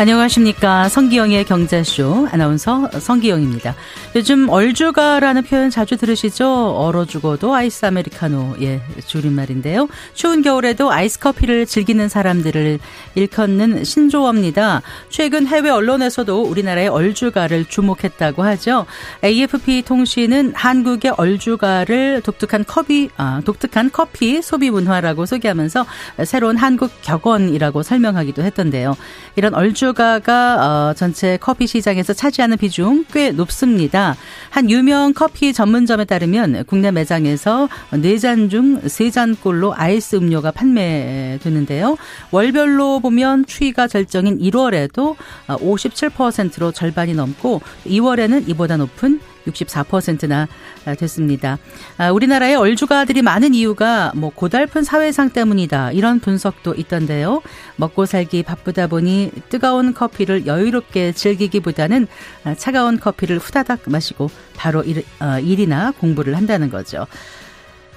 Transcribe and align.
안녕하십니까. 0.00 0.88
성기영의 0.88 1.44
경제쇼 1.44 2.26
아나운서 2.32 2.88
성기영입니다. 2.90 3.74
요즘 4.16 4.48
얼주가라는 4.48 5.44
표현 5.44 5.70
자주 5.70 5.96
들으시죠? 5.96 6.74
얼어 6.76 7.04
죽어도 7.04 7.54
아이스 7.54 7.86
아메리카노의 7.86 8.80
줄임말인데요. 9.06 9.88
추운 10.14 10.42
겨울에도 10.42 10.90
아이스 10.90 11.18
커피를 11.20 11.66
즐기는 11.66 12.08
사람들을 12.08 12.80
일컫는 13.14 13.84
신조어입니다. 13.84 14.82
최근 15.10 15.46
해외 15.46 15.70
언론에서도 15.70 16.42
우리나라의 16.42 16.88
얼주가를 16.88 17.66
주목했다고 17.66 18.42
하죠. 18.42 18.86
AFP 19.22 19.82
통신은 19.82 20.54
한국의 20.54 21.12
얼주가를 21.16 22.22
독특한 22.22 22.64
커피, 22.66 23.10
아, 23.16 23.40
독특한 23.44 23.90
커피 23.92 24.42
소비 24.42 24.70
문화라고 24.70 25.26
소개하면서 25.26 25.86
새로운 26.24 26.56
한국 26.56 26.90
격언이라고 27.02 27.82
설명하기도 27.82 28.42
했던데요. 28.42 28.96
이런 29.36 29.54
얼주 29.54 29.80
주가가 29.80 30.90
어, 30.90 30.94
전체 30.94 31.38
커피 31.40 31.66
시장에서 31.66 32.12
차지하는 32.12 32.58
비중 32.58 33.06
꽤 33.12 33.30
높습니다. 33.30 33.99
한 34.50 34.70
유명 34.70 35.12
커피 35.14 35.52
전문점에 35.52 36.04
따르면 36.04 36.64
국내 36.66 36.90
매장에서 36.90 37.68
4잔 37.92 38.50
중 38.50 38.80
3잔꼴로 38.80 39.72
아이스 39.74 40.16
음료가 40.16 40.50
판매되는데요. 40.50 41.96
월별로 42.30 43.00
보면 43.00 43.46
추위가 43.46 43.86
절정인 43.86 44.38
1월에도 44.38 45.16
57%로 45.46 46.72
절반이 46.72 47.14
넘고 47.14 47.60
2월에는 47.86 48.48
이보다 48.48 48.76
높은 48.76 49.20
64%나 49.46 50.48
됐습니다. 50.98 51.58
아, 51.98 52.10
우리나라에 52.10 52.54
얼주가들이 52.54 53.22
많은 53.22 53.54
이유가 53.54 54.12
뭐 54.14 54.30
고달픈 54.34 54.82
사회상 54.82 55.30
때문이다. 55.30 55.92
이런 55.92 56.20
분석도 56.20 56.74
있던데요. 56.74 57.42
먹고 57.76 58.06
살기 58.06 58.42
바쁘다 58.42 58.86
보니 58.86 59.30
뜨거운 59.48 59.94
커피를 59.94 60.46
여유롭게 60.46 61.12
즐기기보다는 61.12 62.06
차가운 62.56 62.98
커피를 62.98 63.38
후다닥 63.38 63.80
마시고 63.86 64.30
바로 64.56 64.82
일, 64.82 65.04
어, 65.20 65.38
일이나 65.38 65.92
공부를 65.92 66.36
한다는 66.36 66.70
거죠. 66.70 67.06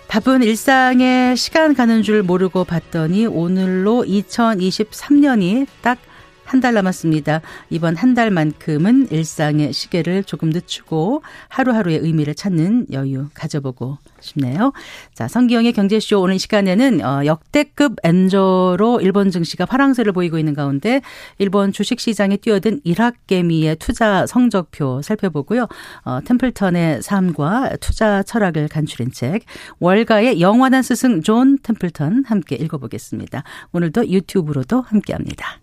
바쁜 0.07 0.44
일상에 0.44 1.33
시간 1.35 1.73
가는 1.73 2.03
줄 2.03 2.22
모르고 2.22 2.66
봤더니 2.66 3.25
오늘로 3.25 4.03
2023년이 4.07 5.66
딱 5.81 5.97
한 6.45 6.63
달 6.63 6.73
남았습니다. 6.75 7.41
이번 7.69 7.97
한 7.97 8.13
달만큼은 8.13 9.09
일상의 9.11 9.73
시계를 9.73 10.23
조금 10.23 10.50
늦추고 10.50 11.22
하루하루의 11.50 12.00
의미를 12.00 12.35
찾는 12.35 12.88
여유 12.94 13.27
가져보고 13.33 13.97
싶네요. 14.22 14.72
자, 15.13 15.27
성기영의 15.27 15.73
경제쇼 15.73 16.22
오늘 16.22 16.39
시간에는 16.39 17.03
어, 17.03 17.25
역대급 17.25 17.97
엔저로 18.03 19.02
일본 19.02 19.30
증시가 19.30 19.66
활황세를 19.66 20.13
보이고 20.13 20.39
있는 20.39 20.53
가운데 20.53 21.02
일본 21.38 21.73
주식 21.73 22.00
시장에 22.00 22.38
뛰어든 22.38 22.80
일학개미의 22.85 23.75
투자 23.75 24.25
성적표 24.25 25.02
살펴보고요. 25.02 25.67
어, 26.05 26.19
템플턴의 26.23 27.02
삶과 27.02 27.78
투자 27.81 28.23
철학을 28.23 28.69
간추린 28.69 29.11
책 29.11 29.44
월가의 29.80 30.39
영원한 30.39 30.81
스승 30.81 31.22
존 31.23 31.57
템플턴 31.57 32.23
함께 32.25 32.55
읽어보겠습니다. 32.55 33.44
오늘도 33.73 34.07
유튜브로도 34.07 34.81
함께합니다. 34.81 35.62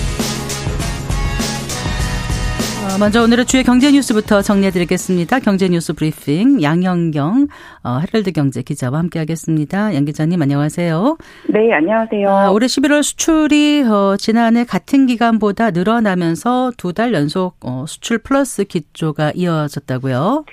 어, 2.93 2.97
먼저 2.99 3.21
오늘의 3.23 3.45
주요 3.45 3.63
경제 3.63 3.89
뉴스부터 3.91 4.41
정리해드리겠습니다. 4.41 5.39
경제 5.39 5.69
뉴스 5.69 5.93
브리핑 5.93 6.61
양영경 6.61 7.47
어, 7.85 7.99
헤럴드 7.99 8.33
경제 8.33 8.61
기자와 8.61 8.99
함께하겠습니다. 8.99 9.95
양 9.95 10.03
기자님 10.03 10.41
안녕하세요. 10.41 11.17
네, 11.47 11.71
안녕하세요. 11.73 12.29
아, 12.29 12.51
올해 12.51 12.65
11월 12.65 13.01
수출이 13.03 13.83
어, 13.83 14.17
지난해 14.17 14.65
같은 14.65 15.05
기간보다 15.05 15.71
늘어나면서 15.71 16.71
두 16.77 16.91
달 16.91 17.13
연속 17.13 17.55
어, 17.63 17.85
수출 17.87 18.17
플러스 18.17 18.65
기조가 18.65 19.31
이어졌다고요. 19.35 20.43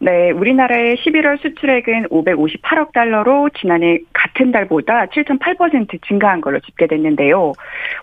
네, 0.00 0.32
우리나라의 0.32 0.96
11월 0.96 1.40
수출액은 1.40 2.08
558억 2.08 2.92
달러로 2.92 3.48
지난해 3.60 3.98
같은 4.12 4.50
달보다 4.50 5.06
7.8% 5.06 6.00
증가한 6.08 6.40
걸로 6.40 6.58
집계됐는데요. 6.60 7.52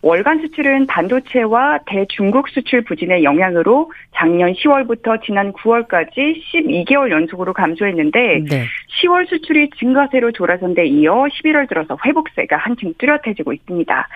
월간 0.02 0.40
수출은 0.40 0.88
반도체와 0.88 1.80
대중국 1.86 2.48
수출 2.50 2.84
부진의 2.86 3.26
영향으로 3.26 3.81
작년 4.14 4.54
10월부터 4.54 5.24
지난 5.24 5.54
9월까지 5.54 6.42
12개월 6.54 7.12
연속으로 7.12 7.54
감소했는데 7.54 8.44
네. 8.50 8.66
10월 9.02 9.28
수출이 9.28 9.70
증가세로 9.80 10.32
돌아선 10.32 10.74
데 10.74 10.86
이어 10.86 11.26
11월 11.26 11.68
들어서 11.68 11.98
회복세가 12.06 12.58
한층 12.58 12.94
뚜렷해지고 12.98 13.54
있습니다. 13.54 14.08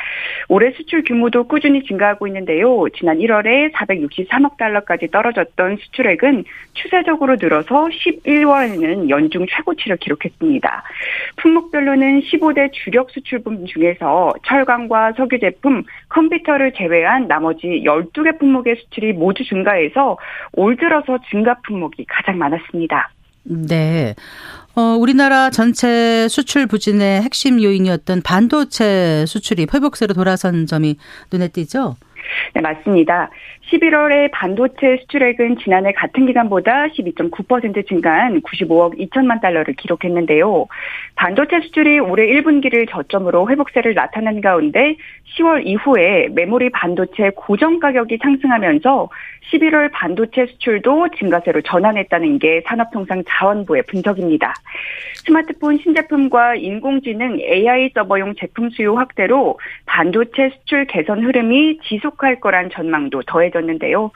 올해 0.50 0.72
수출 0.72 1.04
규모도 1.04 1.46
꾸준히 1.48 1.84
증가하고 1.84 2.28
있는데요. 2.28 2.86
지난 2.96 3.18
1월에 3.18 3.74
463억 3.74 4.58
달러까지 4.58 5.08
떨어졌던 5.08 5.78
수출액은 5.78 6.44
추세적으로 6.74 7.38
늘어서 7.40 7.88
11월에는 7.88 9.10
연중 9.10 9.46
최고치를 9.50 9.98
기록했습니다. 9.98 10.84
품목별로는 11.38 12.22
15대 12.22 12.72
주력 12.74 13.10
수출품 13.12 13.66
중에서 13.66 14.34
철강과 14.46 15.14
석유 15.14 15.40
제품, 15.40 15.84
컴퓨터를 16.10 16.74
제외한 16.74 17.28
나머지 17.28 17.84
12개 17.86 18.38
품목의 18.40 18.76
수출이 18.76 19.14
모두 19.14 19.44
증 19.44 19.55
가해서 19.64 20.18
올 20.54 20.76
들어서 20.78 21.18
증가 21.30 21.56
품목이 21.66 22.06
가장 22.08 22.38
많았습니다. 22.38 23.12
네. 23.44 24.16
어, 24.76 24.82
우리나라 24.82 25.50
전체 25.50 26.28
수출 26.28 26.68
부진의 26.68 27.22
핵심 27.22 27.64
요인이었던 27.64 28.22
반도체 28.24 29.26
수출이 29.26 29.68
회복세로 29.74 30.14
돌아선 30.14 30.66
점이 30.66 30.98
눈에 31.32 31.48
띄죠? 31.48 31.96
네, 32.54 32.62
맞습니다. 32.62 33.30
11월에 33.72 34.30
반도체 34.32 34.98
수출액은 35.02 35.58
지난해 35.58 35.92
같은 35.94 36.26
기간보다 36.26 36.88
12.9% 36.88 37.88
증가한 37.88 38.42
95억 38.42 39.00
2천만 39.00 39.42
달러를 39.42 39.74
기록했는데요. 39.74 40.68
반도체 41.16 41.62
수출이 41.62 42.00
올해 42.00 42.28
1분기를 42.28 42.90
저점으로 42.90 43.50
회복세를 43.50 43.94
나타낸 43.96 44.42
가운데 44.42 44.96
10월 45.38 45.66
이후에 45.66 46.30
메모리 46.32 46.70
반도체 46.70 47.32
고정 47.36 47.80
가격이 47.80 48.20
상승하면서 48.22 49.10
11월 49.52 49.92
반도체 49.92 50.46
수출도 50.48 51.10
증가세로 51.18 51.62
전환했다는 51.62 52.40
게 52.40 52.62
산업통상자원부의 52.66 53.84
분석입니다. 53.84 54.54
스마트폰 55.26 55.78
신제품과 55.78 56.56
인공지능 56.56 57.40
AI 57.40 57.92
서버용 57.94 58.36
제품 58.36 58.70
수요 58.70 58.96
확대로 58.96 59.60
반도체 59.86 60.50
수출 60.50 60.86
개선 60.86 61.24
흐름이 61.24 61.80
지속 61.84 62.15
할 62.24 62.40
거란 62.40 62.70
전망도 62.70 63.24
더해졌는데요. 63.24 64.12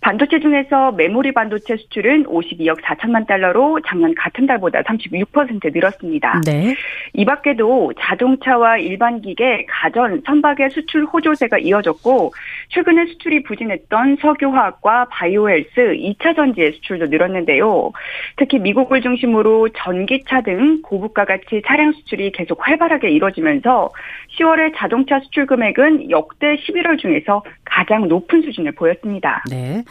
반도체 0.00 0.40
중에서 0.40 0.92
메모리 0.92 1.32
반도체 1.32 1.76
수출은 1.76 2.24
52억 2.24 2.80
4천만 2.82 3.26
달러로 3.26 3.80
작년 3.86 4.14
같은 4.14 4.46
달보다 4.46 4.82
36% 4.82 5.72
늘었습니다. 5.72 6.40
네. 6.44 6.74
이 7.12 7.24
밖에도 7.24 7.92
자동차와 7.98 8.78
일반 8.78 9.20
기계, 9.20 9.64
가전, 9.68 10.22
선박의 10.26 10.70
수출 10.70 11.04
호조세가 11.04 11.58
이어졌고 11.58 12.32
최근에 12.68 13.06
수출이 13.06 13.44
부진했던 13.44 14.16
석유화학과 14.20 15.06
바이오헬스, 15.10 15.70
2차 15.76 16.34
전지의 16.34 16.72
수출도 16.72 17.06
늘었는데요. 17.06 17.92
특히 18.36 18.58
미국을 18.58 19.00
중심으로 19.00 19.68
전기차 19.70 20.42
등 20.42 20.82
고부가 20.82 21.24
가치 21.24 21.62
차량 21.66 21.92
수출이 21.92 22.32
계속 22.32 22.66
활발하게 22.66 23.10
이뤄지면서 23.10 23.90
10월의 24.38 24.72
자동차 24.76 25.20
수출 25.20 25.46
금액은 25.46 26.10
역대 26.10 26.56
11월 26.56 26.98
중에서 26.98 27.43
가장 27.64 28.08
높은 28.08 28.42
수준을 28.42 28.72
보였습니다. 28.72 29.42
네. 29.50 29.84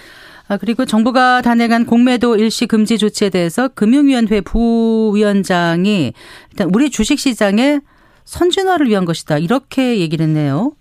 아, 0.48 0.58
그리고 0.58 0.86
정부가 0.86 1.42
단행한 1.42 1.86
공매도 1.86 2.36
일시 2.36 2.66
금지 2.66 2.98
조치에 2.98 3.30
대해서 3.30 3.70
금융위원회 3.70 4.42
부위원장이 4.42 6.14
일단 6.52 6.70
우리 6.74 6.90
주식시장에 6.90 7.80
선진화를 8.26 8.88
위한 8.88 9.06
것이다. 9.06 9.38
이렇게 9.38 10.00
얘기를 10.00 10.26
했네요. 10.26 10.74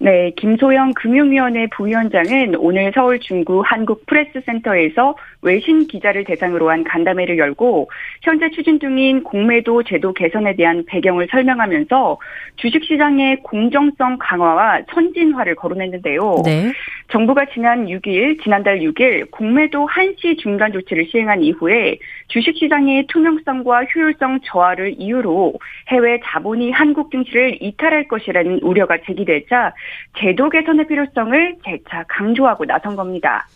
네, 0.00 0.32
김소영 0.36 0.94
금융위원회 0.94 1.68
부위원장은 1.76 2.56
오늘 2.56 2.90
서울 2.94 3.20
중구 3.20 3.62
한국프레스센터에서 3.64 5.14
외신 5.42 5.86
기자를 5.86 6.24
대상으로 6.24 6.70
한 6.70 6.84
간담회를 6.84 7.38
열고 7.38 7.90
현재 8.22 8.50
추진 8.50 8.78
중인 8.78 9.22
공매도 9.22 9.82
제도 9.84 10.12
개선에 10.12 10.54
대한 10.56 10.84
배경을 10.86 11.28
설명하면서 11.30 12.18
주식시장의 12.56 13.42
공정성 13.42 14.18
강화와 14.18 14.82
선진화를 14.92 15.54
거론했는데요. 15.54 16.42
네. 16.44 16.72
정부가 17.08 17.46
지난 17.52 17.86
6일, 17.86 18.42
지난달 18.42 18.80
6일 18.80 19.30
공매도 19.30 19.86
한시 19.86 20.36
중단 20.36 20.72
조치를 20.72 21.06
시행한 21.10 21.42
이후에 21.42 21.98
주식시장의 22.28 23.06
투명성과 23.08 23.84
효율성 23.84 24.40
저하를 24.44 24.94
이유로 24.96 25.54
해외 25.88 26.20
자본이 26.24 26.70
한국 26.70 27.10
증시를 27.10 27.58
이탈할 27.60 28.08
것이라는 28.08 28.60
우려가 28.62 28.98
제기되자 29.04 29.72
제도 30.18 30.48
개선의 30.48 30.86
필요성을 30.86 31.56
재차 31.64 32.04
강조하고 32.08 32.64
나선 32.64 32.94
겁니다. 32.94 33.46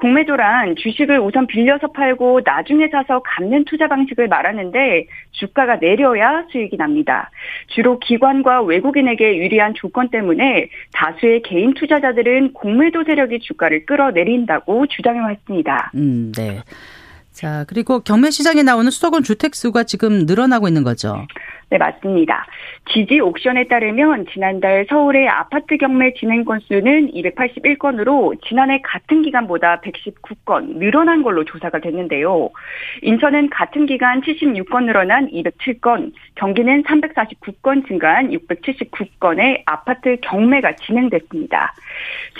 공매도란 0.00 0.76
주식을 0.76 1.20
우선 1.20 1.46
빌려서 1.46 1.88
팔고 1.88 2.40
나중에 2.44 2.88
사서 2.88 3.22
갚는 3.22 3.64
투자 3.66 3.86
방식을 3.86 4.28
말하는데 4.28 5.06
주가가 5.32 5.76
내려야 5.76 6.44
수익이 6.50 6.76
납니다. 6.76 7.30
주로 7.68 7.98
기관과 7.98 8.62
외국인에게 8.62 9.36
유리한 9.36 9.74
조건 9.74 10.08
때문에 10.08 10.68
다수의 10.92 11.42
개인 11.42 11.74
투자자들은 11.74 12.54
공매도 12.54 13.04
세력이 13.04 13.40
주가를 13.40 13.86
끌어내린다고 13.86 14.86
주장해 14.86 15.20
왔습니다. 15.20 15.90
음, 15.94 16.32
네. 16.36 16.62
자, 17.32 17.64
그리고 17.68 18.00
경매 18.00 18.30
시장에 18.30 18.62
나오는 18.62 18.90
수도권 18.90 19.22
주택 19.22 19.54
수가 19.54 19.84
지금 19.84 20.26
늘어나고 20.26 20.68
있는 20.68 20.82
거죠. 20.82 21.26
네, 21.70 21.78
맞습니다. 21.78 22.46
지지 22.92 23.20
옥션에 23.20 23.68
따르면 23.68 24.26
지난달 24.32 24.86
서울의 24.88 25.28
아파트 25.28 25.76
경매 25.76 26.12
진행 26.14 26.44
건수는 26.44 27.12
281건으로 27.12 28.36
지난해 28.42 28.80
같은 28.82 29.22
기간보다 29.22 29.80
119건 29.80 30.78
늘어난 30.78 31.22
걸로 31.22 31.44
조사가 31.44 31.78
됐는데요. 31.78 32.50
인천은 33.02 33.50
같은 33.50 33.86
기간 33.86 34.20
76건 34.20 34.86
늘어난 34.86 35.28
207건, 35.28 36.12
경기는 36.34 36.82
349건 36.82 37.86
증가한 37.86 38.30
679건의 38.30 39.62
아파트 39.66 40.16
경매가 40.22 40.74
진행됐습니다. 40.74 41.72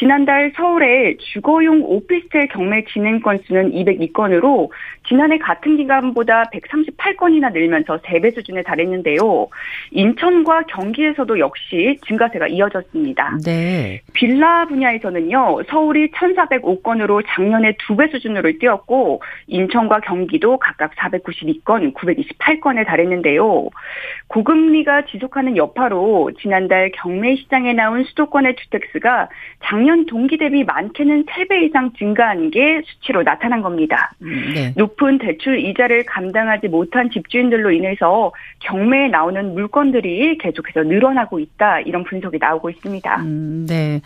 지난달 0.00 0.52
서울의 0.56 1.18
주거용 1.18 1.82
오피스텔 1.84 2.48
경매 2.48 2.84
진행 2.86 3.20
건수는 3.20 3.70
202건으로 3.70 4.70
지난해 5.06 5.38
같은 5.38 5.76
기간보다 5.76 6.50
138건이나 6.52 7.52
늘면서 7.52 7.98
3배 7.98 8.34
수준에 8.34 8.62
달했는데요. 8.62 9.19
인천과 9.90 10.64
경기에서도 10.64 11.38
역시 11.38 11.98
증가세가 12.06 12.48
이어졌습니다. 12.48 13.38
네. 13.44 14.00
빌라 14.12 14.66
분야에서는요, 14.66 15.62
서울이 15.68 16.10
1,405건으로 16.12 17.24
작년에 17.28 17.72
2배 17.72 18.10
수준으로 18.10 18.52
뛰었고, 18.58 19.22
인천과 19.46 20.00
경기도 20.00 20.58
각각 20.58 20.94
492건, 20.96 21.94
928건에 21.94 22.86
달했는데요. 22.86 23.68
고금리가 24.28 25.06
지속하는 25.06 25.56
여파로 25.56 26.30
지난달 26.40 26.90
경매 26.94 27.36
시장에 27.36 27.72
나온 27.72 28.04
수도권의 28.04 28.56
주택수가 28.56 29.28
작년 29.64 30.06
동기 30.06 30.38
대비 30.38 30.64
많게는 30.64 31.26
3배 31.26 31.62
이상 31.64 31.92
증가한 31.98 32.50
게 32.50 32.82
수치로 32.84 33.22
나타난 33.22 33.62
겁니다. 33.62 34.12
음, 34.22 34.52
네. 34.54 34.72
높은 34.76 35.18
대출 35.18 35.58
이자를 35.58 36.04
감당하지 36.04 36.68
못한 36.68 37.10
집주인들로 37.10 37.70
인해서 37.72 38.32
경매에 38.60 39.08
나오는 39.10 39.54
물건들이 39.54 40.38
계속해서 40.38 40.82
늘어나고 40.82 41.38
있다 41.38 41.80
이런 41.80 42.04
분석이 42.04 42.38
나오고 42.38 42.70
있습니다. 42.70 43.16
음, 43.22 43.66
네. 43.68 44.00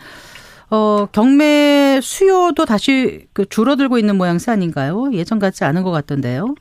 어, 0.69 1.05
경매 1.11 1.99
수요도 2.01 2.65
다시 2.65 3.27
그 3.33 3.47
줄어들고 3.47 3.97
있는 3.97 4.17
모양새 4.17 4.51
아닌가요? 4.51 5.09
예전 5.13 5.39
같지 5.39 5.63
않은 5.63 5.83
것 5.83 5.91
같던데요. 5.91 6.55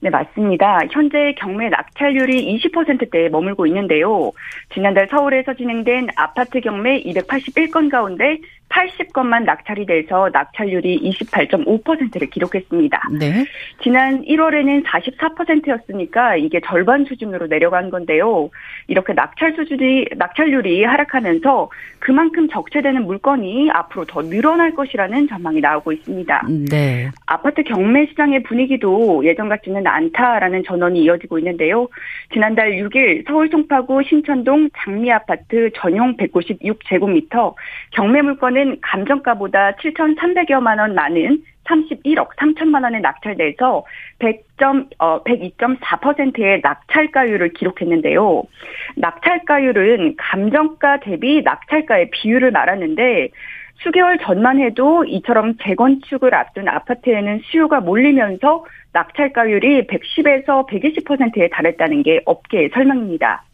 네, 0.00 0.10
맞습니다. 0.10 0.80
현재 0.90 1.34
경매 1.38 1.68
낙찰률이 1.68 2.60
20%대에 2.60 3.28
머물고 3.28 3.66
있는데요. 3.66 4.30
지난달 4.72 5.08
서울에서 5.10 5.54
진행된 5.54 6.08
아파트 6.16 6.60
경매 6.60 7.02
281건 7.02 7.90
가운데 7.90 8.38
80건만 8.68 9.44
낙찰이 9.44 9.86
돼서 9.86 10.28
낙찰률이 10.32 11.00
28.5%를 11.10 12.28
기록했습니다. 12.28 13.00
네. 13.18 13.46
지난 13.82 14.22
1월에는 14.22 14.84
44%였으니까 14.84 16.36
이게 16.36 16.60
절반 16.64 17.04
수준으로 17.04 17.46
내려간 17.46 17.90
건데요. 17.90 18.50
이렇게 18.88 19.12
낙찰 19.12 19.54
수준이 19.54 20.06
낙찰률이 20.16 20.84
하락하면서 20.84 21.70
그만큼 21.98 22.48
적체되는 22.48 23.04
물건이 23.04 23.70
앞으로 23.70 24.04
더 24.04 24.22
늘어날 24.22 24.74
것이라는 24.74 25.28
전망이 25.28 25.60
나오고 25.60 25.92
있습니다. 25.92 26.42
네. 26.70 27.10
아파트 27.26 27.62
경매 27.62 28.06
시장의 28.06 28.42
분위기도 28.42 29.24
예전 29.24 29.48
같지는 29.48 29.86
않다라는 29.86 30.64
전언이 30.64 31.02
이어지고 31.02 31.38
있는데요. 31.38 31.88
지난달 32.32 32.72
6일 32.72 33.26
서울 33.26 33.48
송파구 33.48 34.02
신천동 34.02 34.68
장미 34.76 35.12
아파트 35.12 35.70
전용 35.76 36.16
196제곱미터 36.16 37.54
경매 37.92 38.22
물건 38.22 38.55
물건은 38.56 38.78
감정가보다 38.80 39.72
7,300여만 39.76 40.78
원 40.78 40.94
많은 40.94 41.42
31억 41.64 42.28
3천만 42.36 42.84
원에 42.84 43.00
낙찰돼서 43.00 43.84
100점, 44.18 44.88
어, 44.98 45.22
102.4%의 45.24 46.60
낙찰가율을 46.62 47.52
기록했는데요. 47.52 48.44
낙찰가율은 48.96 50.16
감정가 50.16 51.00
대비 51.00 51.42
낙찰가의 51.42 52.10
비율을 52.10 52.50
말하는데 52.52 53.28
수개월 53.82 54.18
전만 54.18 54.58
해도 54.58 55.04
이처럼 55.04 55.58
재건축을 55.62 56.34
앞둔 56.34 56.68
아파트에는 56.68 57.40
수요가 57.44 57.80
몰리면서 57.80 58.64
낙찰가율이 58.92 59.86
110에서 59.86 60.66
120%에 60.66 61.48
달했다는 61.50 62.02
게 62.02 62.22
업계의 62.24 62.70
설명입니다. 62.72 63.44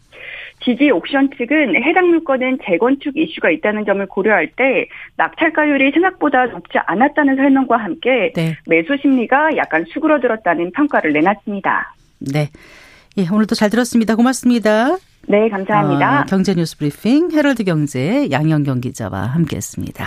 지지 0.64 0.90
옥션 0.90 1.30
측은 1.36 1.76
해당 1.82 2.08
물건은 2.08 2.58
재건축 2.64 3.16
이슈가 3.16 3.50
있다는 3.50 3.84
점을 3.84 4.04
고려할 4.06 4.48
때 4.56 4.86
낙찰가율이 5.16 5.92
생각보다 5.92 6.46
높지 6.46 6.78
않았다는 6.86 7.36
설명과 7.36 7.76
함께 7.76 8.32
네. 8.34 8.56
매수 8.66 8.96
심리가 9.00 9.56
약간 9.56 9.84
수그러들었다는 9.92 10.72
평가를 10.72 11.12
내놨습니다. 11.12 11.94
네. 12.32 12.48
예, 13.19 13.26
오늘도 13.30 13.54
잘 13.54 13.70
들었습니다. 13.70 14.14
고맙습니다. 14.16 14.96
네, 15.28 15.48
감사합니다. 15.48 16.20
어, 16.20 16.24
경제 16.28 16.54
뉴스 16.54 16.76
브리핑 16.78 17.30
헤럴드 17.32 17.64
경제 17.64 18.28
양영경 18.30 18.80
기자와 18.80 19.26
함께했습니다. 19.26 20.06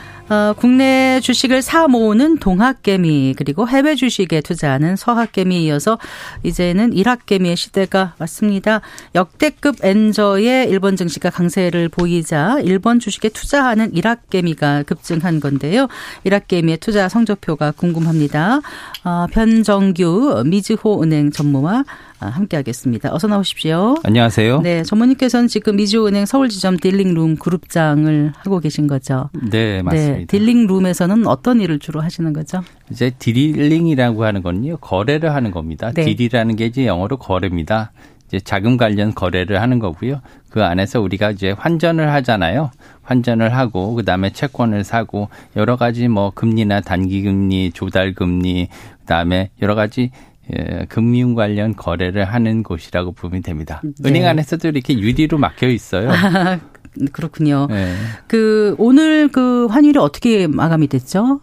어, 0.31 0.53
국내 0.53 1.19
주식을 1.19 1.61
사 1.61 1.89
모으는 1.89 2.37
동학개미 2.37 3.33
그리고 3.37 3.67
해외 3.67 3.95
주식에 3.95 4.39
투자하는 4.39 4.95
서학개미에 4.95 5.59
이어서 5.63 5.99
이제는 6.43 6.93
일학개미의 6.93 7.57
시대가 7.57 8.13
왔습니다. 8.17 8.79
역대급 9.13 9.83
엔저의 9.83 10.69
일본 10.69 10.95
증시가 10.95 11.29
강세를 11.29 11.89
보이자 11.89 12.61
일본 12.61 13.01
주식에 13.01 13.27
투자하는 13.27 13.93
일학개미가 13.93 14.83
급증한 14.83 15.41
건데요. 15.41 15.89
일학개미의 16.23 16.77
투자 16.77 17.09
성적표가 17.09 17.71
궁금합니다. 17.71 18.61
어, 19.03 19.27
변정규 19.33 20.43
미즈호 20.45 21.03
은행 21.03 21.31
전무와 21.31 21.79
아, 21.79 21.83
함께하겠습니다. 22.29 23.13
어서 23.13 23.27
나오십시오. 23.27 23.95
안녕하세요. 24.03 24.61
네, 24.61 24.83
전무님께서는 24.83 25.47
지금 25.47 25.77
미주은행 25.77 26.25
서울지점 26.25 26.77
딜링룸 26.77 27.37
그룹장을 27.37 28.33
하고 28.35 28.59
계신 28.59 28.87
거죠. 28.87 29.29
네, 29.49 29.81
맞습니다. 29.81 30.17
네, 30.17 30.25
dealing 30.25 30.63
room에서는 30.63 31.27
어떤 31.27 31.61
일을 31.61 31.79
주로 31.79 32.01
하시는 32.01 32.31
거죠? 32.33 32.61
이제 32.89 33.11
dealing이라고 33.17 34.23
하는 34.23 34.41
건요 34.41 34.77
거래를 34.77 35.33
하는 35.33 35.51
겁니다. 35.51 35.91
네. 35.91 36.05
deal이라는 36.05 36.55
게 36.55 36.65
이제 36.65 36.85
영어로 36.85 37.17
거래입니다. 37.17 37.91
이제 38.27 38.39
자금 38.39 38.77
관련 38.77 39.13
거래를 39.13 39.61
하는 39.61 39.79
거고요. 39.79 40.21
그 40.49 40.63
안에서 40.63 41.01
우리가 41.01 41.31
이제 41.31 41.51
환전을 41.51 42.13
하잖아요. 42.13 42.71
환전을 43.03 43.53
하고 43.53 43.93
그다음에 43.95 44.29
채권을 44.31 44.85
사고 44.85 45.27
여러 45.57 45.75
가지 45.75 46.07
뭐 46.07 46.31
금리나 46.33 46.79
단기 46.79 47.23
금리, 47.23 47.71
조달 47.71 48.13
금리, 48.13 48.69
그다음에 49.01 49.49
여러 49.61 49.75
가지 49.75 50.11
예, 50.53 50.85
금융 50.89 51.35
관련 51.35 51.75
거래를 51.75 52.25
하는 52.25 52.63
곳이라고 52.63 53.13
보면 53.13 53.43
됩니다. 53.43 53.81
네. 53.83 54.09
은행 54.09 54.25
안에서도 54.25 54.67
이렇게 54.67 54.97
유리로 54.97 55.37
막혀 55.37 55.67
있어요. 55.67 56.09
그렇군요. 57.13 57.67
네. 57.69 57.93
그 58.27 58.75
오늘 58.77 59.29
그 59.29 59.67
환율이 59.67 59.97
어떻게 59.99 60.47
마감이 60.47 60.87
됐죠? 60.87 61.39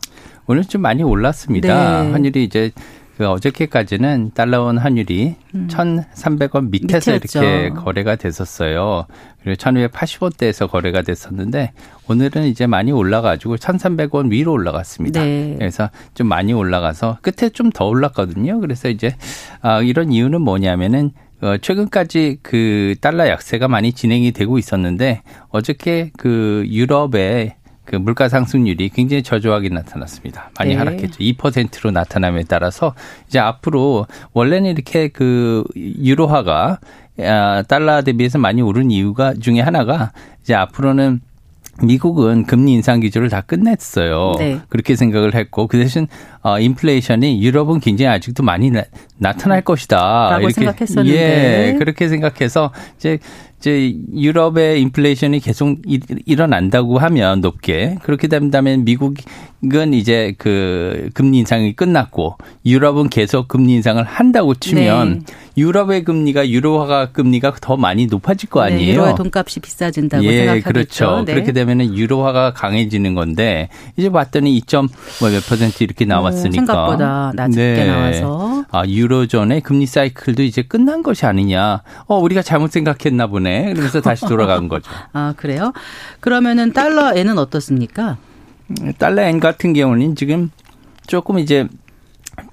오늘 0.46 0.64
좀 0.64 0.82
많이 0.82 1.02
올랐습니다. 1.02 2.02
네. 2.02 2.10
환율이 2.10 2.44
이제 2.44 2.72
그 3.18 3.26
어저께까지는 3.28 4.30
달러원 4.32 4.78
환율이 4.78 5.34
음. 5.56 5.66
1,300원 5.68 6.70
밑에서 6.70 7.10
밑이었죠. 7.10 7.42
이렇게 7.42 7.68
거래가 7.70 8.14
됐었어요. 8.14 9.06
그리고 9.42 9.56
1,280원대에서 9.56 10.70
거래가 10.70 11.02
됐었는데 11.02 11.72
오늘은 12.08 12.44
이제 12.44 12.68
많이 12.68 12.92
올라가지고 12.92 13.56
1,300원 13.56 14.30
위로 14.30 14.52
올라갔습니다. 14.52 15.20
네. 15.20 15.56
그래서 15.58 15.90
좀 16.14 16.28
많이 16.28 16.52
올라가서 16.52 17.18
끝에 17.22 17.50
좀 17.50 17.72
더 17.74 17.86
올랐거든요. 17.86 18.60
그래서 18.60 18.88
이제 18.88 19.16
아 19.62 19.80
이런 19.82 20.12
이유는 20.12 20.40
뭐냐면은 20.40 21.10
어, 21.40 21.56
최근까지 21.58 22.38
그 22.42 22.94
달러 23.00 23.28
약세가 23.28 23.68
많이 23.68 23.92
진행이 23.92 24.32
되고 24.32 24.58
있었는데 24.58 25.22
어저께 25.50 26.12
그 26.16 26.64
유럽의 26.68 27.56
그 27.88 27.96
물가 27.96 28.28
상승률이 28.28 28.90
굉장히 28.90 29.22
저조하게 29.22 29.70
나타났습니다. 29.70 30.50
많이 30.58 30.72
네. 30.72 30.76
하락했죠. 30.76 31.20
2%로 31.20 31.90
나타남에 31.90 32.44
따라서 32.46 32.94
이제 33.26 33.38
앞으로 33.38 34.06
원래는 34.34 34.72
이렇게 34.72 35.08
그 35.08 35.64
유로화가 35.74 36.80
아, 37.20 37.62
달러 37.66 38.02
대비해서 38.02 38.36
많이 38.36 38.60
오른 38.60 38.90
이유가 38.90 39.32
중에 39.32 39.60
하나가 39.60 40.12
이제 40.42 40.54
앞으로는 40.54 41.20
미국은 41.82 42.44
금리 42.44 42.72
인상 42.72 43.00
기조를 43.00 43.30
다 43.30 43.40
끝냈어요. 43.40 44.34
네. 44.38 44.60
그렇게 44.68 44.94
생각을 44.94 45.34
했고 45.34 45.66
그 45.66 45.78
대신 45.78 46.08
어 46.42 46.58
인플레이션이 46.58 47.42
유럽은 47.42 47.80
굉장히 47.80 48.10
아직도 48.10 48.42
많이 48.42 48.70
나, 48.70 49.32
타날 49.32 49.62
것이다. 49.62 50.38
이렇게 50.40 50.52
생각했었는데. 50.52 51.16
예, 51.16 51.76
그렇게 51.78 52.08
생각해서 52.08 52.70
이제 52.96 53.18
이제 53.58 53.94
유럽의 54.14 54.80
인플레이션이 54.82 55.40
계속 55.40 55.78
일어난다고 56.26 56.98
하면 56.98 57.40
높게. 57.40 57.98
그렇게 58.02 58.28
된다면 58.28 58.84
미국 58.84 59.16
은 59.64 59.92
이제 59.92 60.34
그 60.38 61.10
금리 61.14 61.38
인상이 61.38 61.72
끝났고 61.72 62.36
유럽은 62.64 63.08
계속 63.08 63.48
금리 63.48 63.72
인상을 63.74 64.02
한다고 64.04 64.54
치면 64.54 65.24
네. 65.26 65.34
유럽의 65.56 66.04
금리가 66.04 66.48
유로화가 66.48 67.10
금리가 67.10 67.54
더 67.60 67.76
많이 67.76 68.06
높아질 68.06 68.48
거 68.50 68.64
네, 68.64 68.74
아니에요. 68.74 68.86
네, 68.86 68.92
유로의 68.92 69.14
돈값이 69.16 69.58
비싸진다고 69.58 70.24
예, 70.24 70.46
생각하겠죠. 70.46 70.68
그렇죠. 70.72 71.24
네. 71.24 71.34
그렇게 71.34 71.50
되면은 71.50 71.96
유로화가 71.96 72.52
강해지는 72.52 73.14
건데 73.16 73.68
이제 73.96 74.08
봤더니 74.10 74.60
2.몇 74.60 75.48
퍼센트 75.48 75.82
이렇게 75.82 76.04
나왔으니까 76.04 76.62
오, 76.62 76.66
생각보다 76.66 77.32
낮게 77.34 77.56
네. 77.56 77.84
나와서 77.84 78.64
아 78.70 78.86
유로존의 78.86 79.62
금리 79.62 79.86
사이클도 79.86 80.44
이제 80.44 80.62
끝난 80.62 81.02
것이 81.02 81.26
아니냐. 81.26 81.82
어 82.06 82.16
우리가 82.16 82.42
잘못 82.42 82.70
생각했나 82.70 83.26
보네. 83.26 83.72
그러면서 83.72 84.00
다시 84.00 84.24
돌아간 84.26 84.68
거죠. 84.68 84.88
아 85.12 85.34
그래요? 85.36 85.72
그러면은 86.20 86.72
달러 86.72 87.12
엔은 87.12 87.38
어떻습니까? 87.38 88.18
달러 88.98 89.22
엔 89.22 89.40
같은 89.40 89.72
경우는 89.72 90.16
지금 90.16 90.50
조금 91.06 91.38
이제 91.38 91.66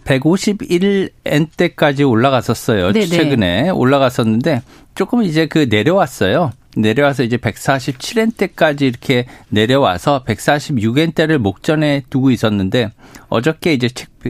151엔대까지 0.06 2.10
올라갔었어요. 2.10 2.92
네네. 2.92 3.08
최근에 3.08 3.70
올라갔었는데 3.70 4.62
조금 4.96 5.24
이제 5.24 5.48
그 5.48 5.68
내려왔어요. 5.70 6.52
내려와서 6.78 7.24
이제 7.24 7.38
147엔대까지 7.38 8.82
이렇게 8.82 9.26
내려와서 9.50 10.26
146엔대를 10.26 11.38
목전에 11.38 12.04
두고 12.10 12.32
있었는데 12.32 12.90
어저께 13.30 13.74
이제 13.74 13.88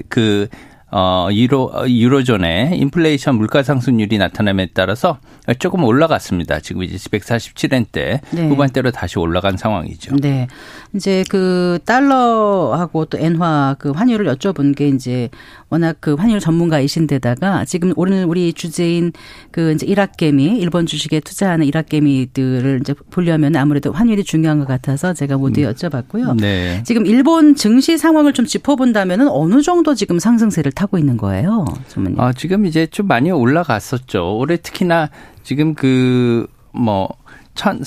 그 0.10 0.48
어, 0.98 1.28
유로, 1.30 1.74
유로존의 1.86 2.78
인플레이션 2.78 3.36
물가 3.36 3.64
상승률이 3.64 4.18
나타남에 4.18 4.70
따라서 4.74 5.18
조금 5.60 5.84
올라갔습니다. 5.84 6.62
지금 6.62 6.84
이제 6.84 6.96
147엔대 6.96 8.22
네. 8.32 8.48
후반대로 8.48 8.92
다시 8.92 9.20
올라간 9.20 9.58
상황이죠. 9.58 10.16
네. 10.22 10.48
이제 10.94 11.26
그 11.30 11.80
달러하고 11.84 13.06
또 13.06 13.18
엔화 13.18 13.76
그 13.78 13.92
환율을 13.92 14.34
여쭤본 14.34 14.74
게 14.74 14.88
이제 14.88 15.28
워낙 15.70 15.98
그 16.00 16.14
환율 16.14 16.40
전문가이신데다가 16.40 17.66
지금 17.66 17.92
오늘 17.96 18.26
우리 18.26 18.54
주제인 18.54 19.12
그 19.52 19.74
이제 19.74 19.86
일학개미 19.86 20.58
일본 20.58 20.86
주식에 20.86 21.20
투자하는 21.20 21.66
일학개미들을 21.66 22.80
이제 22.82 22.94
보려면 23.10 23.56
아무래도 23.56 23.92
환율이 23.92 24.24
중요한 24.24 24.60
것 24.60 24.68
같아서 24.68 25.14
제가 25.14 25.38
모두 25.38 25.62
음. 25.62 25.72
여쭤봤고요. 25.72 26.40
네. 26.40 26.84
지금 26.86 27.06
일본 27.06 27.56
증시 27.56 27.98
상황을 27.98 28.34
좀 28.34 28.46
짚어본다면은 28.46 29.28
어느 29.28 29.62
정도 29.62 29.96
지금 29.96 30.20
상승세를 30.20 30.72
타고 30.72 30.98
있는 30.98 31.18
거예요, 31.18 31.66
전문님? 31.88 32.20
아, 32.20 32.32
지금 32.32 32.66
이제 32.66 32.86
좀 32.86 33.08
많이 33.08 33.32
올라갔었죠. 33.32 34.38
올해 34.38 34.58
특히나 34.58 35.10
지금 35.44 35.74
그뭐 35.74 37.10
천, 37.56 37.82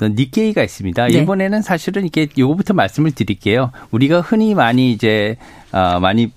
니케이가 0.00 0.62
있습니다. 0.62 1.06
네. 1.06 1.12
일본에는 1.12 1.62
사실은 1.62 2.04
이게 2.04 2.28
요거부터 2.38 2.74
말씀을 2.74 3.12
드릴게요. 3.12 3.72
우리가 3.90 4.20
흔히 4.20 4.54
많이 4.54 4.92
이제 4.92 5.36
어 5.72 5.98
많이 6.00 6.26
그 6.26 6.32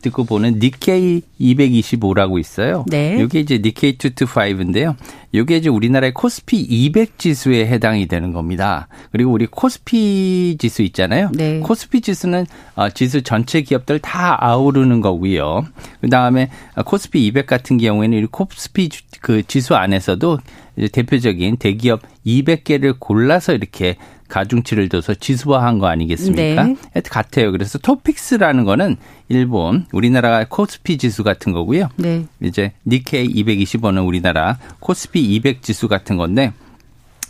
듣고 0.00 0.24
보는 0.24 0.58
니케이 0.60 1.22
225라고 1.40 2.38
있어요. 2.38 2.84
네. 2.88 3.18
이게 3.20 3.40
이제 3.40 3.58
니케이 3.58 3.96
225인데요. 3.96 4.94
이게 5.32 5.56
이제 5.56 5.68
우리나라의 5.68 6.12
코스피 6.14 6.60
200 6.60 7.18
지수에 7.18 7.66
해당이 7.66 8.06
되는 8.06 8.32
겁니다. 8.32 8.88
그리고 9.10 9.32
우리 9.32 9.46
코스피 9.46 10.56
지수 10.58 10.82
있잖아요. 10.82 11.30
네. 11.34 11.60
코스피 11.60 12.00
지수는 12.00 12.46
어, 12.76 12.90
지수 12.90 13.22
전체 13.22 13.62
기업들 13.62 13.98
다 13.98 14.36
아우르는 14.38 15.00
거고요. 15.00 15.66
그 16.00 16.08
다음에 16.08 16.50
코스피 16.84 17.26
200 17.26 17.46
같은 17.46 17.78
경우에는 17.78 18.18
이 18.18 18.26
코스피 18.26 18.90
그 19.20 19.42
지수 19.42 19.74
안에서도 19.74 20.38
이제 20.76 20.88
대표적인 20.88 21.56
대기업 21.56 22.00
200개를 22.26 22.96
골라서 22.98 23.54
이렇게 23.54 23.96
가중치를 24.28 24.88
둬서 24.88 25.14
지수화한 25.14 25.78
거 25.78 25.86
아니겠습니까? 25.86 26.64
네. 26.64 26.76
같아요. 27.02 27.52
그래서 27.52 27.78
토픽스라는 27.78 28.64
거는 28.64 28.96
일본, 29.28 29.86
우리나라 29.92 30.44
코스피 30.44 30.98
지수 30.98 31.22
같은 31.22 31.52
거고요. 31.52 31.88
네. 31.96 32.24
이제 32.40 32.72
니케이 32.86 33.32
225는 33.32 34.04
우리나라 34.06 34.58
코스피 34.80 35.20
200 35.34 35.62
지수 35.62 35.88
같은 35.88 36.16
건데 36.16 36.52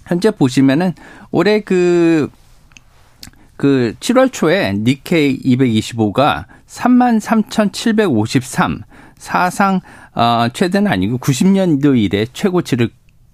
현재 0.07 0.31
보시면은 0.31 0.95
올해 1.31 1.61
그, 1.61 2.31
그 3.57 3.95
7월 4.01 4.33
초에 4.33 4.73
니케이 4.73 5.39
225가 5.41 6.47
33,753 6.67 8.83
사상 9.19 9.81
어, 10.15 10.49
최대는 10.53 10.91
아니고 10.91 11.19
90년도 11.19 12.01
이래 12.01 12.27
최고치를 12.33 12.91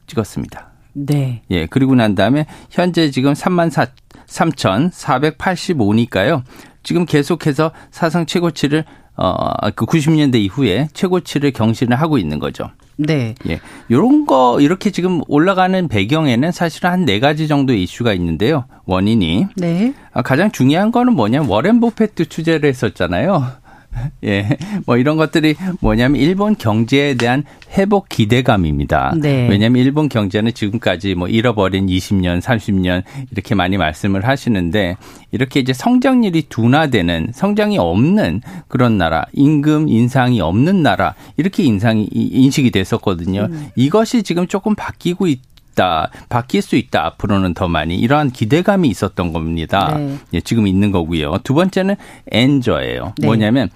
찍었습니다. 0.06 0.69
네. 0.92 1.42
예, 1.50 1.66
그리고 1.66 1.94
난 1.94 2.14
다음에 2.14 2.46
현재 2.70 3.10
지금 3.10 3.32
3만 3.32 3.70
4, 3.70 3.86
3,485니까요. 4.26 6.42
지금 6.82 7.04
계속해서 7.06 7.72
사상 7.90 8.26
최고치를 8.26 8.84
어, 9.16 9.70
그 9.74 9.84
90년대 9.84 10.36
이후에 10.36 10.88
최고치를 10.94 11.50
경신을 11.52 12.00
하고 12.00 12.16
있는 12.16 12.38
거죠. 12.38 12.70
네. 12.96 13.34
예. 13.48 13.60
요런 13.90 14.24
거, 14.26 14.58
이렇게 14.60 14.90
지금 14.90 15.20
올라가는 15.28 15.88
배경에는 15.88 16.52
사실은 16.52 16.90
한 16.90 17.04
네 17.04 17.20
가지 17.20 17.48
정도의 17.48 17.82
이슈가 17.82 18.12
있는데요. 18.14 18.64
원인이. 18.86 19.46
네. 19.56 19.92
아, 20.12 20.22
가장 20.22 20.50
중요한 20.50 20.90
거는 20.90 21.14
뭐냐, 21.14 21.42
워렌 21.48 21.80
버페트 21.80 22.28
취재를 22.30 22.68
했었잖아요. 22.68 23.46
예, 24.24 24.56
뭐 24.86 24.96
이런 24.96 25.16
것들이 25.16 25.54
뭐냐면 25.80 26.20
일본 26.20 26.56
경제에 26.56 27.14
대한 27.14 27.44
회복 27.76 28.08
기대감입니다. 28.08 29.14
네. 29.20 29.48
왜냐하면 29.48 29.82
일본 29.82 30.08
경제는 30.08 30.52
지금까지 30.54 31.14
뭐 31.14 31.28
잃어버린 31.28 31.86
20년, 31.86 32.40
30년 32.40 33.02
이렇게 33.30 33.54
많이 33.54 33.76
말씀을 33.76 34.26
하시는데 34.26 34.96
이렇게 35.32 35.60
이제 35.60 35.72
성장률이 35.72 36.46
둔화되는 36.48 37.30
성장이 37.32 37.78
없는 37.78 38.42
그런 38.68 38.98
나라, 38.98 39.24
임금 39.32 39.88
인상이 39.88 40.40
없는 40.40 40.82
나라 40.82 41.14
이렇게 41.36 41.62
인상이 41.62 42.08
인식이 42.10 42.70
됐었거든요. 42.70 43.48
음. 43.50 43.68
이것이 43.76 44.22
지금 44.22 44.46
조금 44.46 44.74
바뀌고 44.74 45.26
있. 45.28 45.40
있다, 45.80 46.10
바뀔 46.28 46.60
수 46.60 46.76
있다, 46.76 47.06
앞으로는 47.06 47.54
더 47.54 47.66
많이. 47.68 47.96
이러한 47.96 48.30
기대감이 48.30 48.88
있었던 48.88 49.32
겁니다. 49.32 49.96
네. 49.96 50.18
예, 50.34 50.40
지금 50.40 50.66
있는 50.66 50.92
거고요. 50.92 51.38
두 51.42 51.54
번째는 51.54 51.96
엔저예요. 52.30 53.14
네. 53.18 53.26
뭐냐면 53.26 53.70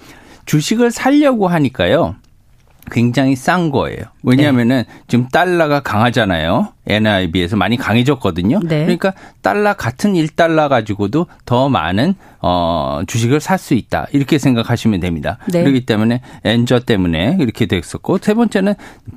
주식을 0.44 0.90
살려고 0.90 1.49
하니까요. 1.49 2.16
굉장히 2.90 3.34
싼 3.34 3.70
거예요. 3.70 4.02
왜냐하면은 4.23 4.84
네. 4.87 4.94
지금 5.08 5.26
달러가 5.28 5.80
강하잖아요. 5.80 6.75
엔화에 6.87 7.30
비해서 7.30 7.56
많이 7.56 7.78
강해졌거든요. 7.78 8.61
네. 8.62 8.80
그러니까 8.82 9.14
달러 9.40 9.73
같은 9.73 10.12
1달러 10.12 10.68
가지고도 10.68 11.26
더 11.46 11.70
많은 11.70 12.14
어 12.42 13.00
주식을 13.06 13.40
살 13.40 13.58
수 13.58 13.73
있다. 13.73 14.06
이렇게 14.12 14.37
생각하시면 14.38 15.00
됩니다. 15.00 15.38
네. 15.50 15.62
그렇기 15.62 15.87
때문에 15.87 16.20
엔저 16.44 16.80
때문에 16.80 17.38
이렇게 17.40 17.64
됐었고 17.64 18.18
세 18.18 18.34
번째는 18.34 18.75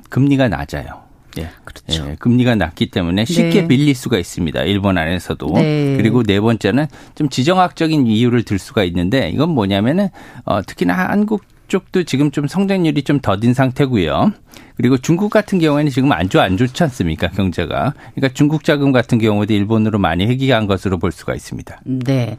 금리가 0.08 0.48
낮아요. 0.48 1.07
예. 1.36 1.50
그렇죠. 1.64 2.10
예, 2.10 2.16
금리가 2.18 2.54
낮기 2.54 2.90
때문에 2.90 3.24
쉽게 3.24 3.62
네. 3.62 3.68
빌릴 3.68 3.94
수가 3.94 4.18
있습니다. 4.18 4.62
일본 4.62 4.98
안에서도. 4.98 5.52
네. 5.54 5.96
그리고 5.96 6.22
네 6.22 6.40
번째는 6.40 6.86
좀 7.14 7.28
지정학적인 7.28 8.06
이유를 8.06 8.44
들 8.44 8.58
수가 8.58 8.84
있는데 8.84 9.30
이건 9.30 9.50
뭐냐면은 9.50 10.08
어 10.44 10.62
특히나 10.62 10.94
한국 10.94 11.42
쪽도 11.68 12.04
지금 12.04 12.30
좀 12.30 12.48
성장률이 12.48 13.02
좀 13.02 13.20
더딘 13.20 13.54
상태고요. 13.54 14.32
그리고 14.76 14.96
중국 14.96 15.30
같은 15.30 15.58
경우에는 15.58 15.90
지금 15.90 16.12
안 16.12 16.28
좋아 16.28 16.42
안 16.42 16.56
좋지 16.56 16.82
않습니까 16.84 17.28
경제가. 17.28 17.94
그러니까 18.14 18.34
중국 18.34 18.64
자금 18.64 18.90
같은 18.90 19.18
경우도 19.18 19.52
일본으로 19.52 19.98
많이 19.98 20.26
회귀한 20.26 20.66
것으로 20.66 20.98
볼 20.98 21.12
수가 21.12 21.34
있습니다. 21.34 21.80
네. 21.84 22.38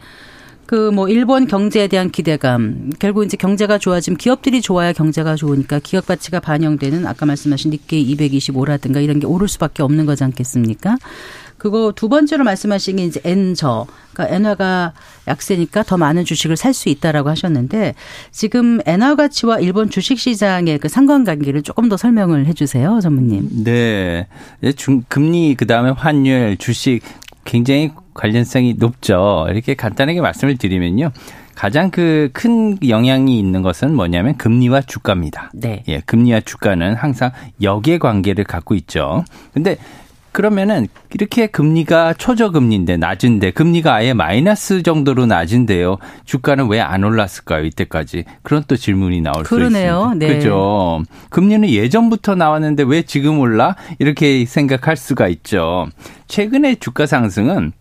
그 0.69 0.91
뭐 0.91 1.09
일본 1.09 1.47
경제에 1.47 1.87
대한 1.87 2.11
기대감 2.11 2.91
결국 2.99 3.23
이제 3.23 3.37
경제가 3.37 3.79
좋아지면 3.79 4.17
기업들이 4.17 4.61
좋아야 4.61 4.93
경제가 4.93 5.35
좋으니까 5.35 5.79
기업 5.79 6.05
가치가 6.05 6.39
반영되는 6.39 7.07
아까 7.07 7.25
말씀하신 7.25 7.71
니케이 7.71 8.15
225라든가 8.15 9.03
이런 9.03 9.19
게 9.19 9.25
오를 9.25 9.47
수밖에 9.47 9.81
없는 9.81 10.05
거지 10.05 10.23
않겠습니까? 10.23 10.97
그거 11.57 11.91
두 11.95 12.07
번째로 12.07 12.43
말씀하신 12.43 12.97
게 12.97 13.03
이제 13.05 13.19
엔저. 13.23 13.87
그러니까 14.13 14.35
엔화가 14.35 14.93
약세니까 15.27 15.83
더 15.83 15.97
많은 15.97 16.23
주식을 16.23 16.55
살 16.55 16.73
수 16.75 16.89
있다라고 16.89 17.29
하셨는데 17.29 17.95
지금 18.31 18.79
엔화 18.85 19.15
가치와 19.15 19.59
일본 19.59 19.89
주식 19.89 20.19
시장의 20.19 20.77
그 20.77 20.87
상관관계를 20.87 21.63
조금 21.63 21.89
더 21.89 21.97
설명을 21.97 22.45
해 22.45 22.53
주세요, 22.53 22.99
전무님. 23.01 23.63
네. 23.63 24.27
중 24.75 25.03
금리 25.07 25.55
그다음에 25.55 25.89
환율, 25.89 26.57
주식 26.57 27.01
굉장히 27.43 27.91
관련성이 28.19 28.75
높죠. 28.77 29.47
이렇게 29.49 29.75
간단하게 29.75 30.19
말씀을 30.19 30.57
드리면요. 30.57 31.11
가장 31.55 31.89
그 31.89 32.29
큰 32.33 32.77
영향이 32.87 33.37
있는 33.39 33.61
것은 33.61 33.95
뭐냐면 33.95 34.35
금리와 34.37 34.81
주가입니다. 34.81 35.51
네. 35.53 35.83
예, 35.87 36.01
금리와 36.05 36.41
주가는 36.41 36.95
항상 36.95 37.31
역의 37.61 37.99
관계를 37.99 38.43
갖고 38.43 38.75
있죠. 38.75 39.23
근데 39.53 39.77
그러면은 40.31 40.87
이렇게 41.13 41.47
금리가 41.47 42.13
초저금리인데 42.13 42.97
낮은데 42.97 43.51
금리가 43.51 43.93
아예 43.95 44.13
마이너스 44.13 44.83
정도로 44.83 45.25
낮은데요. 45.25 45.97
주가는 46.25 46.67
왜 46.69 46.79
안 46.81 47.03
올랐을까요? 47.03 47.65
이때까지. 47.65 48.25
그런 48.43 48.63
또 48.67 48.75
질문이 48.75 49.21
나올 49.21 49.43
그러네요. 49.43 49.99
수 50.01 50.05
있습니다. 50.15 50.25
네. 50.27 50.35
그죠. 50.37 51.03
금리는 51.29 51.69
예전부터 51.69 52.35
나왔는데 52.35 52.83
왜 52.83 53.01
지금 53.01 53.39
올라? 53.39 53.75
이렇게 53.97 54.45
생각할 54.45 54.97
수가 54.97 55.27
있죠. 55.29 55.87
최근에 56.27 56.75
주가 56.75 57.05
상승은 57.05 57.71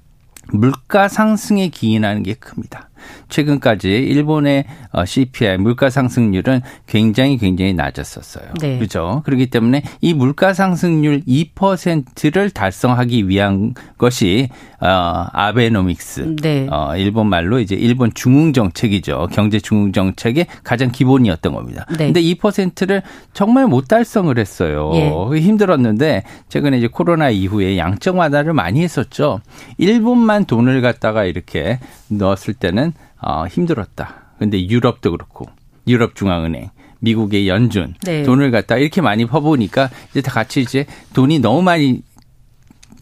물가 0.51 1.09
상승에 1.09 1.69
기인하는 1.69 2.23
게 2.23 2.35
큽니다. 2.35 2.89
최근까지 3.29 3.89
일본의 3.89 4.65
어, 4.93 5.05
CPI 5.05 5.59
물가 5.59 5.91
상승률은 5.91 6.63
굉장히 6.87 7.39
굉장히 7.39 7.75
낮았었어요. 7.75 8.45
네. 8.61 8.79
그렇죠? 8.79 9.23
그렇기 9.25 9.47
때문에 9.47 9.83
이 10.01 10.15
물가 10.15 10.53
상승률 10.53 11.23
2%를 11.23 12.51
달성하기 12.51 13.29
위한 13.29 13.75
것이 13.97 14.49
어 14.81 15.27
아베노믹스. 15.33 16.37
네. 16.41 16.67
어 16.71 16.97
일본 16.97 17.29
말로 17.29 17.59
이제 17.59 17.75
일본 17.75 18.13
중흥 18.15 18.53
정책이죠. 18.53 19.29
경제 19.33 19.59
중흥 19.59 19.93
정책의 19.93 20.47
가장 20.63 20.91
기본이었던 20.93 21.53
겁니다. 21.53 21.85
네. 21.91 22.07
근데 22.07 22.23
2%를 22.23 23.03
정말 23.33 23.67
못 23.67 23.89
달성을 23.89 24.37
했어요. 24.39 24.91
예. 24.95 25.41
힘들었는데 25.41 26.23
최근에 26.49 26.79
이제 26.79 26.87
코로나 26.87 27.31
이후에 27.31 27.77
양적 27.77 28.17
완화를 28.17 28.53
많이 28.53 28.83
했었죠. 28.83 29.41
일본만 29.79 30.45
돈을 30.45 30.81
갖다가 30.81 31.25
이렇게 31.25 31.79
넣었을 32.09 32.55
때는 32.55 32.93
어, 33.21 33.47
힘들었다. 33.47 34.33
근데 34.39 34.69
유럽도 34.69 35.11
그렇고 35.11 35.47
유럽 35.87 36.15
중앙은행 36.15 36.71
미국의 37.01 37.49
연준 37.49 37.95
네. 38.03 38.23
돈을 38.23 38.51
갖다 38.51 38.77
이렇게 38.77 39.01
많이 39.01 39.25
퍼보니까 39.25 39.91
이제 40.11 40.21
다 40.21 40.33
같이 40.33 40.61
이제 40.61 40.87
돈이 41.15 41.39
너무 41.39 41.63
많이 41.63 42.03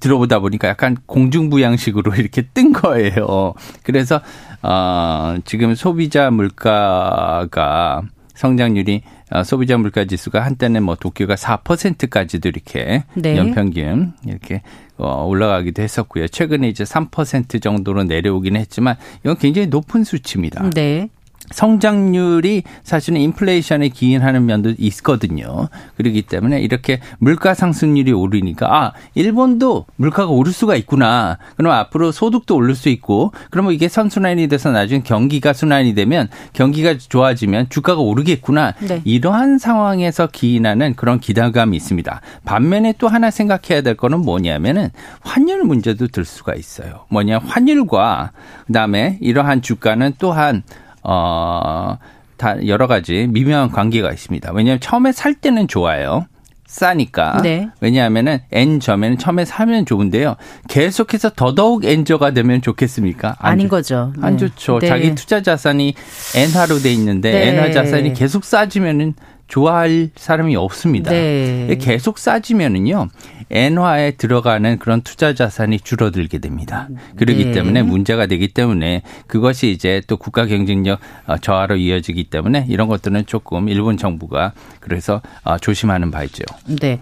들어보다 0.01 0.39
보니까 0.39 0.69
약간 0.69 0.97
공중부양식으로 1.07 2.15
이렇게 2.17 2.43
뜬 2.43 2.73
거예요. 2.73 3.55
그래서 3.83 4.21
어 4.63 5.37
지금 5.45 5.75
소비자 5.75 6.31
물가가 6.31 8.03
성장률이 8.37 9.03
어, 9.33 9.43
소비자 9.43 9.77
물가 9.77 10.05
지수가 10.05 10.45
한때는 10.45 10.83
뭐 10.85 10.95
도쿄가 10.95 11.35
4%까지도 11.35 12.49
이렇게 12.49 13.03
네. 13.15 13.37
연평균 13.37 14.13
이렇게 14.25 14.63
어, 14.97 15.25
올라가기도 15.25 15.83
했었고요. 15.83 16.29
최근에 16.29 16.69
이제 16.69 16.85
3% 16.85 17.61
정도로 17.61 18.05
내려오긴 18.05 18.57
했지만 18.57 18.97
이건 19.25 19.37
굉장히 19.39 19.67
높은 19.67 20.05
수치입니다. 20.05 20.71
네. 20.71 21.09
성장률이 21.51 22.63
사실은 22.83 23.21
인플레이션에 23.21 23.89
기인하는 23.89 24.47
면도 24.47 24.73
있거든요. 24.79 25.69
그렇기 25.97 26.23
때문에 26.23 26.61
이렇게 26.61 27.01
물가 27.19 27.55
상승률이 27.55 28.13
오르니까 28.13 28.67
아 28.75 28.93
일본도 29.15 29.87
물가가 29.97 30.31
오를 30.31 30.53
수가 30.53 30.77
있구나. 30.77 31.39
그럼 31.57 31.73
앞으로 31.73 32.13
소득도 32.13 32.57
오를 32.57 32.75
수 32.75 32.89
있고 32.89 33.33
그러면 33.51 33.73
이게 33.73 33.89
선순환이 33.89 34.49
돼서 34.49 34.71
나중에 34.71 35.03
경기가 35.03 35.53
순환이 35.53 35.95
되면 35.95 36.29
경기가 36.53 36.97
좋아지면 36.99 37.69
주가가 37.69 38.01
오르겠구나. 38.01 38.75
네. 38.81 39.01
이러한 39.05 39.59
상황에서 39.59 40.29
기인하는 40.29 40.95
그런 40.95 41.21
기대감이 41.21 41.77
있습니다. 41.77 42.21
반면에 42.45 42.95
또 42.99 43.09
하나 43.09 43.31
생각해야 43.31 43.83
될 43.83 43.97
거는 43.97 44.21
뭐냐면은 44.21 44.91
환율 45.21 45.65
문제도 45.65 46.07
들 46.07 46.25
수가 46.25 46.55
있어요. 46.55 47.05
뭐냐 47.09 47.39
환율과 47.39 48.33
그다음에 48.67 49.19
이러한 49.21 49.63
주가는 49.63 50.15
또한 50.19 50.63
어, 51.09 51.99
다 52.37 52.67
여러 52.67 52.87
가지 52.87 53.27
미묘한 53.31 53.71
관계가 53.71 54.11
있습니다. 54.11 54.53
왜냐하면 54.53 54.81
처음에 54.81 55.13
살 55.13 55.35
때는 55.35 55.69
좋아요. 55.69 56.27
싸니까. 56.67 57.41
네. 57.43 57.69
왜냐하면은 57.81 58.41
N점에는 58.51 59.19
처음에 59.19 59.45
사면 59.45 59.87
좋은데요. 59.87 60.37
계속해서 60.69 61.31
더더욱 61.31 61.85
N저가 61.85 62.33
되면 62.33 62.61
좋겠습니까? 62.61 63.37
안 63.39 63.53
아닌 63.53 63.69
거죠. 63.69 64.13
네. 64.17 64.27
안 64.27 64.37
좋죠. 64.37 64.81
네. 64.81 64.89
자기 64.89 65.15
투자 65.15 65.43
자산이 65.43 65.95
N화로 66.35 66.81
돼 66.81 66.93
있는데 66.93 67.31
네. 67.31 67.49
N화 67.51 67.71
자산이 67.71 68.13
계속 68.15 68.45
싸지면은 68.45 69.15
좋아할 69.49 70.11
사람이 70.17 70.57
없습니다. 70.57 71.11
네. 71.11 71.77
계속 71.81 72.19
싸지면은요. 72.19 73.09
엔화에 73.51 74.13
들어가는 74.13 74.79
그런 74.79 75.03
투자 75.03 75.35
자산이 75.35 75.79
줄어들게 75.81 76.39
됩니다. 76.39 76.89
그렇기 77.17 77.47
네. 77.47 77.53
때문에 77.53 77.83
문제가 77.83 78.27
되기 78.27 78.49
때문에 78.49 79.03
그것이 79.29 79.71
이제 79.71 80.03
또 80.09 80.17
국가 80.17 80.47
경쟁력 80.47 80.99
어, 81.27 81.37
저하로 81.39 81.77
이어지기 81.77 82.25
때문에 82.25 82.67
이런 82.69 82.89
것들은 82.89 83.27
조금 83.27 83.69
일본 83.69 83.97
정부가 83.97 84.53
그래서 84.81 85.23
어, 85.45 85.59
조심하는 85.59 86.11
바이죠. 86.11 86.43
네. 86.81 87.01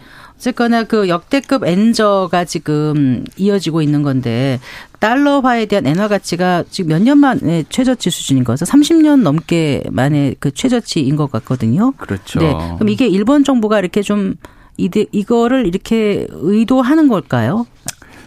어쨌거나 0.48 0.84
그 0.84 1.08
역대급 1.08 1.64
엔저가 1.64 2.44
지금 2.44 3.24
이어지고 3.38 3.80
있는 3.80 4.02
건데 4.02 4.60
달러화에 5.00 5.64
대한 5.66 5.86
엔화 5.86 6.08
가치가 6.08 6.64
지금 6.70 6.90
몇 6.90 7.04
년 7.04 7.18
만에 7.18 7.64
최저치 7.70 8.10
수준인 8.10 8.44
거죠. 8.44 8.64
30년 8.66 9.22
넘게 9.22 9.84
만에 9.90 10.34
그 10.38 10.50
최저치인 10.50 11.16
것 11.16 11.30
같거든요. 11.32 11.92
그렇죠. 11.96 12.40
네. 12.40 12.52
그럼 12.76 12.88
이게 12.90 13.06
일본 13.06 13.42
정부가 13.44 13.78
이렇게 13.78 14.02
좀 14.02 14.34
이데 14.76 15.06
이거를 15.12 15.66
이렇게 15.66 16.26
의도하는 16.30 17.08
걸까요? 17.08 17.66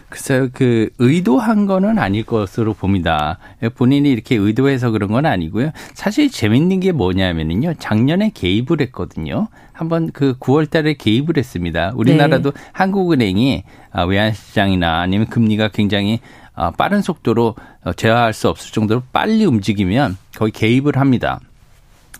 글쎄요, 0.08 0.48
그, 0.52 0.88
의도한 0.98 1.66
거는 1.66 1.98
아닐 1.98 2.24
것으로 2.24 2.72
봅니다. 2.72 3.38
본인이 3.74 4.10
이렇게 4.10 4.36
의도해서 4.36 4.90
그런 4.90 5.10
건 5.10 5.26
아니고요. 5.26 5.70
사실 5.92 6.30
재밌는 6.30 6.80
게 6.80 6.92
뭐냐면요. 6.92 7.74
작년에 7.74 8.30
개입을 8.32 8.80
했거든요. 8.80 9.48
한번 9.72 10.10
그 10.12 10.36
9월 10.38 10.70
달에 10.70 10.94
개입을 10.94 11.36
했습니다. 11.36 11.92
우리나라도 11.94 12.52
네. 12.52 12.60
한국은행이 12.72 13.64
아, 13.92 14.02
외환시장이나 14.04 15.00
아니면 15.00 15.26
금리가 15.26 15.68
굉장히 15.68 16.20
아, 16.54 16.72
빠른 16.72 17.02
속도로 17.02 17.54
어, 17.84 17.92
제어할 17.92 18.32
수 18.32 18.48
없을 18.48 18.72
정도로 18.72 19.02
빨리 19.12 19.44
움직이면 19.44 20.16
거의 20.34 20.50
개입을 20.50 20.96
합니다. 20.96 21.38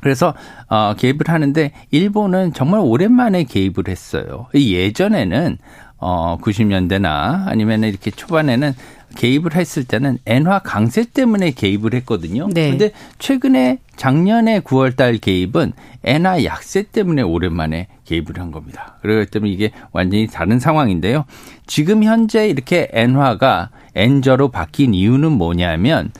그래서 0.00 0.34
어 0.68 0.94
개입을 0.96 1.22
하는데 1.26 1.72
일본은 1.90 2.52
정말 2.52 2.80
오랜만에 2.80 3.42
개입을 3.42 3.88
했어요. 3.88 4.46
예전에는 4.54 5.58
어 5.98 6.38
90년대나 6.40 7.48
아니면 7.48 7.84
이렇게 7.84 8.10
초반에는 8.10 8.72
개입을 9.16 9.54
했을 9.54 9.84
때는 9.84 10.18
엔화 10.26 10.60
강세 10.60 11.04
때문에 11.04 11.52
개입을 11.52 11.94
했거든요. 11.94 12.48
네. 12.52 12.70
근데 12.70 12.92
최근에 13.18 13.78
작년에 13.96 14.60
9월 14.60 14.96
달 14.96 15.16
개입은 15.18 15.72
엔화 16.04 16.44
약세 16.44 16.82
때문에 16.82 17.22
오랜만에 17.22 17.88
개입을 18.04 18.38
한 18.38 18.52
겁니다. 18.52 18.96
그렇기 19.02 19.30
때문에 19.30 19.50
이게 19.50 19.72
완전히 19.92 20.26
다른 20.26 20.60
상황인데요. 20.60 21.24
지금 21.66 22.04
현재 22.04 22.48
이렇게 22.48 22.88
엔화가 22.92 23.70
엔저로 23.94 24.50
바뀐 24.50 24.94
이유는 24.94 25.32
뭐냐면 25.32 26.12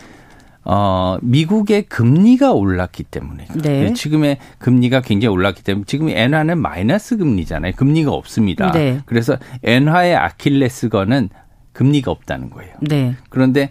어, 0.70 1.16
미국의 1.22 1.84
금리가 1.84 2.52
올랐기 2.52 3.04
때문에. 3.04 3.46
네. 3.62 3.94
지금의 3.94 4.36
금리가 4.58 5.00
굉장히 5.00 5.34
올랐기 5.34 5.64
때문에 5.64 5.84
지금 5.86 6.10
엔화는 6.10 6.58
마이너스 6.58 7.16
금리잖아요. 7.16 7.72
금리가 7.74 8.12
없습니다. 8.12 8.70
네. 8.72 9.00
그래서 9.06 9.38
엔화의 9.62 10.14
아킬레스건은 10.14 11.30
금리가 11.72 12.10
없다는 12.10 12.50
거예요. 12.50 12.74
네. 12.82 13.16
그런데 13.30 13.70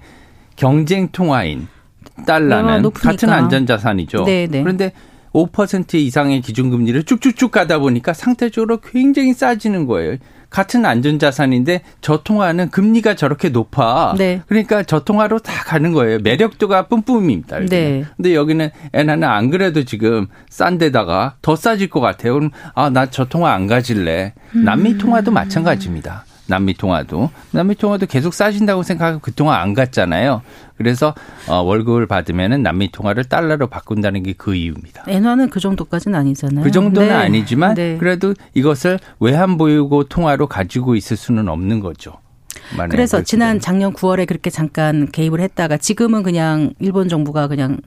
경쟁 0.55 1.09
통화인 1.09 1.67
달러는 2.25 2.89
같은 2.89 3.29
안전자산이죠. 3.29 4.23
네, 4.23 4.47
네. 4.49 4.63
그런데 4.63 4.91
5% 5.33 5.93
이상의 5.93 6.41
기준금리를 6.41 7.03
쭉쭉쭉 7.03 7.51
가다 7.51 7.77
보니까 7.77 8.13
상대적으로 8.13 8.77
굉장히 8.77 9.33
싸지는 9.33 9.85
거예요. 9.85 10.17
같은 10.57 10.85
안전자산인데 10.85 11.81
저 12.01 12.23
통화는 12.23 12.71
금리가 12.71 13.13
저렇게 13.13 13.49
높아. 13.49 14.15
네. 14.17 14.41
그러니까 14.47 14.81
저 14.81 15.01
통화로 15.01 15.37
다 15.37 15.53
가는 15.65 15.91
거예요. 15.91 16.17
매력도가 16.23 16.87
뿜뿜입니다. 16.87 17.59
네. 17.69 18.05
근데 18.15 18.33
여기는 18.33 18.71
엔화는 18.91 19.27
안 19.27 19.51
그래도 19.51 19.83
지금 19.83 20.25
싼 20.49 20.79
데다가 20.79 21.35
더 21.43 21.55
싸질 21.55 21.89
것 21.91 21.99
같아요. 21.99 22.33
그럼 22.33 22.49
아, 22.73 22.89
나 22.89 23.05
저 23.11 23.25
통화 23.25 23.53
안 23.53 23.67
가질래. 23.67 24.33
남미 24.53 24.97
통화도 24.97 25.29
마찬가지입니다. 25.29 26.25
남미 26.47 26.73
통화도 26.73 27.29
남미 27.51 27.75
통화도 27.75 28.07
계속 28.07 28.33
싸진다고 28.33 28.81
생각하고 28.81 29.19
그동안 29.19 29.59
안 29.61 29.73
갔잖아요. 29.75 30.41
그래서 30.77 31.13
어, 31.47 31.61
월급을 31.61 32.05
받으면은 32.07 32.63
남미 32.63 32.91
통화를 32.91 33.25
달러로 33.25 33.67
바꾼다는 33.67 34.23
게 34.23 34.37
그 34.37 34.55
이유입니다. 34.55 35.03
엔화는 35.07 35.49
그 35.49 35.59
정도까지는 35.59 36.17
아니잖아요. 36.17 36.63
그 36.63 36.71
정도는 36.71 37.09
네. 37.09 37.13
아니지만 37.13 37.73
네. 37.73 37.97
그래도 37.97 38.33
이것을 38.53 38.99
외환 39.19 39.57
보유고 39.57 40.05
통화로 40.05 40.47
가지고 40.47 40.95
있을 40.95 41.17
수는 41.17 41.47
없는 41.49 41.79
거죠. 41.79 42.13
그래서 42.89 43.23
지난 43.23 43.59
작년 43.59 43.93
9월에 43.93 44.27
그렇게 44.27 44.49
잠깐 44.49 45.07
개입을 45.11 45.39
했다가 45.39 45.77
지금은 45.77 46.23
그냥 46.23 46.73
일본 46.79 47.07
정부가 47.07 47.47
그냥 47.47 47.77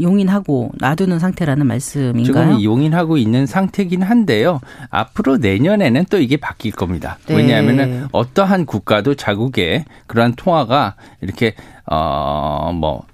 용인하고 0.00 0.72
놔두는 0.78 1.18
상태라는 1.18 1.66
말씀인가요? 1.66 2.24
지금 2.24 2.62
용인하고 2.62 3.16
있는 3.16 3.46
상태긴 3.46 4.02
한데요. 4.02 4.60
앞으로 4.90 5.36
내년에는 5.36 6.06
또 6.10 6.18
이게 6.18 6.36
바뀔 6.36 6.72
겁니다. 6.72 7.18
네. 7.26 7.36
왜냐하면은 7.36 8.08
어떠한 8.12 8.66
국가도 8.66 9.14
자국의 9.14 9.84
그러한 10.06 10.34
통화가 10.34 10.96
이렇게 11.20 11.54
어뭐 11.86 13.04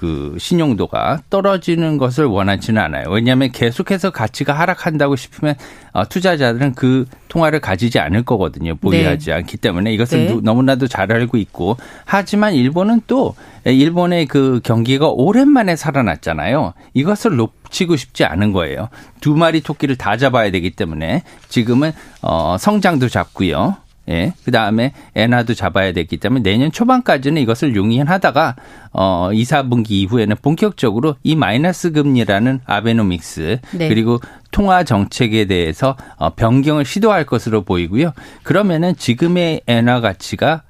그 0.00 0.34
신용도가 0.38 1.20
떨어지는 1.28 1.98
것을 1.98 2.24
원하지는 2.24 2.80
않아요. 2.80 3.10
왜냐하면 3.10 3.52
계속해서 3.52 4.10
가치가 4.10 4.54
하락한다고 4.54 5.14
싶으면 5.14 5.56
어, 5.92 6.08
투자자들은 6.08 6.74
그 6.74 7.04
통화를 7.28 7.60
가지지 7.60 7.98
않을 7.98 8.22
거거든요. 8.22 8.76
보유하지 8.76 9.26
네. 9.26 9.32
않기 9.34 9.58
때문에 9.58 9.92
이것을 9.92 10.26
네. 10.26 10.38
너무나도 10.42 10.88
잘 10.88 11.12
알고 11.12 11.36
있고 11.36 11.76
하지만 12.06 12.54
일본은 12.54 13.02
또 13.08 13.34
일본의 13.64 14.24
그 14.24 14.60
경기가 14.64 15.08
오랜만에 15.08 15.76
살아났잖아요. 15.76 16.72
이것을 16.94 17.36
놓치고 17.36 17.96
싶지 17.96 18.24
않은 18.24 18.52
거예요. 18.52 18.88
두 19.20 19.36
마리 19.36 19.60
토끼를 19.60 19.96
다 19.96 20.16
잡아야 20.16 20.50
되기 20.50 20.70
때문에 20.70 21.24
지금은 21.50 21.92
어 22.22 22.56
성장도 22.58 23.10
잡고요. 23.10 23.76
예. 24.10 24.32
그 24.44 24.50
다음에 24.50 24.92
엔화도 25.14 25.54
잡아야 25.54 25.92
되기 25.92 26.16
때문에 26.16 26.42
내년 26.42 26.72
초반까지는 26.72 27.40
이것을 27.42 27.76
용인하다가 27.76 28.56
어 28.92 29.30
2, 29.32 29.42
4분기 29.44 29.92
이후에는 29.92 30.36
본격적으로 30.42 31.16
이 31.22 31.36
마이너스 31.36 31.92
금리라는 31.92 32.60
아베노믹스 32.66 33.60
네. 33.72 33.88
그리고 33.88 34.18
통화 34.50 34.82
정책에 34.82 35.44
대해서 35.46 35.96
어 36.16 36.34
변경을 36.34 36.84
시도할 36.84 37.24
것으로 37.24 37.62
보이고요. 37.62 38.12
그러면은 38.42 38.96
지금의 38.96 39.62
엔화 39.66 40.00
가치가 40.00 40.62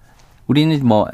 우리는 0.46 0.87
뭐 0.87 1.09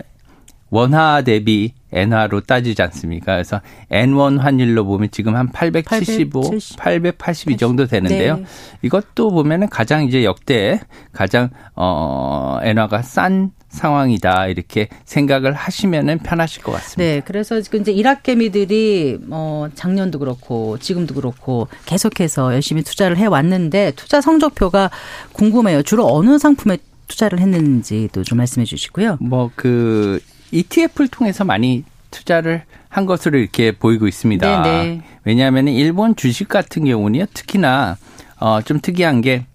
원화 0.70 1.22
대비 1.22 1.74
엔화로 1.96 2.42
따지지 2.42 2.80
않습니까? 2.82 3.32
그래서 3.32 3.60
N1 3.90 4.38
환율로 4.38 4.84
보면 4.84 5.08
지금 5.10 5.34
한 5.34 5.50
875, 5.50 6.40
870, 6.42 6.78
882 6.78 7.56
정도 7.56 7.86
되는데요. 7.86 8.36
네. 8.36 8.44
이것도 8.82 9.30
보면은 9.30 9.68
가장 9.68 10.04
이제 10.04 10.24
역대 10.24 10.80
가장 11.12 11.50
어 11.74 12.58
엔화가 12.62 13.02
싼 13.02 13.50
상황이다 13.68 14.46
이렇게 14.46 14.88
생각을 15.04 15.52
하시면은 15.52 16.18
편하실 16.18 16.62
것 16.62 16.72
같습니다. 16.72 17.02
네, 17.02 17.22
그래서 17.24 17.60
지금 17.60 17.80
이제 17.80 17.92
일학개미들이 17.92 19.18
뭐 19.22 19.68
작년도 19.74 20.18
그렇고 20.18 20.78
지금도 20.78 21.14
그렇고 21.14 21.68
계속해서 21.84 22.54
열심히 22.54 22.82
투자를 22.82 23.16
해 23.18 23.26
왔는데 23.26 23.92
투자 23.96 24.20
성적표가 24.20 24.90
궁금해요. 25.32 25.82
주로 25.82 26.06
어느 26.06 26.38
상품에 26.38 26.78
투자를 27.08 27.38
했는지도 27.38 28.24
좀 28.24 28.38
말씀해 28.38 28.64
주시고요. 28.64 29.18
뭐 29.20 29.50
그 29.54 30.20
ETF를 30.52 31.08
통해서 31.08 31.44
많이 31.44 31.84
투자를 32.10 32.62
한 32.88 33.06
것으로 33.06 33.38
이렇게 33.38 33.72
보이고 33.72 34.06
있습니다. 34.06 34.62
네네. 34.62 34.84
네. 34.84 35.02
왜냐하면 35.24 35.68
일본 35.68 36.16
주식 36.16 36.48
같은 36.48 36.84
경우는요, 36.84 37.26
특히나 37.34 37.96
어, 38.38 38.62
좀 38.62 38.80
특이한 38.80 39.20
게 39.20 39.46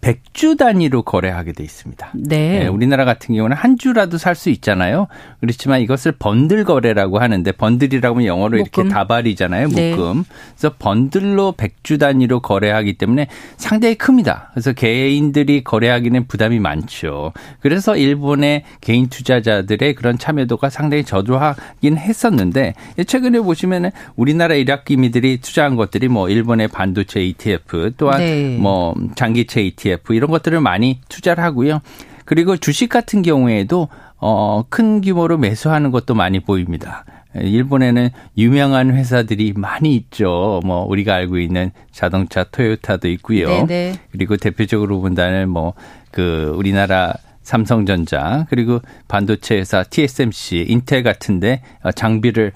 100주 0.00 0.56
단위로 0.56 1.02
거래하게 1.02 1.52
돼 1.52 1.62
있습니다. 1.62 2.10
네. 2.14 2.60
네 2.60 2.66
우리나라 2.66 3.04
같은 3.04 3.34
경우는 3.34 3.56
한 3.56 3.78
주라도 3.78 4.18
살 4.18 4.40
수 4.40 4.48
있잖아요. 4.50 5.06
그렇지만 5.40 5.82
이것을 5.82 6.12
번들 6.12 6.64
거래라고 6.64 7.18
하는데 7.18 7.52
번들이라고 7.52 8.16
하면 8.16 8.26
영어로 8.26 8.58
묶음. 8.58 8.84
이렇게 8.84 8.88
다발이잖아요. 8.88 9.68
네. 9.68 9.94
묶음. 9.94 10.18
네. 10.18 10.24
그래서 10.56 10.74
번들로 10.78 11.52
100주 11.56 12.00
단위로 12.00 12.40
거래하기 12.40 12.94
때문에 12.94 13.26
상당히 13.58 13.96
큽니다. 13.96 14.50
그래서 14.54 14.72
개인들이 14.72 15.62
거래하기는 15.62 16.26
부담이 16.26 16.58
많죠. 16.58 17.32
그래서 17.60 17.96
일본의 17.96 18.64
개인 18.80 19.08
투자자들의 19.08 19.94
그런 19.94 20.16
참여도가 20.16 20.70
상당히 20.70 21.04
저조하긴 21.04 21.98
했었는데 21.98 22.74
최근에 23.06 23.40
보시면은 23.40 23.90
우리나라 24.16 24.54
일학기미들이 24.54 25.42
투자한 25.42 25.76
것들이 25.76 26.08
뭐 26.08 26.30
일본의 26.30 26.68
반도체 26.68 27.20
ETF 27.20 27.92
또한 27.98 28.20
네. 28.20 28.56
뭐 28.58 28.94
장기채 29.16 29.60
ETF 29.60 29.89
ETF 29.90 30.14
이런 30.14 30.30
것들을 30.30 30.60
많이 30.60 31.00
투자를 31.08 31.42
하고요. 31.44 31.80
그리고 32.24 32.56
주식 32.56 32.88
같은 32.88 33.22
경우에도 33.22 33.88
어, 34.18 34.64
큰 34.68 35.00
규모로 35.00 35.38
매수하는 35.38 35.90
것도 35.90 36.14
많이 36.14 36.40
보입니다. 36.40 37.04
일본에는 37.34 38.10
유명한 38.36 38.92
회사들이 38.92 39.54
많이 39.56 39.94
있죠. 39.94 40.60
뭐 40.64 40.84
우리가 40.84 41.14
알고 41.14 41.38
있는 41.38 41.70
자동차 41.92 42.44
토요타도 42.44 43.08
있고요. 43.08 43.48
네네. 43.48 43.66
네. 43.66 43.92
그리고 44.10 44.36
대표적으로 44.36 45.00
본다면 45.00 45.48
뭐 45.48 45.74
그 46.10 46.52
우리나라 46.56 47.14
삼성전자 47.42 48.46
그리고 48.50 48.80
반도체 49.08 49.56
회사 49.56 49.82
TSMC, 49.82 50.66
인텔 50.68 51.02
같은데 51.02 51.62
장비를 51.94 52.52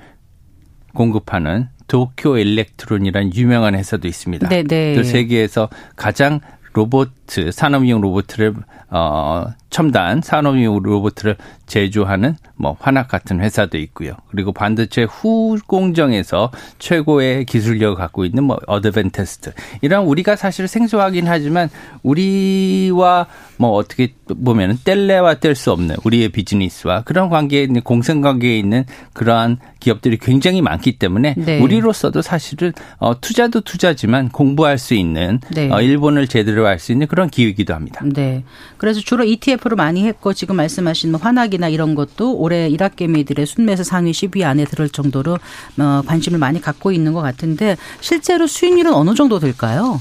공급하는 0.92 1.68
도쿄 1.86 2.38
일렉트론이라는 2.38 3.34
유명한 3.34 3.74
회사도 3.74 4.08
있습니다. 4.08 4.48
네네. 4.48 4.64
네. 4.64 4.94
또 4.94 5.02
세계에서 5.02 5.68
가장 5.96 6.40
로봇 6.74 7.10
산업용 7.52 8.00
로봇을 8.00 8.54
어 8.90 9.46
첨단 9.70 10.20
산업용 10.20 10.82
로봇을 10.82 11.36
제조하는 11.66 12.36
뭐 12.56 12.76
화낙 12.78 13.08
같은 13.08 13.40
회사도 13.40 13.78
있고요. 13.78 14.12
그리고 14.30 14.52
반도체 14.52 15.04
후 15.04 15.58
공정에서 15.66 16.50
최고의 16.78 17.46
기술력을 17.46 17.96
갖고 17.96 18.24
있는 18.24 18.44
뭐 18.44 18.58
어드반테스트 18.66 19.52
이런 19.80 20.04
우리가 20.04 20.36
사실 20.36 20.68
생소하긴 20.68 21.26
하지만 21.26 21.68
우리와 22.02 23.26
뭐 23.56 23.70
어떻게 23.70 24.14
보면은 24.44 24.78
뗄래와 24.84 25.34
뗄 25.34 25.54
수 25.54 25.72
없는 25.72 25.96
우리의 26.04 26.30
비즈니스와 26.30 27.02
그런 27.02 27.28
관계에 27.28 27.62
있는 27.62 27.80
공생 27.82 28.20
관계에 28.20 28.58
있는 28.58 28.84
그러한 29.12 29.58
기업들이 29.80 30.18
굉장히 30.18 30.62
많기 30.62 30.98
때문에 30.98 31.34
네. 31.36 31.60
우리로서도 31.60 32.22
사실은 32.22 32.72
어 32.98 33.20
투자도 33.20 33.60
투자지만 33.60 34.30
공부할 34.30 34.78
수 34.78 34.94
있는 34.94 35.40
네. 35.54 35.70
어 35.70 35.80
일본을 35.80 36.28
제대로 36.28 36.66
알 36.66 36.74
수 36.84 36.92
있는 36.92 37.06
그런 37.06 37.30
기회이기도 37.30 37.72
합니다. 37.72 38.04
네. 38.04 38.44
그래서 38.76 39.00
주로 39.00 39.24
ETF로 39.24 39.76
많이 39.76 40.04
했고 40.06 40.32
지금 40.32 40.56
말씀하신 40.56 41.12
뭐 41.12 41.20
환학이나 41.54 41.68
이런 41.68 41.94
것도 41.94 42.36
올해 42.36 42.68
일학개미들의 42.68 43.46
순매수 43.46 43.84
상위 43.84 44.12
10위 44.12 44.44
안에 44.44 44.64
들을 44.64 44.88
정도로 44.88 45.38
어 45.78 46.02
관심을 46.06 46.38
많이 46.38 46.60
갖고 46.60 46.92
있는 46.92 47.12
것 47.12 47.20
같은데 47.20 47.76
실제로 48.00 48.46
수익률은 48.46 48.92
어느 48.92 49.14
정도 49.14 49.38
될까요? 49.38 50.00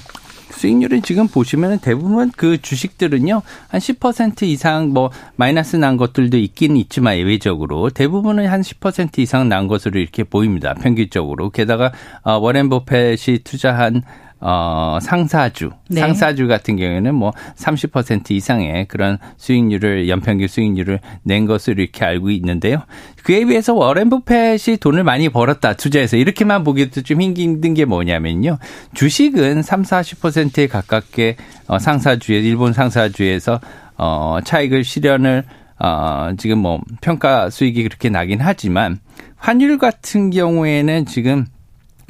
수익률은 0.51 1.01
지금 1.01 1.27
보시면 1.27 1.79
대부분 1.79 2.31
그 2.35 2.61
주식들은요 2.61 3.41
한 3.67 3.79
10% 3.79 4.43
이상 4.43 4.89
뭐 4.89 5.09
마이너스 5.35 5.75
난 5.75 5.97
것들도 5.97 6.37
있긴 6.37 6.77
있지만 6.77 7.17
예외적으로 7.17 7.89
대부분은 7.89 8.47
한 8.47 8.61
10% 8.61 9.19
이상 9.19 9.49
난 9.49 9.67
것으로 9.67 9.99
이렇게 9.99 10.23
보입니다 10.23 10.73
평균적으로 10.75 11.49
게다가 11.49 11.91
어, 12.23 12.37
워렌 12.37 12.69
버펫이 12.69 13.39
투자한 13.43 14.03
어, 14.45 14.97
상사주, 15.01 15.71
네. 15.87 16.01
상사주 16.01 16.49
같은 16.49 16.75
경우에는 16.75 17.15
뭐 17.15 17.31
30% 17.55 18.31
이상의 18.31 18.87
그런 18.89 19.17
수익률을 19.37 20.09
연평균 20.09 20.49
수익률을 20.49 20.99
낸 21.23 21.45
것으로 21.45 21.81
이렇게 21.81 22.03
알고 22.03 22.29
있는데요. 22.29 22.79
그에 23.23 23.45
비해서 23.45 23.73
워렌 23.73 24.09
버펫이 24.09 24.77
돈을 24.81 25.05
많이 25.05 25.29
벌었다 25.29 25.75
투자해서 25.75 26.17
이렇게만 26.17 26.65
보기도 26.65 27.01
좀 27.03 27.21
힘든 27.21 27.73
게 27.73 27.85
뭐냐면요. 27.85 28.57
주식은 28.93 29.61
3, 29.61 29.83
40%에 29.83 30.67
가깝게 30.67 31.37
어, 31.67 31.79
상사주에 31.79 32.39
일본 32.39 32.73
상사주에서 32.73 33.61
어, 33.97 34.39
차익을 34.43 34.83
실현을 34.83 35.45
어, 35.79 36.31
지금 36.37 36.57
뭐 36.57 36.81
평가 36.99 37.49
수익이 37.49 37.81
그렇게 37.83 38.09
나긴 38.09 38.41
하지만 38.41 38.99
환율 39.37 39.77
같은 39.77 40.31
경우에는 40.31 41.05
지금 41.05 41.45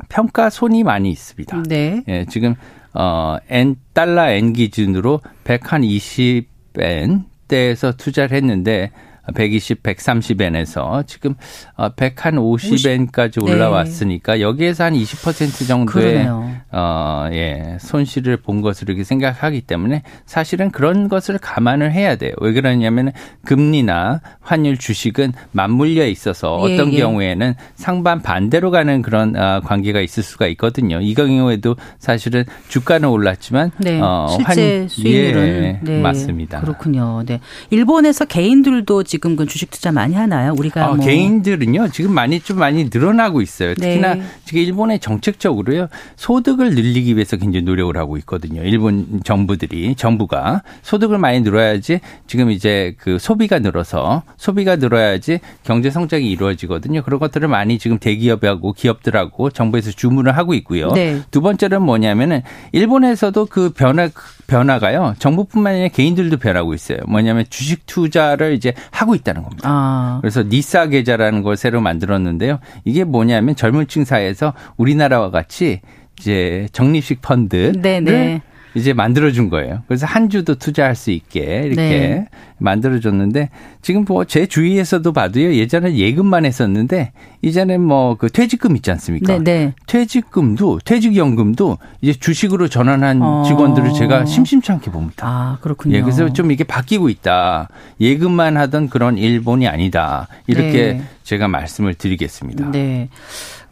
평가 0.09 0.49
손이 0.49 0.83
많이 0.83 1.09
있습니다. 1.11 1.63
네. 1.67 2.03
예, 2.07 2.25
지금 2.25 2.55
어 2.93 3.37
N 3.49 3.75
달러 3.93 4.29
N 4.29 4.53
기준으로 4.53 5.21
120엔 5.43 7.23
대에서 7.47 7.93
투자를 7.93 8.35
했는데 8.37 8.91
120, 9.33 9.83
130엔에서 9.83 11.07
지금 11.07 11.35
150엔까지 11.77 13.41
어, 13.41 13.45
올라왔으니까 13.45 14.35
네. 14.35 14.41
여기에서 14.41 14.85
한 14.85 14.93
20% 14.93 15.67
정도의 15.67 16.05
그러네요. 16.05 16.51
어, 16.71 17.29
예, 17.31 17.77
손실을 17.79 18.37
본 18.37 18.61
것으로 18.61 18.91
이렇게 18.93 19.03
생각하기 19.03 19.61
때문에 19.61 20.03
사실은 20.25 20.71
그런 20.71 21.07
것을 21.07 21.37
감안을 21.37 21.91
해야 21.91 22.15
돼요. 22.15 22.33
왜 22.41 22.51
그러냐면 22.51 23.11
금리나 23.45 24.21
환율 24.41 24.77
주식은 24.77 25.33
맞물려 25.51 26.07
있어서 26.07 26.57
예, 26.67 26.73
어떤 26.73 26.93
예. 26.93 26.99
경우에는 26.99 27.53
상반 27.75 28.21
반대로 28.21 28.71
가는 28.71 29.01
그런 29.01 29.35
어, 29.35 29.61
관계가 29.63 30.01
있을 30.01 30.23
수가 30.23 30.47
있거든요. 30.47 30.99
이 30.99 31.13
경우에도 31.13 31.75
사실은 31.99 32.43
주가는 32.67 33.07
올랐지만 33.07 33.71
네. 33.77 33.99
어, 34.01 34.27
실제 34.29 34.79
환, 34.79 34.87
수익률은 34.89 35.63
예, 35.63 35.79
네. 35.81 36.01
맞습니다. 36.01 36.61
그렇군요. 36.61 37.23
네. 37.25 37.39
일본에서 37.69 38.25
개인들도 38.25 39.03
지금 39.13 39.35
그 39.35 39.45
주식 39.45 39.69
투자 39.69 39.91
많이 39.91 40.15
하나요? 40.15 40.55
우리가 40.57 40.89
어, 40.89 40.95
뭐. 40.95 41.05
개인들은요 41.05 41.89
지금 41.89 42.15
많이 42.15 42.39
좀 42.39 42.57
많이 42.57 42.89
늘어나고 42.91 43.43
있어요. 43.43 43.75
특히나 43.75 44.15
네. 44.15 44.23
지금 44.43 44.63
일본의 44.63 45.01
정책적으로요 45.01 45.87
소득을 46.15 46.73
늘리기 46.73 47.13
위해서 47.13 47.37
굉장히 47.37 47.63
노력을 47.63 47.95
하고 47.95 48.17
있거든요. 48.17 48.63
일본 48.63 49.21
정부들이 49.23 49.93
정부가 49.93 50.63
소득을 50.81 51.19
많이 51.19 51.41
늘어야지 51.41 51.99
지금 52.25 52.49
이제 52.49 52.95
그 52.97 53.19
소비가 53.19 53.59
늘어서 53.59 54.23
소비가 54.35 54.77
늘어야지 54.77 55.41
경제 55.63 55.91
성장이 55.91 56.27
이루어지거든요. 56.31 57.03
그런 57.03 57.19
것들을 57.19 57.47
많이 57.47 57.77
지금 57.77 57.99
대기업하고 57.99 58.73
기업들하고 58.73 59.51
정부에서 59.51 59.91
주문을 59.91 60.35
하고 60.35 60.55
있고요. 60.55 60.91
네. 60.91 61.21
두 61.29 61.41
번째는 61.41 61.83
뭐냐면은 61.83 62.41
일본에서도 62.71 63.45
그 63.45 63.69
변화 63.69 64.09
변화가요. 64.47 65.15
정부뿐만 65.19 65.73
아니라 65.73 65.87
개인들도 65.89 66.37
변하고 66.37 66.73
있어요. 66.73 66.99
뭐냐면 67.07 67.45
주식 67.49 67.85
투자를 67.85 68.53
이제 68.53 68.73
하고 68.91 69.15
있다는 69.15 69.43
겁니다. 69.43 69.69
아. 69.69 70.17
그래서 70.21 70.43
니사 70.43 70.87
계좌라는 70.87 71.43
걸 71.43 71.57
새로 71.57 71.81
만들었는데요. 71.81 72.59
이게 72.85 73.03
뭐냐면 73.03 73.55
젊은 73.55 73.87
층 73.87 74.05
사이에서 74.05 74.53
우리나라와 74.77 75.31
같이 75.31 75.81
이제 76.19 76.67
적립식 76.71 77.21
펀드를 77.21 77.81
네네. 77.81 78.41
이제 78.75 78.93
만들어준 78.93 79.49
거예요. 79.49 79.83
그래서 79.87 80.05
한 80.05 80.29
주도 80.29 80.55
투자할 80.55 80.95
수 80.95 81.11
있게 81.11 81.63
이렇게 81.65 81.75
네. 81.75 82.27
만들어줬는데 82.57 83.49
지금 83.81 84.05
뭐 84.05 84.23
제 84.25 84.45
주위에서도 84.47 85.11
봐도요. 85.13 85.53
예전에 85.53 85.95
예금만 85.95 86.45
했었는데 86.45 87.11
이제는 87.41 87.81
뭐 87.81 88.15
그 88.15 88.29
퇴직금 88.29 88.75
있지 88.75 88.89
않습니까? 88.91 89.37
네 89.37 89.43
네. 89.43 89.73
퇴직금도 89.85 90.79
퇴직연금도 90.85 91.77
이제 92.01 92.13
주식으로 92.13 92.67
전환한 92.67 93.21
어. 93.21 93.43
직원들을 93.45 93.93
제가 93.93 94.25
심심치 94.25 94.71
않게 94.71 94.91
봅니다. 94.91 95.27
아, 95.27 95.57
그렇군요. 95.61 95.95
예, 95.97 96.01
그래서 96.01 96.31
좀 96.31 96.51
이게 96.51 96.63
바뀌고 96.63 97.09
있다. 97.09 97.69
예금만 97.99 98.57
하던 98.57 98.89
그런 98.89 99.17
일본이 99.17 99.67
아니다. 99.67 100.27
이렇게 100.47 100.93
네. 100.93 101.03
제가 101.23 101.47
말씀을 101.47 101.93
드리겠습니다. 101.95 102.71
네. 102.71 103.09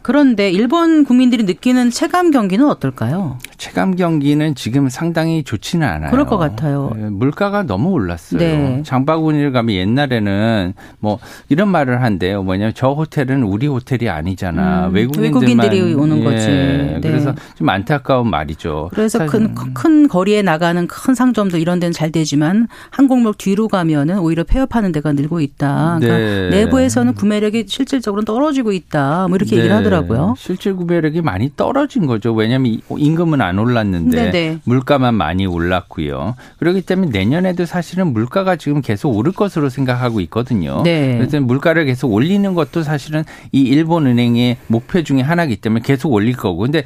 그런데 0.02 0.50
일본 0.50 1.04
국민들이 1.04 1.44
느끼는 1.44 1.90
체감 1.90 2.30
경기는 2.32 2.66
어떨까요? 2.66 3.38
체감 3.56 3.94
경기는 3.94 4.54
지금 4.56 4.88
상당히 4.88 5.44
좋지는 5.44 5.86
않아요. 5.86 6.10
그럴 6.10 6.26
것 6.26 6.36
같아요. 6.38 6.90
예, 6.96 7.02
물가가 7.02 7.62
너무 7.62 7.90
올랐어요. 7.90 8.40
네. 8.40 8.82
장바구니를 8.84 9.52
가면 9.52 9.74
옛날에는 9.74 10.74
뭐 10.98 11.20
이런 11.48 11.68
말을 11.68 12.02
한대요. 12.02 12.42
뭐냐면 12.42 12.72
저 12.74 12.88
호텔은 12.88 13.44
우리 13.44 13.68
호텔이 13.68 14.10
아니잖아. 14.10 14.88
음, 14.88 14.94
외국인들이 14.94 15.94
오는 15.94 16.24
거지. 16.24 16.46
네. 16.48 16.98
그래서 17.00 17.34
좀 17.54 17.68
안타까운 17.68 18.28
말이죠. 18.28 18.90
그래서 18.92 19.24
큰, 19.26 19.54
큰 19.54 20.08
거리에 20.08 20.42
나가는 20.42 20.84
큰 20.88 21.14
상점도 21.14 21.58
이런 21.58 21.78
데는 21.78 21.92
잘 21.92 22.10
되지만 22.10 22.66
항공목 22.90 23.38
뒤로 23.38 23.68
가면은 23.68 24.18
오히려 24.18 24.42
폐업하는 24.42 24.90
데가 24.90 25.12
늘고 25.12 25.40
있다. 25.40 25.98
그러니까 26.00 26.18
네. 26.18 26.50
내부에서는 26.50 27.14
구매력이 27.14 27.66
실질적으로 27.68 28.24
떨어지고 28.24 28.72
있다. 28.72 29.28
뭐 29.28 29.36
이렇게 29.36 29.52
네. 29.52 29.58
얘기를 29.58 29.76
하더라고요. 29.76 29.91
실질 30.36 30.74
구매력이 30.76 31.20
많이 31.22 31.50
떨어진 31.56 32.06
거죠. 32.06 32.32
왜냐하면 32.32 32.72
이- 32.72 32.80
임금은 32.90 33.40
안 33.40 33.58
올랐는데 33.58 34.30
네네. 34.30 34.58
물가만 34.64 35.14
많이 35.14 35.46
올랐고요. 35.46 36.34
그렇기 36.58 36.82
때문에 36.82 37.10
내년에도 37.10 37.66
사실은 37.66 38.12
물가가 38.12 38.56
지금 38.56 38.80
계속 38.80 39.16
오를 39.16 39.32
것으로 39.32 39.68
생각하고 39.68 40.20
있거든요. 40.22 40.82
네. 40.82 41.16
그래서 41.18 41.40
물가를 41.40 41.84
계속 41.84 42.12
올리는 42.12 42.54
것도 42.54 42.82
사실은 42.82 43.24
이 43.52 43.60
일본 43.62 44.06
은행의 44.06 44.56
목표 44.66 45.02
중에 45.02 45.20
하나이기 45.20 45.56
때문에 45.56 45.82
계속 45.84 46.12
올릴 46.12 46.36
거고. 46.36 46.58
근데 46.58 46.84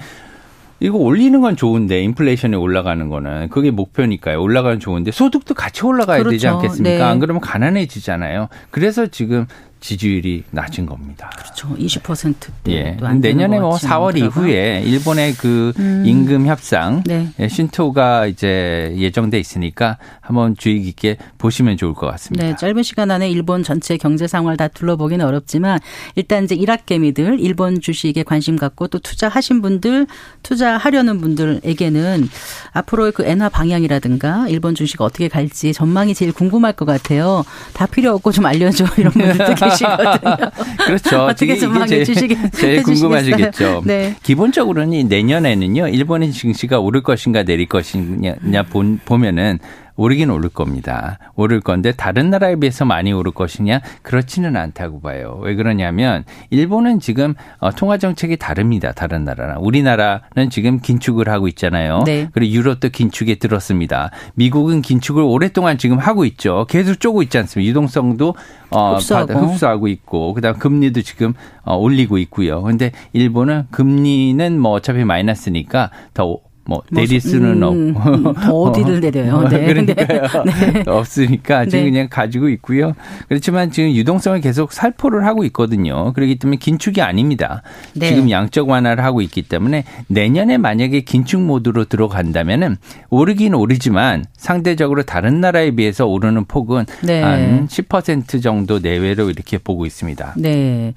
이거 0.78 0.98
올리는 0.98 1.40
건 1.40 1.56
좋은데 1.56 2.02
인플레이션이 2.02 2.54
올라가는 2.54 3.08
거는 3.08 3.48
그게 3.48 3.70
목표니까요. 3.70 4.42
올라가는 4.42 4.78
좋은데 4.78 5.10
소득도 5.10 5.54
같이 5.54 5.86
올라가야 5.86 6.18
되지 6.24 6.46
그렇죠. 6.46 6.48
않겠습니까? 6.50 6.96
네. 6.98 7.02
안 7.02 7.18
그러면 7.18 7.40
가난해지잖아요. 7.40 8.48
그래서 8.70 9.06
지금 9.06 9.46
지지율이 9.80 10.44
낮은 10.50 10.86
겁니다. 10.86 11.30
그렇죠. 11.36 11.68
20%. 11.76 12.34
예. 12.68 12.96
내년에 13.20 13.60
뭐 13.60 13.76
4월 13.76 14.16
이후에 14.16 14.82
일본의 14.84 15.34
그 15.34 15.72
음. 15.78 16.02
임금 16.06 16.46
협상 16.46 17.02
네. 17.04 17.28
예, 17.38 17.48
신토가 17.48 18.26
이제 18.26 18.92
예정돼 18.96 19.38
있으니까 19.38 19.98
한번 20.20 20.56
주의 20.56 20.80
깊게 20.82 21.18
보시면 21.38 21.76
좋을 21.76 21.94
것 21.94 22.06
같습니다. 22.12 22.46
네, 22.46 22.56
짧은 22.56 22.82
시간 22.82 23.10
안에 23.10 23.28
일본 23.30 23.62
전체 23.62 23.96
경제 23.96 24.26
상황을 24.26 24.56
다 24.56 24.68
둘러보기는 24.68 25.24
어렵지만 25.24 25.78
일단 26.14 26.44
이제 26.44 26.54
일학개미들 26.54 27.38
일본 27.40 27.80
주식에 27.80 28.22
관심 28.22 28.56
갖고 28.56 28.88
또 28.88 28.98
투자하신 28.98 29.62
분들, 29.62 30.06
투자하려는 30.42 31.20
분들에게는 31.20 32.28
앞으로의 32.72 33.12
그 33.12 33.24
엔화 33.24 33.50
방향이라든가 33.50 34.48
일본 34.48 34.74
주식 34.74 35.00
어떻게 35.00 35.28
갈지 35.28 35.72
전망이 35.72 36.14
제일 36.14 36.32
궁금할 36.32 36.72
것 36.72 36.84
같아요. 36.86 37.44
다 37.72 37.86
필요 37.86 38.14
없고 38.14 38.32
좀 38.32 38.46
알려줘 38.46 38.86
이런 38.98 39.12
분들도 39.12 39.54
계시거든요. 39.70 40.50
그렇죠. 40.86 41.22
어떻게 41.24 41.44
이게 41.52 41.56
전망해 41.60 41.86
제일- 41.86 42.04
주시겠, 42.04 42.52
제일? 42.52 42.82
궁금하시겠죠. 42.82 43.82
네. 43.84 44.14
기본적으로는 44.22 45.08
내년에는요, 45.08 45.88
일본의 45.88 46.32
증시가 46.32 46.78
오를 46.80 47.02
것인가 47.02 47.42
내릴 47.42 47.66
것이냐 47.66 48.62
본- 48.70 49.00
보면은 49.04 49.58
오르긴 49.96 50.30
오를 50.30 50.48
겁니다. 50.48 51.18
오를 51.34 51.60
건데 51.60 51.92
다른 51.96 52.30
나라에 52.30 52.56
비해서 52.56 52.84
많이 52.84 53.12
오를 53.12 53.32
것이냐 53.32 53.80
그렇지는 54.02 54.56
않다고 54.56 55.00
봐요. 55.00 55.38
왜 55.42 55.54
그러냐면 55.54 56.24
일본은 56.50 57.00
지금 57.00 57.34
어, 57.58 57.70
통화 57.72 57.98
정책이 57.98 58.36
다릅니다. 58.36 58.92
다른 58.92 59.24
나라랑 59.24 59.58
우리나라는 59.64 60.50
지금 60.50 60.80
긴축을 60.80 61.28
하고 61.28 61.48
있잖아요. 61.48 62.02
네. 62.04 62.28
그리고 62.32 62.52
유럽도 62.54 62.90
긴축에 62.90 63.36
들었습니다. 63.36 64.10
미국은 64.34 64.82
긴축을 64.82 65.22
오랫동안 65.22 65.78
지금 65.78 65.98
하고 65.98 66.24
있죠. 66.26 66.66
계속 66.68 67.00
쪼고 67.00 67.22
있지 67.22 67.38
않습니까? 67.38 67.68
유동성도 67.68 68.34
어, 68.70 68.94
흡수하고. 68.94 69.26
받아- 69.26 69.40
흡수하고 69.40 69.88
있고 69.88 70.34
그다음 70.34 70.58
금리도 70.58 71.02
지금 71.02 71.32
어, 71.64 71.76
올리고 71.76 72.18
있고요. 72.18 72.62
근데 72.62 72.92
일본은 73.12 73.66
금리는 73.70 74.58
뭐 74.60 74.72
어차피 74.72 75.04
마이너스니까 75.04 75.90
더 76.14 76.38
뭐 76.66 76.82
내릴 76.90 77.20
수는 77.20 77.62
음, 77.62 77.94
없고 77.96 78.32
더 78.34 78.52
어디를 78.52 79.00
내려요? 79.00 79.48
네. 79.48 79.66
그러니까요. 79.66 80.22
네. 80.44 80.82
없으니까 80.90 81.64
지금 81.66 81.84
네. 81.84 81.90
그냥 81.90 82.08
가지고 82.10 82.48
있고요. 82.50 82.94
그렇지만 83.28 83.70
지금 83.70 83.90
유동성을 83.90 84.40
계속 84.40 84.72
살포를 84.72 85.24
하고 85.24 85.44
있거든요. 85.44 86.12
그렇기 86.12 86.38
때문에 86.38 86.58
긴축이 86.58 87.00
아닙니다. 87.00 87.62
네. 87.94 88.08
지금 88.08 88.30
양적 88.30 88.68
완화를 88.68 89.04
하고 89.04 89.20
있기 89.22 89.42
때문에 89.42 89.84
내년에 90.08 90.58
만약에 90.58 91.02
긴축 91.02 91.40
모드로 91.40 91.84
들어간다면은 91.84 92.76
오르긴 93.10 93.54
오르지만 93.54 94.24
상대적으로 94.36 95.04
다른 95.04 95.40
나라에 95.40 95.70
비해서 95.70 96.06
오르는 96.06 96.46
폭은 96.46 96.86
네. 97.04 97.22
한10% 97.22 98.42
정도 98.42 98.80
내외로 98.80 99.30
이렇게 99.30 99.58
보고 99.58 99.86
있습니다. 99.86 100.34
네. 100.36 100.94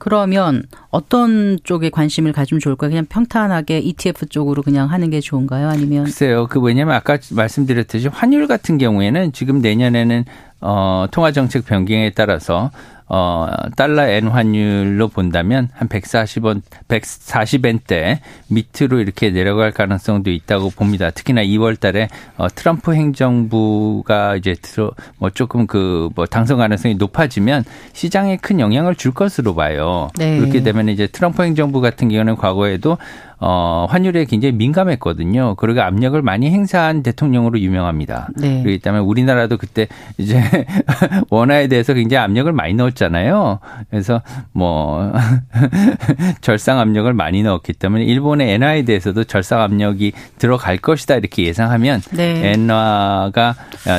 그러면 0.00 0.62
어떤 0.88 1.58
쪽에 1.62 1.90
관심을 1.90 2.32
가지면 2.32 2.58
좋을까요? 2.58 2.90
그냥 2.90 3.04
평탄하게 3.06 3.80
ETF 3.80 4.26
쪽으로 4.26 4.62
그냥 4.62 4.90
하는 4.90 5.10
게 5.10 5.20
좋은가요? 5.20 5.68
아니면 5.68 6.04
글쎄요. 6.04 6.46
그 6.48 6.58
왜냐면 6.58 6.94
아까 6.94 7.18
말씀드렸듯이 7.30 8.08
환율 8.08 8.48
같은 8.48 8.78
경우에는 8.78 9.32
지금 9.32 9.60
내년에는 9.60 10.24
어 10.62 11.06
통화 11.10 11.32
정책 11.32 11.66
변경에 11.66 12.10
따라서 12.10 12.70
어 13.12 13.48
달러 13.76 14.08
엔 14.08 14.28
환율로 14.28 15.08
본다면 15.08 15.68
한 15.74 15.88
140원 15.88 16.62
140엔대 16.88 18.18
밑으로 18.48 19.00
이렇게 19.00 19.30
내려갈 19.30 19.72
가능성도 19.72 20.30
있다고 20.30 20.70
봅니다. 20.70 21.10
특히나 21.10 21.42
2월 21.42 21.78
달에 21.78 22.08
어 22.36 22.48
트럼프 22.48 22.94
행정부가 22.94 24.36
이제 24.36 24.54
들어 24.62 24.92
뭐 25.18 25.30
조금 25.30 25.66
그 25.66 25.90
뭐 26.14 26.26
당선 26.26 26.58
가능성이 26.58 26.94
높아지면 26.94 27.64
시장에 27.92 28.36
큰 28.36 28.60
영향을 28.60 28.94
줄 28.94 29.12
것으로 29.12 29.54
봐요. 29.54 30.08
네. 30.16 30.38
그렇게 30.38 30.62
되면 30.62 30.88
이제 30.88 31.06
트럼프 31.06 31.42
행정부 31.42 31.80
같은 31.80 32.08
경우는 32.08 32.36
과거에도 32.36 32.98
어, 33.42 33.86
환율에 33.88 34.26
굉장히 34.26 34.52
민감했거든요. 34.54 35.54
그러고 35.54 35.80
압력을 35.80 36.20
많이 36.20 36.50
행사한 36.50 37.02
대통령으로 37.02 37.58
유명합니다. 37.58 38.28
네. 38.36 38.62
그렇기 38.62 38.80
때문에 38.80 39.02
우리나라도 39.02 39.56
그때 39.56 39.88
이제 40.18 40.42
원화에 41.30 41.68
대해서 41.68 41.94
굉장히 41.94 42.22
압력을 42.22 42.52
많이 42.52 42.74
넣었잖아요. 42.74 43.60
그래서 43.88 44.20
뭐 44.52 45.12
절상 46.42 46.78
압력을 46.78 47.10
많이 47.14 47.42
넣었기 47.42 47.72
때문에 47.72 48.04
일본의 48.04 48.50
엔화에 48.52 48.82
대해서도 48.82 49.24
절상 49.24 49.60
압력이 49.62 50.12
들어갈 50.38 50.76
것이다 50.76 51.14
이렇게 51.16 51.44
예상하면 51.44 52.02
네. 52.12 52.52
엔화가 52.52 53.54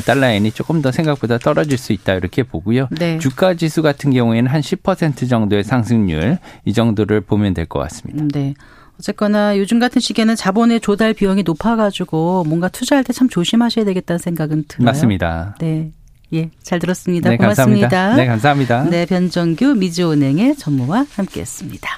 달러 0.06 0.28
엔이 0.28 0.52
조금 0.52 0.82
더 0.82 0.92
생각보다 0.92 1.38
떨어질 1.40 1.78
수 1.78 1.94
있다 1.94 2.14
이렇게 2.14 2.44
보고요. 2.44 2.88
네. 2.92 3.18
주가 3.18 3.56
지수 3.56 3.82
같은 3.82 4.12
경우에는 4.12 4.52
한 4.52 4.62
10% 4.62 5.28
정도의 5.28 5.64
상승률 5.64 6.38
이 6.66 6.74
정도를 6.74 7.22
보면 7.22 7.54
될 7.56 7.66
것 7.72 7.80
같습니다. 7.80 8.22
음, 8.22 8.28
네. 8.28 8.54
어쨌거나 9.02 9.58
요즘 9.58 9.80
같은 9.80 10.00
시기에는 10.00 10.36
자본의 10.36 10.80
조달 10.82 11.14
비용이 11.14 11.42
높아가지고 11.44 12.44
뭔가 12.48 12.70
투자할 12.70 13.04
때 13.04 13.12
참 13.12 13.28
조심하셔야 13.28 13.84
되겠다는 13.84 14.20
생각은 14.20 14.66
들어요. 14.68 14.86
맞습니다. 14.86 15.56
네. 15.60 15.92
예, 16.34 16.50
잘 16.64 16.80
들었습니다. 16.80 17.30
네, 17.30 17.36
고맙습니다. 17.36 17.90
감사합니다. 17.90 18.16
네, 18.16 18.26
감사합니다. 18.26 18.84
네, 18.90 19.06
변정규 19.06 19.76
미주은행의 19.76 20.56
전무와 20.56 21.06
함께했습니다. 21.16 21.90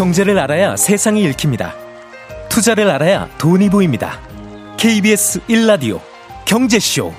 경제를 0.00 0.38
알아야 0.38 0.76
세상이 0.76 1.22
읽힙니다. 1.24 1.74
투자를 2.48 2.88
알아야 2.88 3.28
돈이 3.36 3.68
보입니다. 3.68 4.18
KBS 4.78 5.40
1라디오 5.40 6.00
경제쇼. 6.46 7.12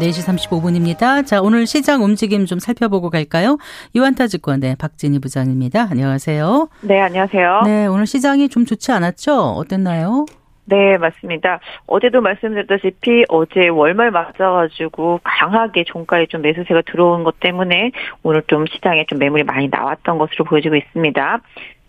4시 0.00 0.48
35분입니다. 0.50 1.24
자, 1.24 1.40
오늘 1.40 1.68
시장 1.68 2.02
움직임 2.02 2.46
좀 2.46 2.58
살펴보고 2.58 3.10
갈까요? 3.10 3.58
유한타증권의 3.94 4.74
박진희 4.74 5.20
부장입니다. 5.20 5.86
안녕하세요. 5.88 6.68
네, 6.80 7.00
안녕하세요. 7.00 7.60
네, 7.66 7.86
오늘 7.86 8.04
시장이 8.08 8.48
좀 8.48 8.66
좋지 8.66 8.90
않았죠? 8.90 9.40
어땠나요? 9.40 10.26
네, 10.64 10.96
맞습니다. 10.96 11.58
어제도 11.86 12.20
말씀드렸다시피 12.20 13.24
어제 13.28 13.68
월말 13.68 14.10
맞아가지고 14.10 15.20
강하게 15.24 15.84
종가에 15.84 16.26
좀 16.26 16.42
매수세가 16.42 16.82
들어온 16.82 17.24
것 17.24 17.40
때문에 17.40 17.90
오늘 18.22 18.42
좀 18.46 18.66
시장에 18.66 19.04
좀 19.06 19.18
매물이 19.18 19.42
많이 19.42 19.68
나왔던 19.68 20.18
것으로 20.18 20.44
보여지고 20.44 20.76
있습니다. 20.76 21.40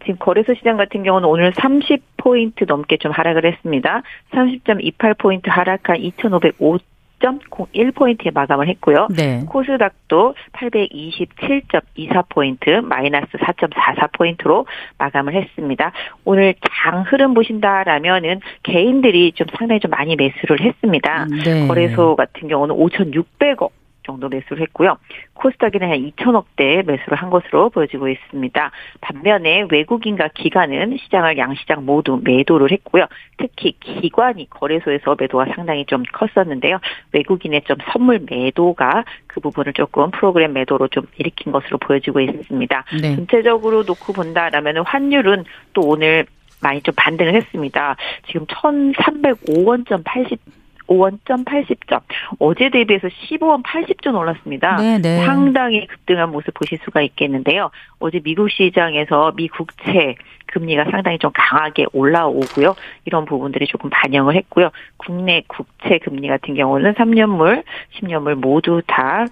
지금 0.03 0.17
거래소 0.17 0.53
시장 0.55 0.75
같은 0.77 1.03
경우는 1.03 1.27
오늘 1.27 1.51
30포인트 1.51 2.67
넘게 2.67 2.97
좀 2.97 3.11
하락을 3.11 3.45
했습니다. 3.45 4.01
30.28포인트 4.31 5.49
하락한 5.49 5.97
2,505 5.97 6.79
0.01포인트에 7.23 8.33
마감을 8.33 8.67
했고요. 8.67 9.07
네. 9.15 9.45
코스닥도 9.47 10.35
827.24포인트 10.53 12.81
마이너스 12.81 13.37
4.44포인트로 13.37 14.65
마감을 14.97 15.33
했습니다. 15.33 15.93
오늘 16.25 16.55
장 16.61 17.03
흐름 17.07 17.33
보신다라면은 17.33 18.41
개인들이 18.63 19.31
좀 19.33 19.47
상당히 19.57 19.79
좀 19.79 19.91
많이 19.91 20.15
매수를 20.15 20.61
했습니다. 20.61 21.25
네. 21.43 21.67
거래소 21.67 22.15
같은 22.15 22.47
경우는 22.47 22.75
5,600억 22.75 23.69
정도 24.03 24.29
매수를 24.29 24.61
했고요. 24.63 24.97
코스닥에는 25.33 25.89
한 25.89 25.97
2천억대 25.97 26.85
매수를 26.85 27.17
한 27.17 27.29
것으로 27.29 27.69
보여지고 27.69 28.09
있습니다. 28.09 28.71
반면에 29.01 29.65
외국인과 29.69 30.29
기관은 30.29 30.97
시장을 30.97 31.37
양시장 31.37 31.85
모두 31.85 32.19
매도를 32.23 32.71
했고요. 32.71 33.05
특히 33.37 33.73
기관이 33.79 34.49
거래소에서 34.49 35.15
매도가 35.19 35.45
상당히 35.55 35.85
좀 35.85 36.03
컸었는데요. 36.11 36.79
외국인의 37.11 37.63
좀 37.63 37.77
선물 37.91 38.19
매도가 38.29 39.05
그 39.27 39.39
부분을 39.39 39.73
조금 39.73 40.11
프로그램 40.11 40.53
매도로 40.53 40.87
좀 40.89 41.05
일으킨 41.17 41.51
것으로 41.51 41.77
보여지고 41.77 42.19
있습니다. 42.19 42.85
네. 43.01 43.15
전체적으로 43.15 43.83
놓고 43.83 44.13
본다라면 44.13 44.83
환율은 44.85 45.45
또 45.73 45.81
오늘 45.81 46.25
많이 46.61 46.81
좀 46.81 46.95
반등을 46.95 47.35
했습니다. 47.35 47.95
지금 48.27 48.45
1,305원점 48.45 50.01
80 50.05 50.39
5원점 50.87 51.45
80점. 51.45 52.01
어제 52.39 52.69
대비해서 52.69 53.07
15원 53.07 53.63
80점 53.63 54.15
올랐습니다. 54.15 54.77
네네. 54.77 54.99
네. 54.99 55.25
상당히 55.25 55.87
급등한 55.87 56.31
모습 56.31 56.53
보실 56.53 56.79
수가 56.83 57.01
있겠는데요. 57.01 57.71
어제 57.99 58.19
미국 58.19 58.49
시장에서 58.49 59.33
미 59.35 59.47
국채 59.47 60.15
금리가 60.47 60.85
상당히 60.91 61.17
좀 61.17 61.31
강하게 61.33 61.85
올라오고요. 61.93 62.75
이런 63.05 63.25
부분들이 63.25 63.65
조금 63.65 63.89
반영을 63.89 64.35
했고요. 64.35 64.69
국내 64.97 65.43
국채 65.47 65.97
금리 65.99 66.27
같은 66.27 66.53
경우는 66.55 66.93
3년물, 66.93 67.63
10년물 67.95 68.35
모두 68.35 68.81
다 68.85 69.25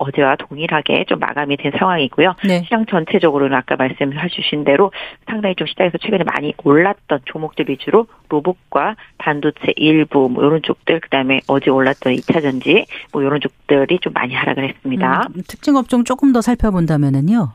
어제와 0.00 0.36
동일하게 0.36 1.04
좀 1.08 1.18
마감이 1.18 1.56
된 1.56 1.72
상황이고요. 1.78 2.34
네. 2.44 2.62
시장 2.64 2.86
전체적으로는 2.86 3.56
아까 3.56 3.76
말씀해 3.76 4.28
주신 4.28 4.64
대로 4.64 4.90
상당히 5.26 5.54
좀 5.54 5.66
시장에서 5.66 5.98
최근에 5.98 6.24
많이 6.24 6.54
올랐던 6.64 7.20
종목들 7.26 7.66
위주로 7.68 8.06
로봇과 8.28 8.96
반도체 9.18 9.74
일부 9.76 10.28
뭐 10.28 10.44
이런 10.44 10.62
쪽들 10.62 11.00
그다음에 11.00 11.40
어제 11.46 11.70
올랐던 11.70 12.14
2차 12.14 12.42
전지 12.42 12.86
뭐 13.12 13.22
이런 13.22 13.40
쪽들이 13.40 13.98
좀 14.00 14.12
많이 14.14 14.34
하락을 14.34 14.68
했습니다. 14.68 15.28
음, 15.36 15.42
특징 15.46 15.76
업종 15.76 16.04
조금 16.04 16.32
더 16.32 16.40
살펴본다면은요. 16.40 17.50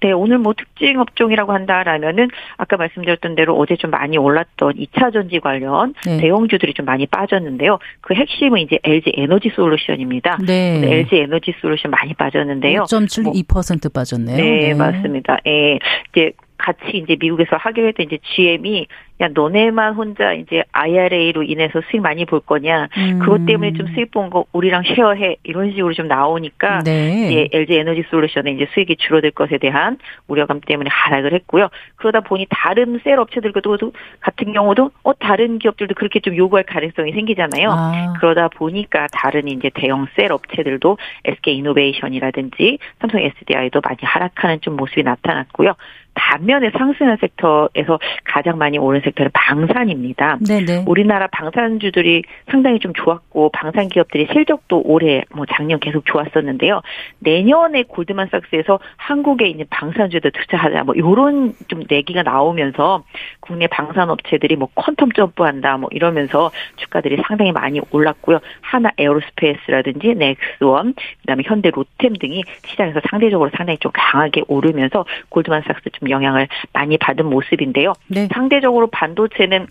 네, 0.00 0.12
오늘 0.12 0.38
뭐 0.38 0.52
특징 0.52 1.00
업종이라고 1.00 1.52
한다라면은 1.52 2.28
아까 2.56 2.76
말씀드렸던 2.76 3.34
대로 3.34 3.56
어제 3.56 3.76
좀 3.76 3.90
많이 3.90 4.18
올랐던 4.18 4.74
2차 4.74 5.12
전지 5.12 5.40
관련 5.40 5.94
네. 6.04 6.18
대형주들이 6.18 6.74
좀 6.74 6.84
많이 6.84 7.06
빠졌는데요. 7.06 7.78
그 8.02 8.14
핵심은 8.14 8.60
이제 8.60 8.78
LG 8.82 9.12
에너지 9.16 9.50
솔루션입니다. 9.54 10.38
네. 10.46 10.82
LG 10.84 11.16
에너지 11.16 11.54
솔루션 11.60 11.90
많이 11.90 12.14
빠졌는데요. 12.14 12.84
5.72% 12.84 13.24
뭐, 13.24 13.90
빠졌네요. 13.92 14.36
네, 14.36 14.68
네, 14.68 14.74
맞습니다. 14.74 15.38
예. 15.46 15.78
이제 16.12 16.32
같이 16.58 16.98
이제 16.98 17.16
미국에서 17.18 17.56
하기로 17.56 17.88
했던 17.88 18.06
이제 18.06 18.18
GM이 18.22 18.86
야 19.20 19.28
너네만 19.32 19.94
혼자 19.94 20.34
이제 20.34 20.62
IRA로 20.72 21.42
인해서 21.42 21.80
수익 21.90 22.00
많이 22.02 22.26
볼 22.26 22.40
거냐 22.40 22.88
음. 22.98 23.18
그것 23.18 23.46
때문에 23.46 23.72
좀 23.72 23.86
수익 23.94 24.10
본 24.10 24.26
거 24.28 24.44
우리랑 24.52 24.82
쉐어해 24.82 25.36
이런 25.44 25.70
식으로 25.70 25.94
좀 25.94 26.08
나오니까 26.08 26.80
네. 26.80 27.28
이제 27.30 27.48
LG 27.52 27.74
에너지 27.74 28.04
솔루션의 28.10 28.54
이제 28.54 28.66
수익이 28.74 28.96
줄어들 28.96 29.30
것에 29.30 29.58
대한 29.58 29.98
우려감 30.26 30.60
때문에 30.66 30.90
하락을 30.92 31.32
했고요. 31.32 31.68
그러다 31.96 32.20
보니 32.20 32.46
다른 32.50 33.00
셀 33.04 33.18
업체들도 33.18 33.92
같은 34.20 34.52
경우도 34.52 34.90
어 35.02 35.12
다른 35.14 35.58
기업들도 35.58 35.94
그렇게 35.94 36.20
좀 36.20 36.36
요구할 36.36 36.64
가능성이 36.64 37.12
생기잖아요. 37.12 37.70
아. 37.70 38.14
그러다 38.18 38.48
보니까 38.48 39.06
다른 39.12 39.48
이제 39.48 39.70
대형 39.74 40.06
셀 40.16 40.32
업체들도 40.32 40.98
SK 41.24 41.56
이노베이션이라든지 41.56 42.78
삼성 43.00 43.20
SDI도 43.20 43.80
많이 43.82 43.98
하락하는 44.02 44.60
좀 44.60 44.76
모습이 44.76 45.02
나타났고요. 45.04 45.74
반면에 46.16 46.70
상승한 46.70 47.16
섹터에서 47.20 48.00
가장 48.24 48.58
많이 48.58 48.78
오른 48.78 49.00
섹터는 49.02 49.30
방산입니다. 49.32 50.38
네네. 50.46 50.84
우리나라 50.86 51.28
방산주들이 51.28 52.22
상당히 52.50 52.80
좀 52.80 52.92
좋았고 52.94 53.50
방산 53.50 53.88
기업들이 53.88 54.26
실적도 54.32 54.82
올해 54.84 55.22
뭐 55.34 55.46
작년 55.54 55.78
계속 55.78 56.04
좋았었는데요. 56.06 56.80
내년에 57.20 57.84
골드만삭스에서 57.84 58.80
한국에 58.96 59.46
있는 59.46 59.66
방산주들 59.70 60.32
투자하자 60.32 60.84
뭐 60.84 60.94
이런 60.94 61.54
좀 61.68 61.84
내기가 61.88 62.22
나오면서 62.22 63.04
국내 63.40 63.66
방산 63.66 64.10
업체들이 64.10 64.56
뭐 64.56 64.68
퀀텀 64.74 65.14
점프한다 65.14 65.76
뭐 65.76 65.88
이러면서 65.92 66.50
주가들이 66.76 67.18
상당히 67.26 67.52
많이 67.52 67.80
올랐고요. 67.90 68.40
하나 68.62 68.90
에어로스페이스라든지 68.96 70.14
넥스원 70.14 70.94
그다음에 71.20 71.42
현대 71.44 71.70
로템 71.70 72.14
등이 72.14 72.42
시장에서 72.64 73.00
상대적으로 73.08 73.50
상당히 73.54 73.78
좀 73.78 73.92
강하게 73.94 74.42
오르면서 74.48 75.04
골드만삭스 75.28 75.90
좀 75.92 76.05
영향을 76.10 76.48
많이 76.72 76.98
받은 76.98 77.26
모습인데요. 77.26 77.92
네. 78.08 78.28
상대적으로 78.32 78.88
반도체는 78.88 79.66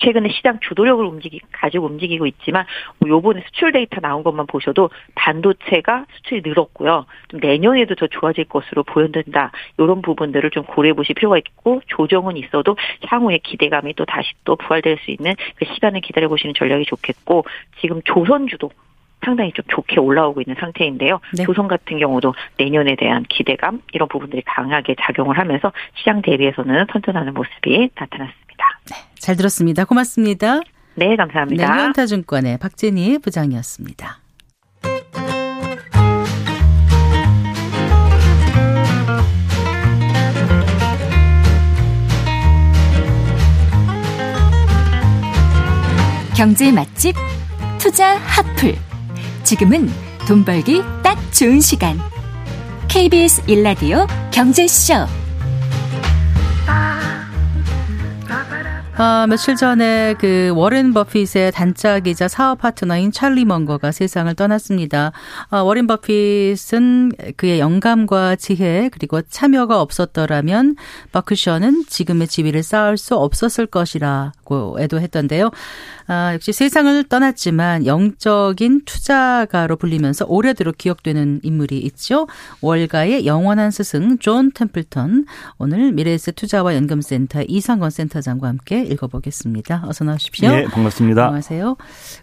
최근에 0.00 0.30
시장 0.30 0.58
주도력을 0.60 1.04
움직이 1.04 1.40
가지고 1.52 1.86
움직이고 1.86 2.26
있지만 2.26 2.64
뭐 2.98 3.08
요번에 3.08 3.42
수출 3.46 3.72
데이터 3.72 4.00
나온 4.00 4.22
것만 4.22 4.46
보셔도 4.46 4.90
반도체가 5.14 6.06
수출이 6.16 6.42
늘었고요. 6.44 7.06
좀 7.28 7.40
내년에도 7.40 7.94
더 7.94 8.06
좋아질 8.06 8.44
것으로 8.44 8.82
보여진다. 8.82 9.52
이런 9.78 10.02
부분들을 10.02 10.50
좀 10.50 10.64
고려해 10.64 10.94
보실 10.94 11.14
필요가 11.14 11.38
있고 11.38 11.82
조정은 11.86 12.36
있어도 12.38 12.76
향후에 13.06 13.38
기대감이 13.38 13.94
또 13.94 14.04
다시 14.04 14.32
또 14.44 14.56
부활될 14.56 14.98
수 15.04 15.10
있는 15.10 15.34
그 15.56 15.66
시간을 15.66 16.00
기다려 16.00 16.28
보시는 16.28 16.54
전략이 16.54 16.86
좋겠고 16.86 17.44
지금 17.80 18.00
조선 18.04 18.48
주도 18.48 18.70
상당히 19.24 19.52
좀 19.52 19.64
좋게 19.68 20.00
올라오고 20.00 20.40
있는 20.40 20.56
상태인데요. 20.58 21.20
네. 21.36 21.44
조선 21.44 21.68
같은 21.68 21.98
경우도 21.98 22.34
내년에 22.58 22.96
대한 22.96 23.24
기대감 23.28 23.82
이런 23.92 24.08
부분들이 24.08 24.42
강하게 24.46 24.94
작용을 25.00 25.38
하면서 25.38 25.72
시장 25.96 26.22
대비해서는 26.22 26.86
선전하는 26.92 27.34
모습이 27.34 27.90
나타났습니다. 27.94 28.80
네, 28.90 28.96
잘 29.18 29.36
들었습니다. 29.36 29.84
고맙습니다. 29.84 30.60
네, 30.94 31.16
감사합니다. 31.16 31.76
네, 31.76 31.82
현타증권의 31.82 32.58
박진희 32.58 33.18
부장이었습니다. 33.18 34.18
경제 46.36 46.72
맛집 46.72 47.14
투자 47.78 48.16
핫플 48.16 48.89
지금은 49.44 49.90
돈 50.26 50.44
벌기 50.44 50.82
딱 51.02 51.18
좋은 51.32 51.60
시간. 51.60 51.98
KBS 52.88 53.42
일라디오 53.46 54.06
경제쇼. 54.32 55.06
아, 59.02 59.26
며칠 59.26 59.56
전에 59.56 60.14
그 60.18 60.52
워렌 60.54 60.92
버핏의 60.92 61.52
단짝이자 61.54 62.28
사업 62.28 62.58
파트너인 62.58 63.12
찰리 63.12 63.46
먼거가 63.46 63.92
세상을 63.92 64.34
떠났습니다. 64.34 65.12
아, 65.48 65.60
워렌 65.60 65.86
버핏은 65.86 67.12
그의 67.38 67.60
영감과 67.60 68.36
지혜 68.36 68.90
그리고 68.92 69.22
참여가 69.22 69.80
없었더라면 69.80 70.76
버크셔는 71.12 71.84
지금의 71.88 72.28
지위를 72.28 72.62
쌓을 72.62 72.98
수 72.98 73.16
없었을 73.16 73.64
것이라고 73.64 74.76
애도했던데요. 74.78 75.50
아, 76.06 76.34
역시 76.34 76.52
세상을 76.52 77.04
떠났지만 77.04 77.86
영적인 77.86 78.82
투자가로 78.84 79.76
불리면서 79.76 80.26
오래도록 80.28 80.76
기억되는 80.76 81.40
인물이 81.42 81.78
있죠. 81.78 82.26
월가의 82.60 83.24
영원한 83.24 83.70
스승 83.70 84.18
존 84.18 84.50
템플턴 84.50 85.24
오늘 85.56 85.92
미래에셋 85.92 86.34
투자와 86.34 86.74
연금센터 86.74 87.44
이상건 87.48 87.88
센터장과 87.88 88.48
함께 88.48 88.89
읽어보겠습니다. 88.90 89.84
어서 89.86 90.04
나오십시오. 90.04 90.50
네, 90.50 90.64
반갑습니다. 90.64 91.24
안녕하세요. 91.24 91.76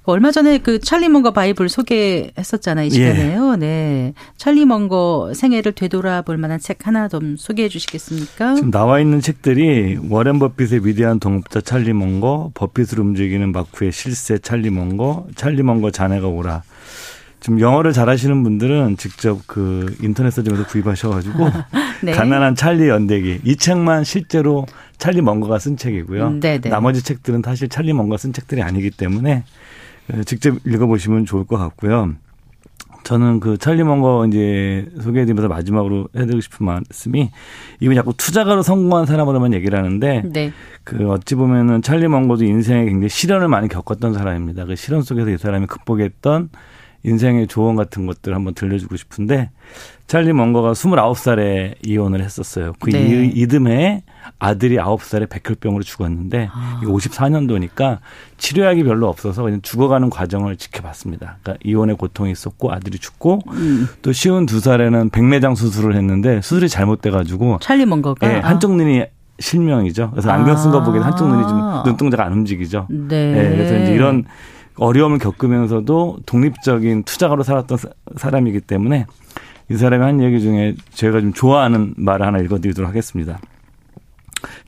얼마 0.03 0.31
전에 0.31 0.57
그 0.59 0.79
찰리 0.79 1.09
멍거 1.09 1.31
바이블 1.31 1.69
소개했었잖아요. 1.69 2.85
이 2.85 2.89
시간에요. 2.89 3.53
예. 3.53 3.57
네. 3.57 4.13
찰리 4.37 4.65
멍거 4.65 5.31
생애를 5.33 5.71
되돌아볼 5.73 6.37
만한 6.37 6.59
책 6.59 6.85
하나 6.87 7.07
좀 7.07 7.37
소개해 7.37 7.69
주시겠습니까? 7.69 8.55
지금 8.55 8.71
나와 8.71 8.99
있는 8.99 9.21
책들이 9.21 9.97
워렌 10.09 10.39
버핏의 10.39 10.85
위대한 10.85 11.19
동업자 11.19 11.61
찰리 11.61 11.93
멍거, 11.93 12.51
버핏을 12.53 12.99
움직이는 12.99 13.51
막후의 13.51 13.91
실세 13.91 14.37
찰리 14.37 14.69
멍거, 14.69 15.27
찰리 15.35 15.63
멍거 15.63 15.91
자네가 15.91 16.27
옳아. 16.27 16.63
좀 17.47 17.61
영어를 17.61 17.93
잘하시는 17.93 18.43
분들은 18.43 18.97
직접 18.97 19.39
그 19.47 19.95
인터넷 20.01 20.31
서점에서 20.31 20.67
구입하셔가지고 20.67 21.49
네. 22.03 22.11
가난한 22.11 22.55
찰리 22.55 22.89
연대기 22.89 23.39
이 23.45 23.55
책만 23.55 24.03
실제로 24.03 24.65
찰리 24.97 25.21
먼거가 25.21 25.57
쓴 25.57 25.77
책이고요. 25.77 26.41
네네. 26.41 26.57
음, 26.57 26.61
네. 26.61 26.69
나머지 26.69 27.01
책들은 27.01 27.43
사실 27.45 27.69
찰리 27.69 27.93
먼거가 27.93 28.17
쓴 28.17 28.33
책들이 28.33 28.61
아니기 28.61 28.91
때문에 28.91 29.45
어, 30.11 30.23
직접 30.25 30.57
읽어보시면 30.65 31.23
좋을 31.23 31.45
것 31.45 31.57
같고요. 31.57 32.15
저는 33.05 33.39
그 33.39 33.57
찰리 33.57 33.81
먼거 33.85 34.27
이제 34.27 34.85
소개해드리면서 34.99 35.47
마지막으로 35.47 36.09
해드리고 36.17 36.41
싶은 36.41 36.65
말씀이 36.65 37.31
이분 37.79 37.95
자꾸 37.95 38.13
투자가로 38.17 38.61
성공한 38.61 39.05
사람으로만 39.05 39.53
얘기를 39.53 39.79
하는데 39.79 40.23
네. 40.25 40.51
그 40.83 41.09
어찌 41.09 41.35
보면은 41.35 41.81
찰리 41.81 42.09
먼거도 42.09 42.43
인생에 42.43 42.83
굉장히 42.83 43.07
시련을 43.07 43.47
많이 43.47 43.69
겪었던 43.69 44.13
사람입니다. 44.13 44.65
그 44.65 44.75
시련 44.75 45.01
속에서 45.01 45.29
이 45.29 45.37
사람이 45.37 45.67
극복했던 45.67 46.49
인생의 47.07 47.47
조언 47.47 47.75
같은 47.75 48.05
것들 48.05 48.31
을 48.31 48.35
한번 48.35 48.53
들려주고 48.53 48.97
싶은데 48.97 49.49
찰리 50.07 50.33
먼거가 50.33 50.73
29살에 50.73 51.75
이혼을 51.85 52.21
했었어요. 52.21 52.73
그 52.79 52.89
네. 52.89 53.31
이듬해 53.33 54.03
아들이 54.39 54.75
9살에 54.77 55.29
백혈병으로 55.29 55.83
죽었는데 55.83 56.49
아. 56.51 56.81
54년도니까 56.83 57.99
치료약이 58.37 58.83
별로 58.83 59.07
없어서 59.07 59.43
그냥 59.43 59.61
죽어가는 59.61 60.09
과정을 60.09 60.57
지켜봤습니다. 60.57 61.37
그러니까 61.41 61.63
이혼의 61.63 61.95
고통이 61.95 62.31
있었고 62.31 62.71
아들이 62.71 62.99
죽고 62.99 63.39
음. 63.51 63.87
또 64.01 64.11
쉬운 64.11 64.45
두 64.45 64.59
살에는 64.59 65.09
백내장 65.09 65.55
수술을 65.55 65.95
했는데 65.95 66.41
수술이 66.41 66.69
잘못돼가지고 66.69 67.59
찰리 67.61 67.85
먼거가 67.85 68.27
네, 68.27 68.39
한쪽 68.39 68.75
눈이 68.75 69.05
실명이죠. 69.39 70.11
그래서 70.11 70.31
안경 70.31 70.57
쓴 70.57 70.71
거 70.71 70.83
보기엔 70.83 71.03
한쪽 71.03 71.27
눈이 71.27 71.43
좀 71.43 71.83
눈동자가 71.85 72.25
안 72.25 72.33
움직이죠. 72.33 72.87
네. 72.89 73.31
네 73.31 73.49
그래서 73.49 73.77
이제 73.77 73.93
이런 73.93 74.25
어려움을 74.77 75.17
겪으면서도 75.19 76.19
독립적인 76.25 77.03
투자가로 77.03 77.43
살았던 77.43 77.77
사람이기 78.15 78.61
때문에 78.61 79.05
이 79.69 79.75
사람이 79.75 80.03
한 80.03 80.21
얘기 80.21 80.39
중에 80.39 80.75
제가 80.91 81.19
좀 81.19 81.33
좋아하는 81.33 81.93
말을 81.97 82.25
하나 82.25 82.39
읽어드리도록 82.39 82.87
하겠습니다. 82.87 83.39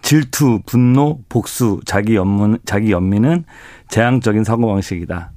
질투, 0.01 0.61
분노, 0.65 1.19
복수, 1.29 1.79
자기 1.85 2.15
연문, 2.15 2.57
자기 2.65 2.91
연민은 2.91 3.45
재앙적인 3.89 4.43
사고방식이다. 4.43 5.31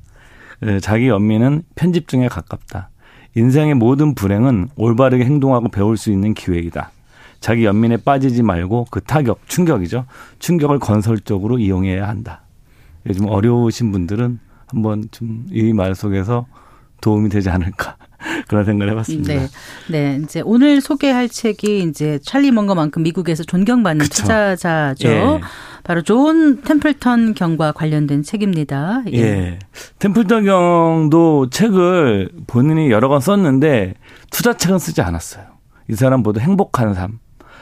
자기 0.81 1.09
연민은 1.09 1.63
편집증에 1.75 2.29
가깝다. 2.29 2.89
인생의 3.35 3.75
모든 3.75 4.15
불행은 4.15 4.71
올바르게 4.77 5.25
행동하고 5.25 5.69
배울 5.69 5.97
수 5.97 6.11
있는 6.11 6.35
기회이다. 6.35 6.91
자기 7.41 7.65
연민에 7.65 7.99
빠지지 7.99 8.43
말고 8.43 8.87
그 8.91 9.01
타격, 9.01 9.41
충격이죠. 9.49 10.07
충격을 10.39 10.79
건설적으로 10.79 11.59
이용해야 11.59 12.09
한다. 12.09 12.43
요즘 13.07 13.27
어려우신 13.27 13.91
분들은 13.91 14.39
한번 14.73 15.05
좀 15.11 15.47
이 15.53 15.73
말 15.73 15.95
속에서 15.95 16.47
도움이 17.01 17.29
되지 17.29 17.51
않을까 17.51 17.97
그런 18.49 18.65
생각을 18.65 18.93
해봤습니다. 18.93 19.35
네, 19.35 19.49
네. 19.91 20.21
이제 20.23 20.41
오늘 20.45 20.81
소개할 20.81 21.29
책이 21.29 21.83
이제 21.83 22.19
찰리 22.23 22.51
멍거만큼 22.53 23.03
미국에서 23.03 23.43
존경받는 23.45 24.05
그쵸. 24.05 24.23
투자자죠. 24.23 25.09
예. 25.09 25.41
바로 25.83 26.03
존 26.03 26.63
템플턴 26.63 27.35
경과 27.35 27.73
관련된 27.73 28.23
책입니다. 28.23 29.03
예. 29.13 29.19
예. 29.19 29.59
템플턴 29.99 30.45
경도 30.45 31.51
책을 31.51 32.31
본인이 32.47 32.91
여러 32.93 33.09
권 33.09 33.21
썼는데 33.21 33.95
투자책은 34.31 34.79
쓰지 34.79 35.03
않았어요. 35.03 35.45
이 35.91 35.95
사람보다 35.95 36.41
행복한 36.41 36.95
삶, 36.95 37.19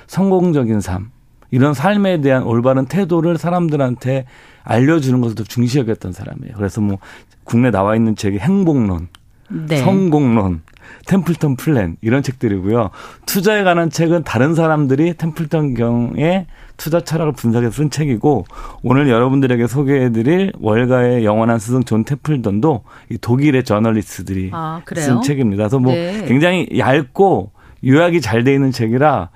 성공적인 0.07 0.83
삶, 0.83 1.11
이런 1.51 1.75
삶에 1.75 2.21
대한 2.21 2.43
올바른 2.45 2.87
태도를 2.87 3.39
사람들한테 3.39 4.27
알려주는 4.65 5.21
것을 5.21 5.35
더 5.35 5.45
중시 5.45 5.79
여겼던 5.79 6.13
사람이에요. 6.13 6.55
그래서 6.57 6.81
뭐 6.81 6.99
국내 7.45 7.71
나와 7.71 7.97
있는 7.97 8.15
책이 8.15 8.39
행복론, 8.39 9.09
네. 9.49 9.79
성공론, 9.79 10.63
템플턴 11.07 11.57
플랜 11.57 11.97
이런 12.03 12.23
책들이고요. 12.23 12.91
투자에 13.27 13.65
관한 13.65 13.91
책은 13.91 14.23
다른 14.25 14.55
사람들이 14.55 15.15
템플턴 15.15 15.75
경의 15.75 16.47
투자 16.77 17.01
철학을 17.01 17.33
분석해서 17.33 17.73
쓴 17.73 17.91
책이고 17.91 18.45
오늘 18.83 19.09
여러분들에게 19.09 19.67
소개해드릴 19.67 20.53
월가의 20.61 21.25
영원한 21.25 21.59
스승 21.59 21.83
존 21.85 22.05
템플턴도 22.05 22.85
이 23.11 23.19
독일의 23.19 23.65
저널리스트들이 23.65 24.51
아, 24.53 24.81
쓴 24.97 25.23
책입니다. 25.23 25.65
그래서 25.65 25.79
뭐 25.79 25.93
네. 25.93 26.25
굉장히 26.27 26.69
얇고 26.77 27.53
요약이 27.85 28.21
잘 28.21 28.45
돼 28.45 28.53
있는 28.55 28.71
책이라 28.73 29.31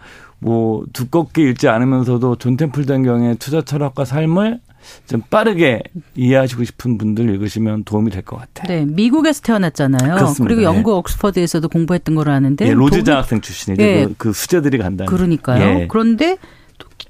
뭐 0.44 0.84
두껍게 0.92 1.42
읽지 1.50 1.68
않으면서도 1.68 2.36
존 2.36 2.56
템플턴 2.56 3.02
경의 3.02 3.36
투자 3.36 3.62
철학과 3.62 4.04
삶을 4.04 4.60
좀 5.08 5.22
빠르게 5.30 5.80
이해하시고 6.14 6.64
싶은 6.64 6.98
분들 6.98 7.30
읽으시면 7.30 7.84
도움이 7.84 8.10
될 8.10 8.22
것 8.22 8.36
같아요. 8.38 8.68
네, 8.68 8.84
미국에서 8.84 9.40
태어났잖아요. 9.40 10.14
그렇습니다. 10.16 10.44
그리고 10.54 10.62
영국 10.62 10.90
예. 10.92 10.94
옥스퍼드에서도 10.96 11.66
공부했던 11.70 12.14
걸로 12.14 12.32
아는데. 12.32 12.66
예, 12.68 12.74
로즈. 12.74 13.02
장학생 13.02 13.40
출신이죠. 13.40 13.82
예. 13.82 14.04
그, 14.04 14.14
그 14.18 14.32
수재들이 14.34 14.76
간다. 14.76 15.06
그러니까요. 15.06 15.80
예. 15.80 15.86
그런데 15.88 16.36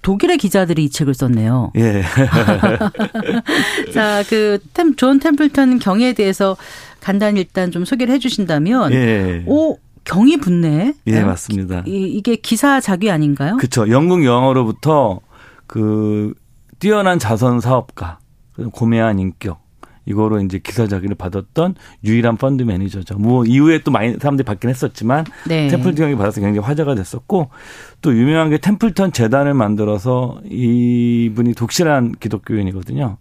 독일의 0.02 0.38
기자들이 0.38 0.84
이 0.84 0.90
책을 0.90 1.14
썼네요. 1.14 1.72
예. 1.76 2.02
자, 3.92 4.22
그, 4.28 4.58
템, 4.74 4.94
존 4.94 5.18
템플턴 5.18 5.78
경에 5.80 6.12
대해서 6.12 6.56
간단히 7.00 7.40
일단 7.40 7.70
좀 7.70 7.84
소개를 7.84 8.14
해 8.14 8.18
주신다면. 8.18 8.92
예. 8.92 9.42
오, 9.46 9.78
경이 10.04 10.36
붙네. 10.38 10.94
예, 11.06 11.12
네? 11.12 11.24
맞습니다. 11.24 11.82
이, 11.86 12.20
게 12.22 12.36
기사 12.36 12.80
자기 12.80 13.10
아닌가요? 13.10 13.56
그렇죠. 13.56 13.88
영국 13.90 14.24
영어로부터 14.24 15.20
그 15.66 16.34
뛰어난 16.78 17.18
자선 17.18 17.60
사업가, 17.60 18.18
고매한 18.72 19.18
인격, 19.18 19.64
이거로 20.06 20.40
이제 20.40 20.58
기사 20.58 20.86
자기를 20.86 21.14
받았던 21.16 21.74
유일한 22.04 22.36
펀드 22.36 22.62
매니저죠. 22.62 23.18
뭐 23.18 23.44
이후에 23.44 23.80
또 23.82 23.90
많이 23.90 24.12
사람들이 24.12 24.44
받긴 24.44 24.70
했었지만 24.70 25.24
네. 25.48 25.68
템플턴 25.68 25.94
경이 25.94 26.16
받아서 26.16 26.40
굉장히 26.40 26.58
화제가 26.58 26.94
됐었고 26.94 27.50
또 28.02 28.14
유명한 28.14 28.50
게 28.50 28.58
템플턴 28.58 29.12
재단을 29.12 29.54
만들어서 29.54 30.40
이분이 30.44 31.54
독실한 31.54 32.12
기독교인이거든요. 32.20 33.16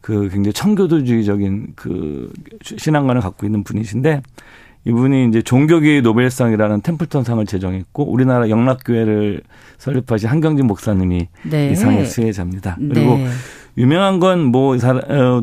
그 0.00 0.28
굉장히 0.30 0.52
청교도주의적인 0.52 1.74
그 1.76 2.32
신앙관을 2.64 3.20
갖고 3.20 3.46
있는 3.46 3.62
분이신데 3.62 4.22
이분이 4.86 5.28
이제 5.28 5.42
종교계의 5.42 6.02
노벨상이라는 6.02 6.80
템플턴 6.80 7.24
상을 7.24 7.44
제정했고 7.44 8.10
우리나라 8.10 8.48
영락교회를 8.48 9.42
설립하신 9.78 10.28
한경직 10.28 10.66
목사님이 10.66 11.28
네. 11.42 11.70
이 11.70 11.76
상의 11.76 12.06
수혜자입니다. 12.06 12.76
그리고 12.78 13.18
네. 13.18 13.28
유명한 13.78 14.18
건 14.20 14.50
뭐 14.50 14.76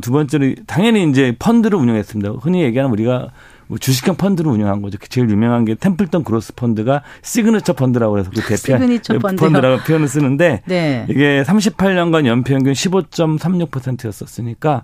두 0.02 0.12
번째로 0.12 0.54
당연히 0.66 1.08
이제 1.10 1.36
펀드를 1.38 1.78
운영했습니다. 1.78 2.32
흔히 2.42 2.64
얘기하는 2.64 2.92
우리가 2.92 3.30
뭐 3.68 3.78
주식형 3.78 4.16
펀드를 4.16 4.50
운영한 4.52 4.82
거죠. 4.82 4.98
제일 5.10 5.30
유명한 5.30 5.66
게 5.66 5.76
템플턴 5.76 6.24
그로스 6.24 6.56
펀드가 6.56 7.04
시그니처 7.22 7.74
펀드라고 7.74 8.18
해서 8.18 8.32
그 8.34 8.56
대표 8.56 9.20
펀드라고 9.20 9.84
표현을 9.84 10.08
쓰는데 10.08 10.62
네. 10.66 11.06
이게 11.10 11.44
38년간 11.44 12.26
연평균 12.26 12.74
15.36%였었으니까 12.74 14.84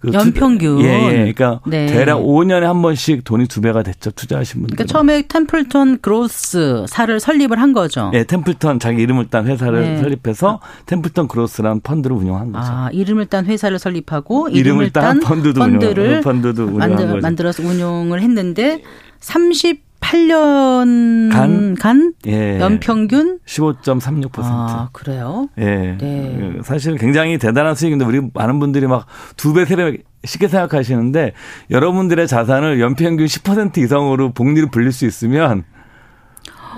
그 0.00 0.12
연평균. 0.12 0.80
예, 0.82 1.08
예. 1.08 1.10
그러니까 1.10 1.60
네. 1.66 1.86
대략 1.86 2.18
5년에 2.20 2.60
한 2.60 2.80
번씩 2.82 3.24
돈이 3.24 3.48
두 3.48 3.60
배가 3.60 3.82
됐죠. 3.82 4.12
투자하신 4.12 4.60
분들. 4.60 4.76
그러니까 4.76 4.92
처음에 4.92 5.22
템플턴 5.26 5.98
그로스 6.00 6.84
사를 6.88 7.18
설립을 7.18 7.60
한 7.60 7.72
거죠. 7.72 8.12
예, 8.14 8.22
템플턴 8.22 8.78
자기 8.78 9.02
이름을 9.02 9.28
딴 9.28 9.46
회사를 9.46 9.80
네. 9.80 9.98
설립해서 9.98 10.60
템플턴 10.86 11.26
그로스라는 11.26 11.80
펀드를 11.80 12.16
운영한 12.16 12.52
거죠. 12.52 12.66
아, 12.70 12.90
이름을 12.92 13.26
딴 13.26 13.46
회사를 13.46 13.80
설립하고 13.80 14.48
이름을, 14.50 14.90
딴 14.90 15.18
펀드도 15.18 15.58
펀드를 15.58 16.06
운영, 16.06 16.20
펀드도 16.20 16.64
운영한 16.64 17.20
만들어서 17.20 17.64
운용을 17.64 18.22
했는데 18.22 18.82
30 19.18 19.87
8년 20.00 21.30
간, 21.32 21.74
간 21.74 22.12
예. 22.26 22.58
연평균 22.60 23.38
15.36%. 23.46 24.30
아, 24.44 24.88
그래요? 24.92 25.48
예. 25.58 25.96
네. 25.98 26.52
사실 26.62 26.96
굉장히 26.96 27.38
대단한 27.38 27.74
수익인데 27.74 28.04
우리 28.04 28.20
많은 28.32 28.58
분들이 28.58 28.86
막 28.86 29.06
두 29.36 29.52
배, 29.52 29.64
세 29.64 29.76
배 29.76 29.98
쉽게 30.24 30.48
생각하시는데 30.48 31.32
여러분들의 31.70 32.26
자산을 32.26 32.80
연평균 32.80 33.26
10% 33.26 33.78
이상으로 33.78 34.32
복리를 34.32 34.68
불릴 34.70 34.90
수 34.92 35.06
있으면 35.06 35.64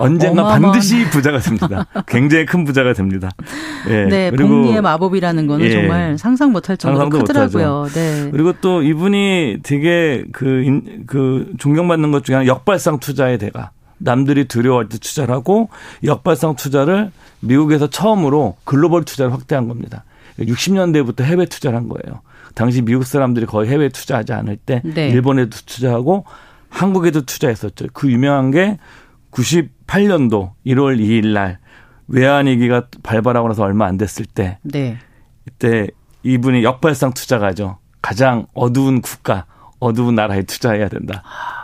언젠가 0.00 0.42
어마어마한. 0.42 0.62
반드시 0.62 1.08
부자가 1.10 1.38
됩니다. 1.38 1.86
굉장히 2.06 2.46
큰 2.46 2.64
부자가 2.64 2.92
됩니다. 2.92 3.30
예. 3.88 4.04
네, 4.06 4.30
그리고 4.30 4.48
복리의 4.48 4.80
마법이라는 4.80 5.46
거는 5.46 5.66
예. 5.66 5.70
정말 5.70 6.18
상상 6.18 6.52
못할 6.52 6.76
정도로 6.76 7.08
크더라고요. 7.10 7.86
네. 7.92 8.30
그리고 8.30 8.52
또 8.60 8.82
이분이 8.82 9.58
되게 9.62 10.24
그, 10.32 10.62
인, 10.62 11.04
그 11.06 11.52
존경받는 11.58 12.10
것 12.10 12.24
중에 12.24 12.36
하나 12.36 12.46
역발상 12.46 12.98
투자의 13.00 13.38
대가. 13.38 13.70
남들이 14.02 14.46
두려워할 14.46 14.88
때 14.88 14.96
투자를 14.98 15.34
하고 15.34 15.68
역발상 16.04 16.56
투자를 16.56 17.10
미국에서 17.40 17.88
처음으로 17.88 18.56
글로벌 18.64 19.04
투자를 19.04 19.32
확대한 19.32 19.68
겁니다. 19.68 20.04
60년대부터 20.38 21.22
해외 21.22 21.44
투자를 21.44 21.76
한 21.76 21.88
거예요. 21.88 22.22
당시 22.54 22.82
미국 22.82 23.04
사람들이 23.04 23.46
거의 23.46 23.68
해외 23.68 23.90
투자하지 23.90 24.32
않을 24.32 24.56
때 24.56 24.80
네. 24.84 25.08
일본에도 25.10 25.50
투자하고 25.66 26.24
한국에도 26.70 27.22
투자했었죠. 27.22 27.86
그 27.92 28.10
유명한 28.10 28.50
게 28.50 28.78
98년도 29.90 30.52
1월 30.66 30.98
2일 31.00 31.32
날 31.32 31.58
외환위기가 32.08 32.86
발발하고 33.02 33.48
나서 33.48 33.62
얼마 33.64 33.86
안 33.86 33.96
됐을 33.96 34.24
때 34.24 34.58
네. 34.62 34.98
이때 35.46 35.88
이분이 36.22 36.64
역발상 36.64 37.12
투자가죠. 37.12 37.78
가장 38.02 38.46
어두운 38.54 39.00
국가, 39.00 39.46
어두운 39.78 40.14
나라에 40.14 40.42
투자해야 40.42 40.88
된다. 40.88 41.22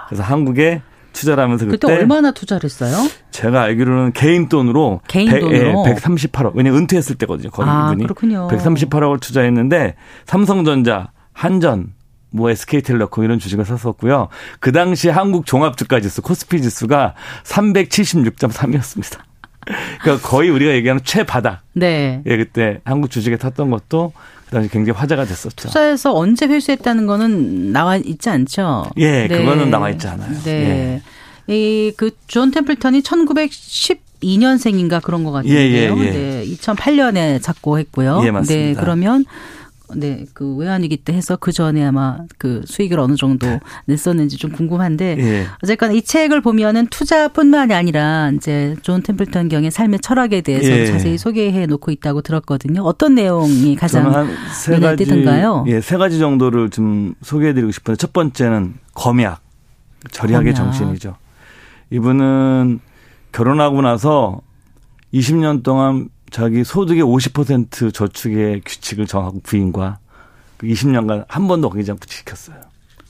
그래서 0.08 0.22
한국에 0.22 0.82
투자를 1.12 1.42
하면서 1.42 1.64
그때, 1.64 1.78
그때 1.78 1.92
얼마나 1.94 2.30
투자를 2.30 2.64
했어요? 2.64 2.94
제가 3.30 3.62
알기로는 3.62 4.12
개인 4.12 4.48
돈으로 4.48 5.00
개인 5.08 5.30
100, 5.30 5.40
돈으로 5.40 5.84
예, 5.86 5.94
138억. 5.94 6.54
왜냐면 6.54 6.80
은퇴했을 6.80 7.16
때거든요. 7.16 7.50
거기 7.50 7.68
아, 7.68 7.88
이분이. 7.92 8.04
그렇군요. 8.04 8.48
138억을 8.48 9.20
투자했는데 9.20 9.94
삼성전자, 10.26 11.10
한전, 11.32 11.94
뭐 12.30 12.50
SK텔레콤 12.50 13.24
이런 13.24 13.38
주식을 13.38 13.64
샀었고요. 13.64 14.28
그 14.60 14.72
당시 14.72 15.08
한국 15.08 15.46
종합주가지수 15.46 16.22
코스피 16.22 16.62
지수가 16.62 17.14
376.3이었습니다. 17.44 19.18
그러니까 20.00 20.28
거의 20.28 20.50
우리가 20.50 20.72
얘기하는 20.72 21.02
최바닥. 21.04 21.60
네. 21.72 22.22
예, 22.26 22.36
그때 22.36 22.80
한국 22.84 23.10
주식에 23.10 23.36
탔던 23.36 23.70
것도 23.70 24.12
그 24.46 24.52
당시 24.52 24.70
굉장히 24.70 24.98
화제가 24.98 25.24
됐었죠. 25.24 25.68
투자에서 25.68 26.14
언제 26.14 26.46
회수했다는 26.46 27.06
거는 27.06 27.72
나와 27.72 27.96
있지 27.96 28.30
않죠. 28.30 28.86
예, 28.96 29.26
네. 29.26 29.38
그거는 29.38 29.70
나와 29.70 29.90
있지 29.90 30.06
않아요. 30.06 30.32
네. 30.44 31.02
예. 31.48 31.52
이그 31.52 32.10
존 32.26 32.50
템플턴이 32.50 33.02
1912년생인가 33.02 35.00
그런 35.02 35.24
것 35.24 35.32
같은데요. 35.32 35.58
예, 35.58 35.70
예, 35.70 35.92
예. 35.96 36.10
네, 36.10 36.44
2008년에 36.46 37.42
작고했고요. 37.42 38.22
예, 38.24 38.30
맞습니다. 38.30 38.68
네, 38.68 38.74
그러면 38.74 39.24
네, 39.94 40.24
그 40.34 40.56
외환위기 40.56 40.98
때 40.98 41.12
해서 41.12 41.36
그 41.36 41.52
전에 41.52 41.84
아마 41.84 42.18
그 42.38 42.62
수익을 42.66 42.98
어느 42.98 43.14
정도 43.14 43.46
냈었는지 43.86 44.36
좀 44.36 44.50
궁금한데 44.50 45.16
예. 45.18 45.46
어쨌거나 45.62 45.92
이 45.92 46.02
책을 46.02 46.40
보면은 46.40 46.86
투자뿐만이 46.88 47.72
아니라 47.74 48.30
이제 48.34 48.74
존 48.82 49.02
템플턴 49.02 49.48
경의 49.48 49.70
삶의 49.70 50.00
철학에 50.00 50.40
대해서 50.40 50.68
예. 50.68 50.86
자세히 50.86 51.18
소개해 51.18 51.66
놓고 51.66 51.90
있다고 51.90 52.22
들었거든요. 52.22 52.82
어떤 52.82 53.14
내용이 53.14 53.76
가장 53.76 54.28
눈에 54.68 54.96
띄던가요? 54.96 55.64
예, 55.68 55.80
세 55.80 55.96
가지 55.96 56.18
정도를 56.18 56.70
좀 56.70 57.14
소개해 57.22 57.54
드리고 57.54 57.70
싶은데 57.70 57.96
첫 57.96 58.12
번째는 58.12 58.74
검약, 58.94 59.40
절약의 60.10 60.54
검약. 60.54 60.72
정신이죠. 60.72 61.16
이분은 61.90 62.80
결혼하고 63.32 63.82
나서 63.82 64.40
20년 65.12 65.62
동안 65.62 66.08
자기 66.36 66.64
소득의 66.64 67.02
50% 67.02 67.94
저축의 67.94 68.60
규칙을 68.66 69.06
정하고 69.06 69.40
부인과 69.40 70.00
20년간 70.58 71.26
그한 71.26 71.48
번도 71.48 71.68
어기지 71.68 71.92
않고 71.92 72.04
지켰어요. 72.04 72.58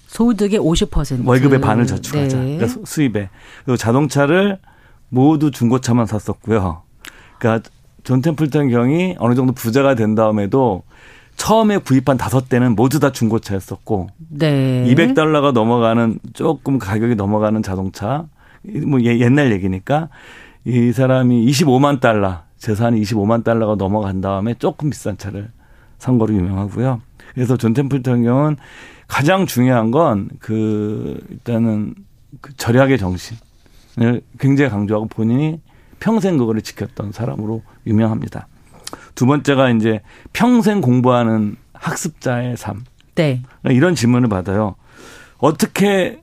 소득의 0.07 0.61
50%. 0.61 1.27
월급의 1.27 1.61
반을 1.61 1.89
저축하자. 1.89 2.39
네. 2.39 2.57
그러니까 2.57 2.81
수입에. 2.85 3.29
그리고 3.65 3.77
자동차를 3.77 4.61
모두 5.09 5.51
중고차만 5.51 6.07
샀었고요. 6.07 6.83
그러니까 7.41 7.69
존 8.05 8.23
템플턴 8.23 8.71
경이 8.71 9.17
어느 9.19 9.35
정도 9.35 9.53
부자가 9.53 9.97
된 9.97 10.15
다음에도 10.15 10.85
처음에 11.37 11.79
구입한 11.79 12.17
다섯 12.19 12.49
대는 12.49 12.77
모두 12.77 13.01
다 13.01 13.11
중고차였었고 13.11 14.09
네. 14.29 14.85
200달러가 14.87 15.51
넘어가는 15.51 16.21
조금 16.33 16.79
가격이 16.79 17.17
넘어가는 17.17 17.61
자동차 17.65 18.27
뭐 18.63 19.03
옛날 19.03 19.51
얘기니까 19.51 20.11
이 20.65 20.93
사람이 20.93 21.45
25만 21.45 21.99
달러 21.99 22.46
재산이 22.59 23.01
25만 23.03 23.45
달러가 23.45 23.75
넘어간 23.75 24.21
다음에 24.21 24.55
조금 24.55 24.91
비싼 24.91 25.17
차를 25.19 25.51
산 25.99 26.19
거로 26.19 26.35
유명하고요. 26.35 27.01
그래서 27.35 27.57
존 27.57 27.73
템플턴 27.75 28.23
경은 28.23 28.57
가장 29.09 29.47
중요한 29.47 29.91
건 29.91 30.29
그 30.41 31.19
일단은 31.31 31.95
그 32.41 32.55
절약의 32.57 32.99
정신을 32.99 34.23
굉장히 34.39 34.71
강조하고 34.71 35.07
본인이 35.07 35.61
평생 36.01 36.37
그거를 36.37 36.61
지켰던 36.63 37.13
사람으로 37.13 37.63
유명합니다. 37.87 38.49
두 39.15 39.27
번째가 39.27 39.71
이제 39.71 40.01
평생 40.33 40.81
공부하는 40.81 41.57
학습자의 41.73 42.57
삶. 42.57 42.85
네. 43.15 43.43
이런 43.65 43.95
질문을 43.95 44.29
받아요. 44.29 44.75
어떻게 45.39 46.23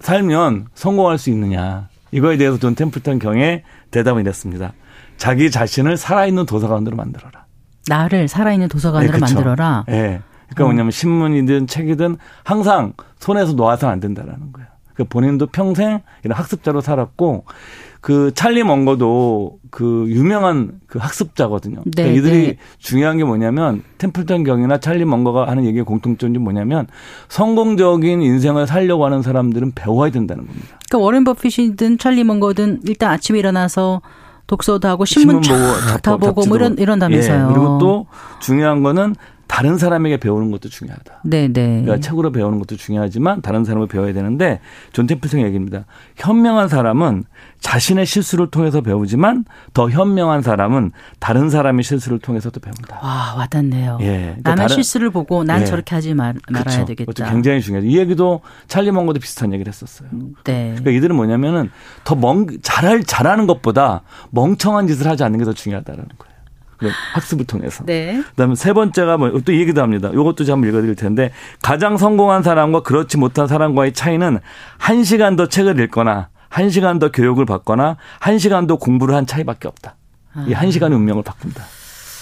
살면 0.00 0.68
성공할 0.74 1.18
수 1.18 1.30
있느냐. 1.30 1.88
이거에 2.10 2.36
대해서 2.36 2.58
존 2.58 2.74
템플턴 2.74 3.18
경의 3.18 3.62
대답을 3.90 4.22
이랬습니다. 4.22 4.72
자기 5.16 5.50
자신을 5.50 5.96
살아있는 5.96 6.46
도서관으로 6.46 6.96
만들어라. 6.96 7.46
나를 7.88 8.28
살아있는 8.28 8.68
도서관으로 8.68 9.12
네, 9.12 9.18
만들어라. 9.18 9.84
예. 9.88 9.92
네. 9.92 10.20
그러니까 10.48 10.64
어. 10.64 10.66
뭐냐면 10.66 10.90
신문이든 10.90 11.66
책이든 11.66 12.18
항상 12.44 12.92
손에서 13.18 13.52
놓아서는 13.52 13.92
안 13.92 14.00
된다라는 14.00 14.52
거예요. 14.52 14.68
그 14.94 15.04
본인도 15.04 15.46
평생 15.46 16.00
이런 16.22 16.36
학습자로 16.36 16.80
살았고 16.82 17.44
그 18.02 18.32
찰리 18.34 18.64
먼거도 18.64 19.58
그 19.70 20.06
유명한 20.08 20.80
그 20.86 20.98
학습자거든요. 20.98 21.82
네, 21.84 22.02
그러니까 22.02 22.18
이들이 22.18 22.46
네. 22.48 22.56
중요한 22.78 23.16
게 23.16 23.24
뭐냐면 23.24 23.82
템플턴 23.98 24.44
경이나 24.44 24.78
찰리 24.78 25.04
먼거가 25.04 25.46
하는 25.46 25.64
얘기의 25.64 25.84
공통점이 25.84 26.38
뭐냐면 26.38 26.88
성공적인 27.28 28.20
인생을 28.20 28.66
살려고 28.66 29.06
하는 29.06 29.22
사람들은 29.22 29.72
배워야 29.74 30.10
된다는 30.10 30.46
겁니다. 30.46 30.78
그러니까 30.88 30.98
워렌 30.98 31.24
버핏이든 31.24 31.98
찰리 31.98 32.24
먼거든 32.24 32.80
일단 32.84 33.10
아침에 33.12 33.38
일어나서 33.38 34.02
독서도 34.52 34.86
하고 34.86 35.06
신문, 35.06 35.42
신문 35.42 35.62
보고 35.62 35.98
다 36.02 36.16
보고 36.18 36.44
뭐 36.44 36.56
이런 36.58 36.76
이런다면서요. 36.76 37.48
예, 37.48 37.54
그리고 37.54 37.78
또 37.78 38.06
중요한 38.40 38.82
거는 38.82 39.16
다른 39.46 39.76
사람에게 39.76 40.16
배우는 40.16 40.50
것도 40.50 40.70
중요하다. 40.70 41.20
네, 41.24 41.46
네. 41.48 41.82
그러니까 41.82 42.00
책으로 42.00 42.32
배우는 42.32 42.58
것도 42.58 42.76
중요하지만 42.76 43.42
다른 43.42 43.64
사람을 43.64 43.86
배워야 43.86 44.14
되는데 44.14 44.60
존 44.92 45.06
템플턴 45.06 45.29
경 45.29 45.42
얘기입니다. 45.42 45.84
현명한 46.16 46.68
사람은 46.68 47.24
자신의 47.60 48.06
실수를 48.06 48.50
통해서 48.50 48.80
배우지만 48.80 49.44
더 49.74 49.90
현명한 49.90 50.40
사람은 50.42 50.92
다른 51.20 51.50
사람의 51.50 51.84
실수를 51.84 52.18
통해서도 52.18 52.60
배운다. 52.60 52.98
와, 53.02 53.34
와닿네요. 53.36 53.98
예. 54.00 54.06
그러니까 54.06 54.50
남의 54.50 54.56
다른, 54.56 54.68
실수를 54.74 55.10
보고 55.10 55.44
난 55.44 55.60
예. 55.60 55.64
저렇게 55.66 55.94
하지 55.94 56.14
말, 56.14 56.34
말아야. 56.50 56.84
되겠다. 56.86 57.30
굉장히 57.30 57.60
중요하죠. 57.60 57.86
이 57.86 57.98
얘기도 57.98 58.40
찰리 58.68 58.90
멍거도 58.90 59.20
비슷한 59.20 59.52
얘기를 59.52 59.70
했었어요. 59.70 60.08
네. 60.44 60.68
그러니까 60.70 60.90
이들은 60.92 61.14
뭐냐면은 61.14 61.70
더 62.04 62.14
멍, 62.16 62.46
잘할, 62.62 63.04
잘하는 63.04 63.46
것보다 63.46 64.02
멍청한 64.30 64.86
짓을 64.88 65.06
하지 65.06 65.22
않는 65.24 65.38
게 65.38 65.42
더 65.44 65.52
중요하다는 65.52 66.04
거예요. 66.18 66.31
네, 66.82 66.90
학습을 67.14 67.46
통해서. 67.46 67.84
네. 67.84 68.22
그다음에 68.30 68.54
세 68.54 68.72
번째가 68.72 69.16
뭐 69.16 69.38
또 69.38 69.55
이 69.55 69.60
얘기도 69.60 69.82
합니다. 69.82 70.10
이것도 70.12 70.44
한번 70.50 70.68
읽어드릴 70.68 70.94
텐데 70.96 71.30
가장 71.62 71.96
성공한 71.96 72.42
사람과 72.42 72.82
그렇지 72.82 73.16
못한 73.18 73.46
사람과의 73.46 73.92
차이는 73.92 74.38
한 74.78 75.04
시간 75.04 75.36
더 75.36 75.46
책을 75.48 75.78
읽거나 75.80 76.28
한 76.48 76.70
시간 76.70 76.98
더 76.98 77.10
교육을 77.10 77.46
받거나 77.46 77.96
한 78.20 78.38
시간 78.38 78.66
더 78.66 78.76
공부를 78.76 79.14
한 79.14 79.26
차이밖에 79.26 79.68
없다. 79.68 79.96
아. 80.34 80.44
이 80.48 80.53
한 80.53 80.70
시간이 80.70 80.96
운명을 80.98 81.22
바꾼다. 81.22 81.62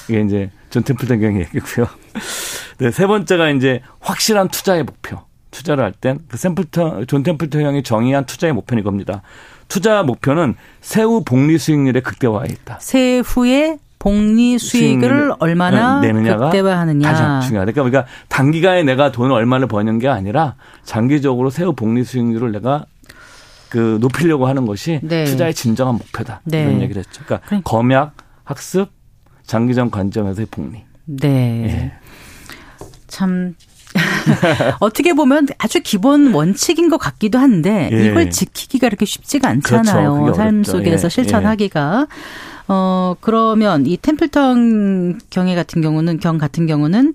이게 0.09 0.21
이제 0.23 0.51
존 0.71 0.83
템플턴 0.83 1.21
경의 1.21 1.41
얘기고요. 1.43 1.87
네, 2.79 2.91
세 2.91 3.07
번째가 3.07 3.51
이제 3.51 3.81
확실한 4.01 4.49
투자의 4.49 4.83
목표. 4.85 5.19
투자를 5.51 5.83
할 5.83 5.93
땐 6.01 6.21
그 6.29 6.37
템플턴 6.37 7.07
존 7.09 7.23
템플턴 7.25 7.63
경이 7.63 7.83
정의한 7.83 8.25
투자의 8.25 8.53
목표는 8.53 8.83
이겁니다. 8.83 9.23
투자 9.67 10.03
목표는 10.05 10.55
세후 10.81 11.25
복리 11.25 11.59
수익률의 11.59 12.03
극대화에 12.03 12.47
있다. 12.51 12.79
세후의 12.81 13.79
복리 14.01 14.59
수익을 14.59 15.35
얼마나 15.41 16.01
내느냐가 16.01 16.47
극대화하느냐. 16.47 17.07
가장 17.07 17.41
중요하다. 17.43 17.73
그러니까 17.73 17.83
우리가 17.83 18.07
단기간에 18.29 18.83
내가 18.83 19.13
돈을 19.13 19.31
얼마를 19.31 19.69
버는 19.69 19.99
게 19.99 20.09
아니라 20.09 20.57
장기적으로 20.85 21.51
세후 21.51 21.75
복리 21.75 22.03
수익률을 22.03 22.51
내가 22.51 22.87
그 23.69 23.99
높이려고 24.01 24.49
하는 24.49 24.65
것이 24.65 25.01
네. 25.03 25.25
투자의 25.25 25.53
진정한 25.53 25.97
목표다. 25.97 26.41
네. 26.45 26.63
이런 26.63 26.81
얘기를 26.81 27.01
했죠. 27.01 27.23
그러니까, 27.27 27.47
그러니까 27.47 27.71
검약, 27.71 28.15
학습, 28.43 28.89
장기적 29.45 29.91
관점에서의 29.91 30.47
복리. 30.51 30.83
네. 31.05 31.65
예. 31.69 31.93
참 33.07 33.55
어떻게 34.81 35.13
보면 35.13 35.49
아주 35.59 35.81
기본 35.83 36.33
원칙인 36.33 36.89
것 36.89 36.97
같기도 36.97 37.39
한데 37.39 37.91
예. 37.93 38.07
이걸 38.07 38.31
지키기가 38.31 38.89
그렇게 38.89 39.05
쉽지가 39.05 39.47
않잖아요. 39.49 40.15
그렇죠. 40.15 40.35
삶 40.35 40.65
속에서 40.65 41.05
예. 41.05 41.09
실천하기가. 41.11 42.07
예. 42.09 42.50
어, 42.73 43.17
그러면 43.21 43.85
이 43.85 43.97
템플턴 43.97 45.19
경회 45.29 45.57
같은 45.57 45.83
경우는 45.83 46.21
경 46.21 46.39
같은 46.39 46.67
경우는 46.67 47.15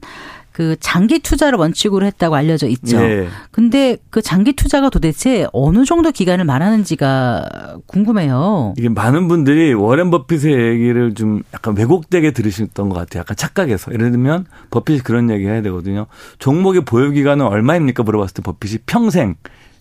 그 0.52 0.76
장기 0.82 1.20
투자를 1.20 1.58
원칙으로 1.58 2.06
했다고 2.06 2.36
알려져 2.36 2.68
있죠. 2.68 3.00
네. 3.00 3.28
근데 3.52 3.98
그 4.10 4.22
장기 4.22 4.54
투자가 4.54 4.90
도대체 4.90 5.48
어느 5.54 5.86
정도 5.86 6.12
기간을 6.12 6.44
말하는지가 6.44 7.78
궁금해요. 7.88 8.74
이게 8.78 8.90
많은 8.90 9.30
분들이 9.30 9.74
워렌 9.74 10.12
버핏의 10.12 10.54
얘기를 10.54 11.14
좀 11.14 11.42
약간 11.54 11.76
왜곡되게 11.78 12.32
들으셨던 12.32 12.90
것 12.90 12.96
같아요. 12.96 13.22
약간 13.22 13.38
착각해서. 13.38 13.94
예를 13.94 14.12
들면 14.12 14.46
버핏이 14.72 15.00
그런 15.00 15.30
얘기 15.30 15.46
해야 15.46 15.62
되거든요. 15.62 16.06
종목의 16.40 16.84
보유 16.84 17.12
기간은 17.12 17.46
얼마입니까? 17.46 18.04
물어봤을 18.04 18.36
때 18.36 18.42
버핏이 18.42 18.80
평생 18.86 19.36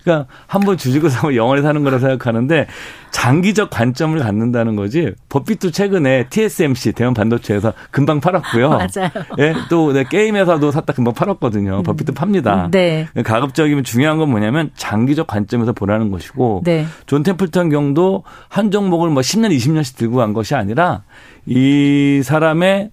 그러니까 0.04 0.26
한 0.46 0.64
번 0.64 0.76
주식을 0.78 1.10
사면 1.10 1.34
영원히 1.34 1.60
사는 1.62 1.82
거라 1.82 1.98
생각하는데 1.98 2.66
장기적 3.10 3.70
관점을 3.70 4.18
갖는다는 4.18 4.76
거지. 4.76 5.12
법빛도 5.28 5.70
최근에 5.70 6.28
TSMC 6.30 6.92
대형 6.92 7.12
반도체에서 7.14 7.72
금방 7.90 8.20
팔았고요. 8.20 8.68
맞아요. 8.70 9.10
예, 9.38 9.54
또 9.68 9.92
네, 9.92 10.04
게임 10.08 10.36
회사도 10.36 10.70
샀다 10.70 10.92
금방 10.92 11.12
팔았거든요. 11.14 11.82
버핏도 11.82 12.14
팝니다. 12.14 12.68
네. 12.70 13.08
가급적이면 13.24 13.84
중요한 13.84 14.18
건 14.18 14.30
뭐냐면 14.30 14.70
장기적 14.76 15.26
관점에서 15.26 15.72
보라는 15.72 16.10
것이고 16.10 16.62
네. 16.64 16.86
존 17.06 17.22
템플턴 17.22 17.70
경도 17.70 18.24
한 18.48 18.70
종목을 18.70 19.10
뭐 19.10 19.22
10년, 19.22 19.54
20년씩 19.56 19.96
들고 19.96 20.16
간 20.16 20.32
것이 20.32 20.54
아니라 20.54 21.02
이 21.46 22.22
사람의 22.24 22.90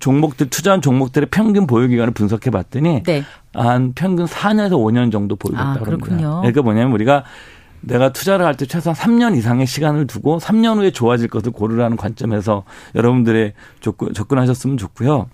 종목들 0.00 0.50
투자한 0.50 0.80
종목들의 0.82 1.28
평균 1.30 1.66
보유 1.66 1.86
기간을 1.88 2.12
분석해 2.12 2.50
봤더니 2.50 3.04
네. 3.04 3.22
한 3.54 3.92
평균 3.94 4.26
4년에서 4.26 4.72
5년 4.72 5.12
정도 5.12 5.36
보유했다고 5.36 5.80
아. 5.80 5.84
그렇군요. 5.84 6.36
그러니까 6.40 6.62
뭐냐면 6.62 6.92
우리가 6.92 7.24
내가 7.80 8.12
투자를 8.12 8.46
할 8.46 8.54
때 8.54 8.64
최소한 8.66 8.94
3년 8.96 9.36
이상의 9.36 9.66
시간을 9.66 10.06
두고 10.06 10.38
3년 10.38 10.78
후에 10.78 10.90
좋아질 10.92 11.28
것을 11.28 11.50
고르라는 11.52 11.96
관점에서 11.96 12.64
여러분들의 12.94 13.54
접근, 13.80 14.14
접근하셨으면 14.14 14.76
좋고요. 14.76 15.28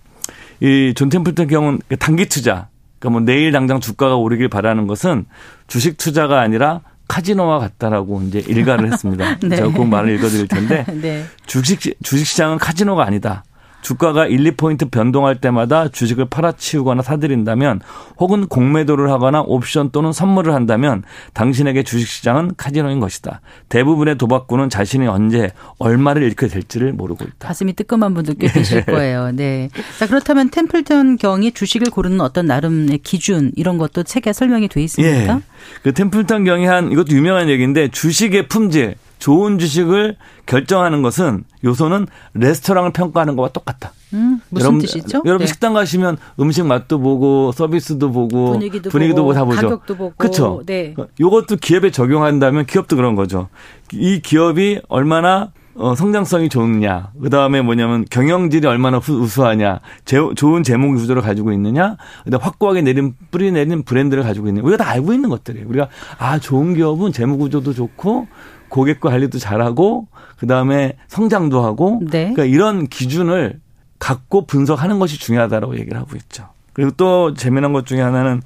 이존 0.60 1.08
템플턴 1.08 1.46
경우는 1.46 1.80
단기 1.98 2.26
투자, 2.26 2.68
그러니까 2.98 3.10
뭐 3.10 3.20
내일 3.20 3.52
당장 3.52 3.80
주가가 3.80 4.16
오르길 4.16 4.48
바라는 4.48 4.86
것은 4.86 5.26
주식 5.66 5.96
투자가 5.98 6.40
아니라 6.40 6.80
카지노와 7.06 7.58
같다라고 7.58 8.22
이제 8.22 8.38
일가를 8.40 8.92
했습니다. 8.92 9.38
네. 9.40 9.56
제가 9.56 9.72
그 9.72 9.82
말을 9.82 10.14
읽어드릴 10.16 10.48
텐데 10.48 10.84
네. 11.00 11.24
주식 11.46 11.80
주식 12.02 12.26
시장은 12.26 12.58
카지노가 12.58 13.04
아니다. 13.06 13.44
주가가 13.88 14.26
1, 14.26 14.52
2포인트 14.52 14.90
변동할 14.90 15.40
때마다 15.40 15.88
주식을 15.88 16.26
팔아치우거나 16.26 17.00
사들인다면 17.00 17.80
혹은 18.18 18.46
공매도를 18.46 19.10
하거나 19.10 19.40
옵션 19.40 19.92
또는 19.92 20.12
선물을 20.12 20.52
한다면 20.52 21.04
당신에게 21.32 21.84
주식시장은 21.84 22.56
카지노인 22.58 23.00
것이다. 23.00 23.40
대부분의 23.70 24.18
도박꾼은 24.18 24.68
자신이 24.68 25.06
언제 25.06 25.52
얼마를 25.78 26.22
잃게 26.22 26.48
될지를 26.48 26.92
모르고 26.92 27.24
있다. 27.24 27.34
가슴이 27.38 27.72
뜨끔한 27.72 28.12
분들 28.12 28.34
꽤 28.34 28.48
계실 28.48 28.84
거예요. 28.86 29.30
네. 29.32 29.70
자, 29.98 30.06
그렇다면 30.06 30.50
템플턴 30.50 31.16
경이 31.16 31.52
주식을 31.52 31.90
고르는 31.90 32.20
어떤 32.20 32.44
나름의 32.44 32.98
기준 32.98 33.52
이런 33.56 33.78
것도 33.78 34.02
책에 34.02 34.34
설명이 34.34 34.68
돼 34.68 34.82
있습니까? 34.82 35.34
예. 35.36 35.40
그 35.82 35.94
템플턴 35.94 36.44
경이 36.44 36.66
한 36.66 36.92
이것도 36.92 37.16
유명한 37.16 37.48
얘기인데 37.48 37.88
주식의 37.88 38.48
품질 38.48 38.96
좋은 39.18 39.58
주식을 39.58 40.16
결정하는 40.46 41.02
것은 41.02 41.44
요소는 41.64 42.06
레스토랑을 42.34 42.92
평가하는 42.92 43.36
것과 43.36 43.52
똑같다. 43.52 43.92
음, 44.14 44.40
무슨 44.48 44.64
여러분, 44.64 44.80
뜻이죠? 44.80 45.22
여러분 45.24 45.44
네. 45.44 45.46
식당 45.46 45.74
가시면 45.74 46.16
음식 46.40 46.64
맛도 46.64 46.98
보고 46.98 47.52
서비스도 47.52 48.10
보고 48.10 48.52
분위기도, 48.52 48.90
분위기도 48.90 49.22
보고, 49.22 49.34
다 49.34 49.44
보죠. 49.44 49.60
가격도 49.60 49.96
보고 49.96 50.14
그렇죠. 50.16 50.62
네. 50.64 50.94
요것도 51.20 51.56
기업에 51.56 51.90
적용한다면 51.90 52.66
기업도 52.66 52.96
그런 52.96 53.14
거죠. 53.14 53.48
이 53.92 54.20
기업이 54.20 54.80
얼마나 54.88 55.52
어, 55.78 55.94
성장성이 55.94 56.48
좋느냐, 56.48 57.12
그 57.22 57.30
다음에 57.30 57.62
뭐냐면 57.62 58.04
경영질이 58.10 58.66
얼마나 58.66 58.98
후, 58.98 59.20
우수하냐, 59.20 59.78
제, 60.04 60.18
좋은 60.34 60.64
재무 60.64 60.92
구조를 60.98 61.22
가지고 61.22 61.52
있느냐, 61.52 61.96
그다음 62.24 62.42
확고하게 62.42 62.82
내린 62.82 63.14
뿌리 63.30 63.52
내린 63.52 63.84
브랜드를 63.84 64.24
가지고 64.24 64.48
있는 64.48 64.62
우리가 64.62 64.82
다 64.82 64.90
알고 64.90 65.12
있는 65.12 65.30
것들이에요. 65.30 65.68
우리가 65.68 65.88
아 66.18 66.40
좋은 66.40 66.74
기업은 66.74 67.12
재무 67.12 67.38
구조도 67.38 67.74
좋고 67.74 68.26
고객 68.68 69.00
관리도 69.00 69.38
잘하고 69.38 70.08
그 70.38 70.46
다음에 70.46 70.96
성장도 71.08 71.64
하고, 71.64 72.00
네. 72.02 72.32
그러니까 72.32 72.44
이런 72.44 72.86
기준을 72.86 73.60
갖고 73.98 74.46
분석하는 74.46 74.98
것이 74.98 75.18
중요하다라고 75.18 75.76
얘기를 75.78 75.98
하고 75.98 76.14
있죠. 76.16 76.48
그리고 76.72 76.92
또 76.96 77.34
재미난 77.34 77.72
것 77.72 77.86
중에 77.86 78.00
하나는 78.00 78.40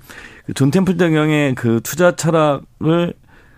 그 0.47 0.59
존 0.59 0.71
템플턴 0.71 1.13
경의 1.13 1.55
그 1.55 1.81
투자 1.85 2.17
철학을 2.17 3.13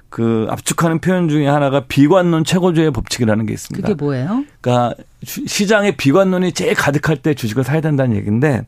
그 0.09 0.47
압축하는 0.51 0.99
표현 1.01 1.29
중에 1.29 1.47
하나가 1.47 1.81
비관론 1.87 2.45
최고조의 2.45 2.91
법칙이라는 2.93 3.47
게 3.47 3.53
있습니다. 3.53 3.87
그게 3.89 3.95
뭐예요? 4.05 4.45
그러니까 4.61 4.95
주- 5.25 5.47
시장에 5.47 5.97
비관론이 5.97 6.53
제일 6.53 6.75
가득할 6.75 7.17
때 7.19 7.35
주식을 7.35 7.65
사야 7.65 7.81
된다는 7.81 8.17
얘기인데 8.17 8.67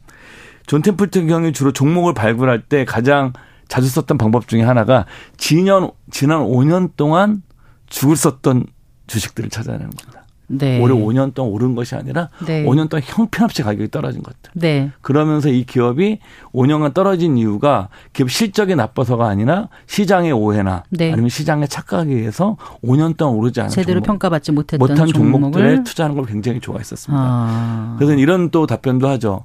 존 0.66 0.82
템플턴 0.82 1.26
경이 1.28 1.52
주로 1.52 1.72
종목을 1.72 2.14
발굴할 2.14 2.62
때 2.62 2.84
가장 2.84 3.32
자주 3.68 3.88
썼던 3.88 4.18
방법 4.18 4.48
중에 4.48 4.62
하나가 4.62 5.06
지난 5.36 5.90
지난 6.10 6.40
5년 6.40 6.90
동안 6.96 7.42
죽을 7.88 8.16
쒔던 8.16 8.66
주식들을 9.06 9.50
찾아내는 9.50 9.90
겁니다. 9.90 10.26
네. 10.48 10.80
올해 10.80 10.94
5년 10.94 11.34
동안 11.34 11.52
오른 11.52 11.74
것이 11.74 11.94
아니라 11.94 12.28
네. 12.46 12.64
5년 12.64 12.88
동안 12.88 13.02
형편없이 13.04 13.62
가격이 13.62 13.90
떨어진 13.90 14.22
것들. 14.22 14.52
네. 14.54 14.92
그러면서 15.00 15.48
이 15.48 15.64
기업이 15.64 16.20
5년간 16.52 16.94
떨어진 16.94 17.36
이유가 17.36 17.88
기업 18.12 18.30
실적이 18.30 18.76
나빠서가 18.76 19.26
아니라 19.26 19.68
시장의 19.86 20.32
오해나 20.32 20.84
네. 20.90 21.12
아니면 21.12 21.30
시장의 21.30 21.68
착각에 21.68 22.12
의해서 22.12 22.56
5년 22.84 23.16
동안 23.16 23.34
오르지 23.34 23.60
않은 23.60 23.70
제대로 23.70 24.00
종목, 24.00 24.06
평가받지 24.06 24.52
못했던 24.52 24.78
못한 24.78 25.06
종목들에 25.08 25.82
투자하는 25.82 26.16
걸 26.16 26.26
굉장히 26.26 26.60
좋아했었습니다. 26.60 27.20
아. 27.20 27.96
그래서 27.98 28.14
이런 28.14 28.50
또 28.50 28.66
답변도 28.66 29.08
하죠. 29.08 29.44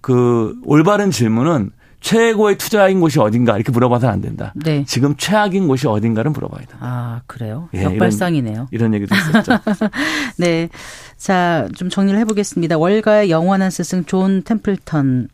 그 0.00 0.56
올바른 0.64 1.10
질문은 1.10 1.70
최고의 2.00 2.56
투자인 2.56 3.00
곳이 3.00 3.18
어딘가 3.20 3.56
이렇게 3.56 3.70
물어봐서는 3.72 4.12
안 4.12 4.20
된다. 4.20 4.52
네. 4.56 4.84
지금 4.86 5.14
최악인 5.16 5.68
곳이 5.68 5.86
어딘가를 5.86 6.30
물어봐야 6.30 6.60
된다. 6.60 6.76
아, 6.80 7.20
그래요? 7.26 7.68
예, 7.74 7.84
역발상이네요. 7.84 8.68
이런 8.70 8.94
얘기도 8.94 9.14
있었죠. 9.14 9.52
네. 10.38 10.68
자, 11.18 11.68
좀 11.76 11.90
정리를 11.90 12.18
해보겠습니다. 12.20 12.78
월가의 12.78 13.30
영원한 13.30 13.70
스승 13.70 14.04
존 14.06 14.42
템플턴의 14.42 15.28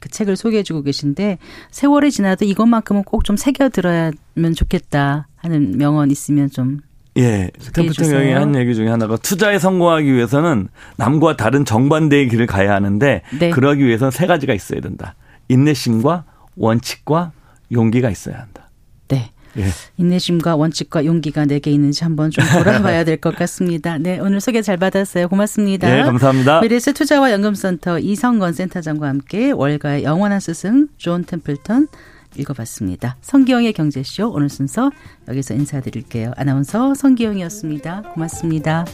그 0.00 0.08
책을 0.08 0.36
소개해주고 0.36 0.82
계신데 0.82 1.38
세월이 1.70 2.10
지나도 2.10 2.44
이것만큼은 2.46 3.04
꼭 3.04 3.22
좀 3.26 3.36
새겨들었으면 3.36 4.54
좋겠다 4.54 5.26
하는 5.36 5.76
명언 5.78 6.10
있으면 6.10 6.48
좀 6.48 6.80
예. 7.16 7.50
템플턴 7.74 8.14
경이 8.14 8.32
한 8.32 8.54
얘기 8.54 8.74
중에 8.74 8.88
하나가 8.88 9.16
투자에 9.16 9.58
성공하기 9.58 10.12
위해서는 10.14 10.68
남과 10.96 11.36
다른 11.36 11.64
정반대의 11.64 12.28
길을 12.28 12.46
가야 12.46 12.72
하는데 12.74 13.22
네. 13.38 13.50
그러기 13.50 13.84
위해서는 13.84 14.10
세 14.12 14.26
가지가 14.26 14.54
있어야 14.54 14.80
된다. 14.80 15.14
인내심과 15.48 16.24
원칙과 16.56 17.32
용기가 17.72 18.10
있어야 18.10 18.38
한다. 18.38 18.68
네. 19.08 19.30
예. 19.58 19.64
인내심과 19.96 20.56
원칙과 20.56 21.06
용기가 21.06 21.46
내게 21.46 21.70
있는지 21.70 22.04
한번 22.04 22.30
좀 22.30 22.44
돌아봐야 22.52 23.04
될 23.04 23.16
것 23.16 23.34
같습니다. 23.36 23.96
네, 23.98 24.18
오늘 24.18 24.40
소개 24.40 24.60
잘 24.60 24.76
받았어요. 24.76 25.28
고맙습니다. 25.28 25.98
예, 25.98 26.02
감사합니다. 26.02 26.60
미래에셋 26.60 26.92
투자와 26.92 27.32
연금센터 27.32 27.98
이상건 27.98 28.52
센터장과 28.52 29.08
함께 29.08 29.52
월가의 29.52 30.04
영원한 30.04 30.40
스승 30.40 30.88
존 30.98 31.24
템플턴 31.24 31.88
읽어봤습니다. 32.36 33.16
성기영의 33.22 33.72
경제쇼 33.72 34.30
오늘 34.30 34.50
순서 34.50 34.90
여기서 35.26 35.54
인사드릴게요. 35.54 36.32
아나운서 36.36 36.92
성기영이었습니다. 36.94 38.02
고맙습니다. 38.12 38.84